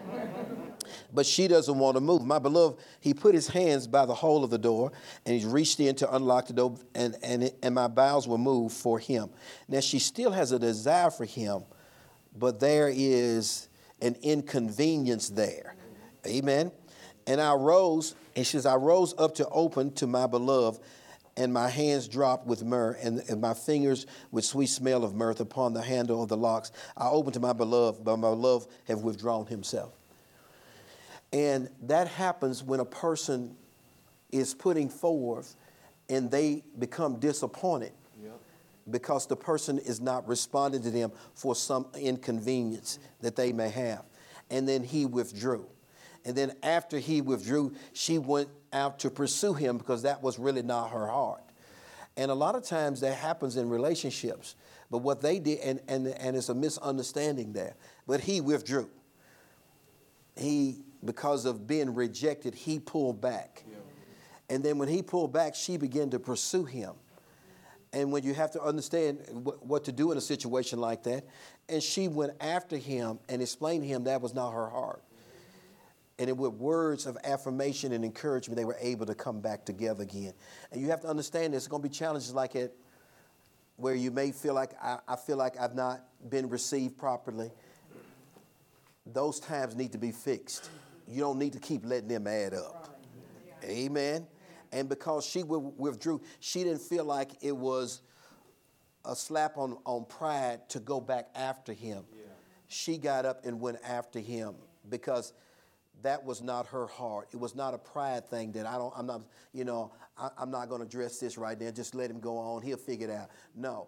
[1.13, 2.25] But she doesn't want to move.
[2.25, 4.93] My beloved, he put his hands by the hole of the door
[5.25, 8.77] and he reached in to unlock the door, and, and, and my bowels were moved
[8.77, 9.31] for him.
[9.69, 11.63] Now, she still has a desire for him,
[12.37, 13.69] but there is
[14.01, 15.75] an inconvenience there.
[16.27, 16.73] Amen.
[17.27, 20.81] And I rose, and she says, I rose up to open to my beloved,
[21.37, 25.35] and my hands dropped with myrrh, and, and, my fingers with sweet smell of myrrh
[25.39, 26.73] upon the handle of the locks.
[26.97, 29.93] I opened to my beloved, but my beloved have withdrawn himself.
[31.33, 33.57] And that happens when a person
[34.31, 35.57] is putting forth
[36.09, 37.93] and they become disappointed.
[38.91, 44.05] Because the person is not responding to them for some inconvenience that they may have.
[44.51, 45.67] And then he withdrew.
[46.25, 50.63] And then after he withdrew, she went out to pursue him because that was really
[50.63, 51.43] not her heart.
[52.17, 54.57] And a lot of times that happens in relationships.
[54.91, 57.75] But what they did, and, and, and it's a misunderstanding there,
[58.07, 58.89] but he withdrew.
[60.37, 63.65] He because of being rejected, he pulled back.
[63.69, 63.77] Yeah.
[64.51, 66.93] And then when he pulled back, she began to pursue him.
[67.97, 71.25] And when you have to understand what to do in a situation like that,
[71.71, 75.03] and she went after him and explained to him that was not her heart.
[76.19, 80.03] And it, with words of affirmation and encouragement, they were able to come back together
[80.03, 80.35] again.
[80.71, 82.77] And you have to understand there's going to be challenges like it
[83.77, 87.51] where you may feel like I, I feel like I've not been received properly.
[89.07, 90.69] Those times need to be fixed
[91.09, 93.01] you don't need to keep letting them add up.
[93.65, 94.27] Amen.
[94.73, 98.01] And because she withdrew, she didn't feel like it was
[99.05, 102.05] a slap on, on pride to go back after him.
[102.69, 104.55] She got up and went after him
[104.91, 105.33] because
[106.03, 107.29] that was not her heart.
[107.33, 109.23] It was not a pride thing that I don't, I'm not,
[109.53, 111.71] you know, I, am not going to address this right now.
[111.71, 112.63] Just let him go on.
[112.63, 113.31] He'll figure it out.
[113.55, 113.87] No.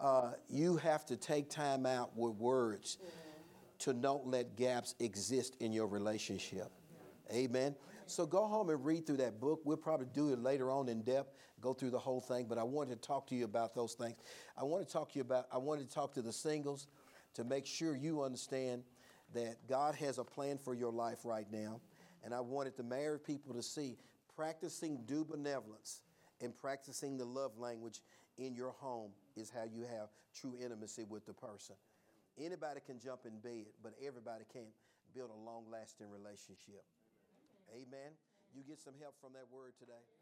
[0.00, 2.98] Uh, you have to take time out with words
[3.80, 6.70] to don't let gaps exist in your relationship.
[7.32, 7.74] Amen.
[8.10, 9.60] So go home and read through that book.
[9.64, 12.62] We'll probably do it later on in depth, go through the whole thing, but I
[12.62, 14.16] wanted to talk to you about those things.
[14.56, 16.86] I want to talk to you about, I wanted to talk to the singles
[17.34, 18.82] to make sure you understand
[19.34, 21.80] that God has a plan for your life right now.
[22.24, 23.96] And I wanted the married people to see
[24.34, 26.02] practicing due benevolence
[26.40, 28.00] and practicing the love language
[28.38, 31.76] in your home is how you have true intimacy with the person.
[32.38, 34.72] Anybody can jump in bed, but everybody can't
[35.14, 36.84] build a long lasting relationship.
[37.72, 38.16] Amen.
[38.52, 40.17] You get some help from that word today?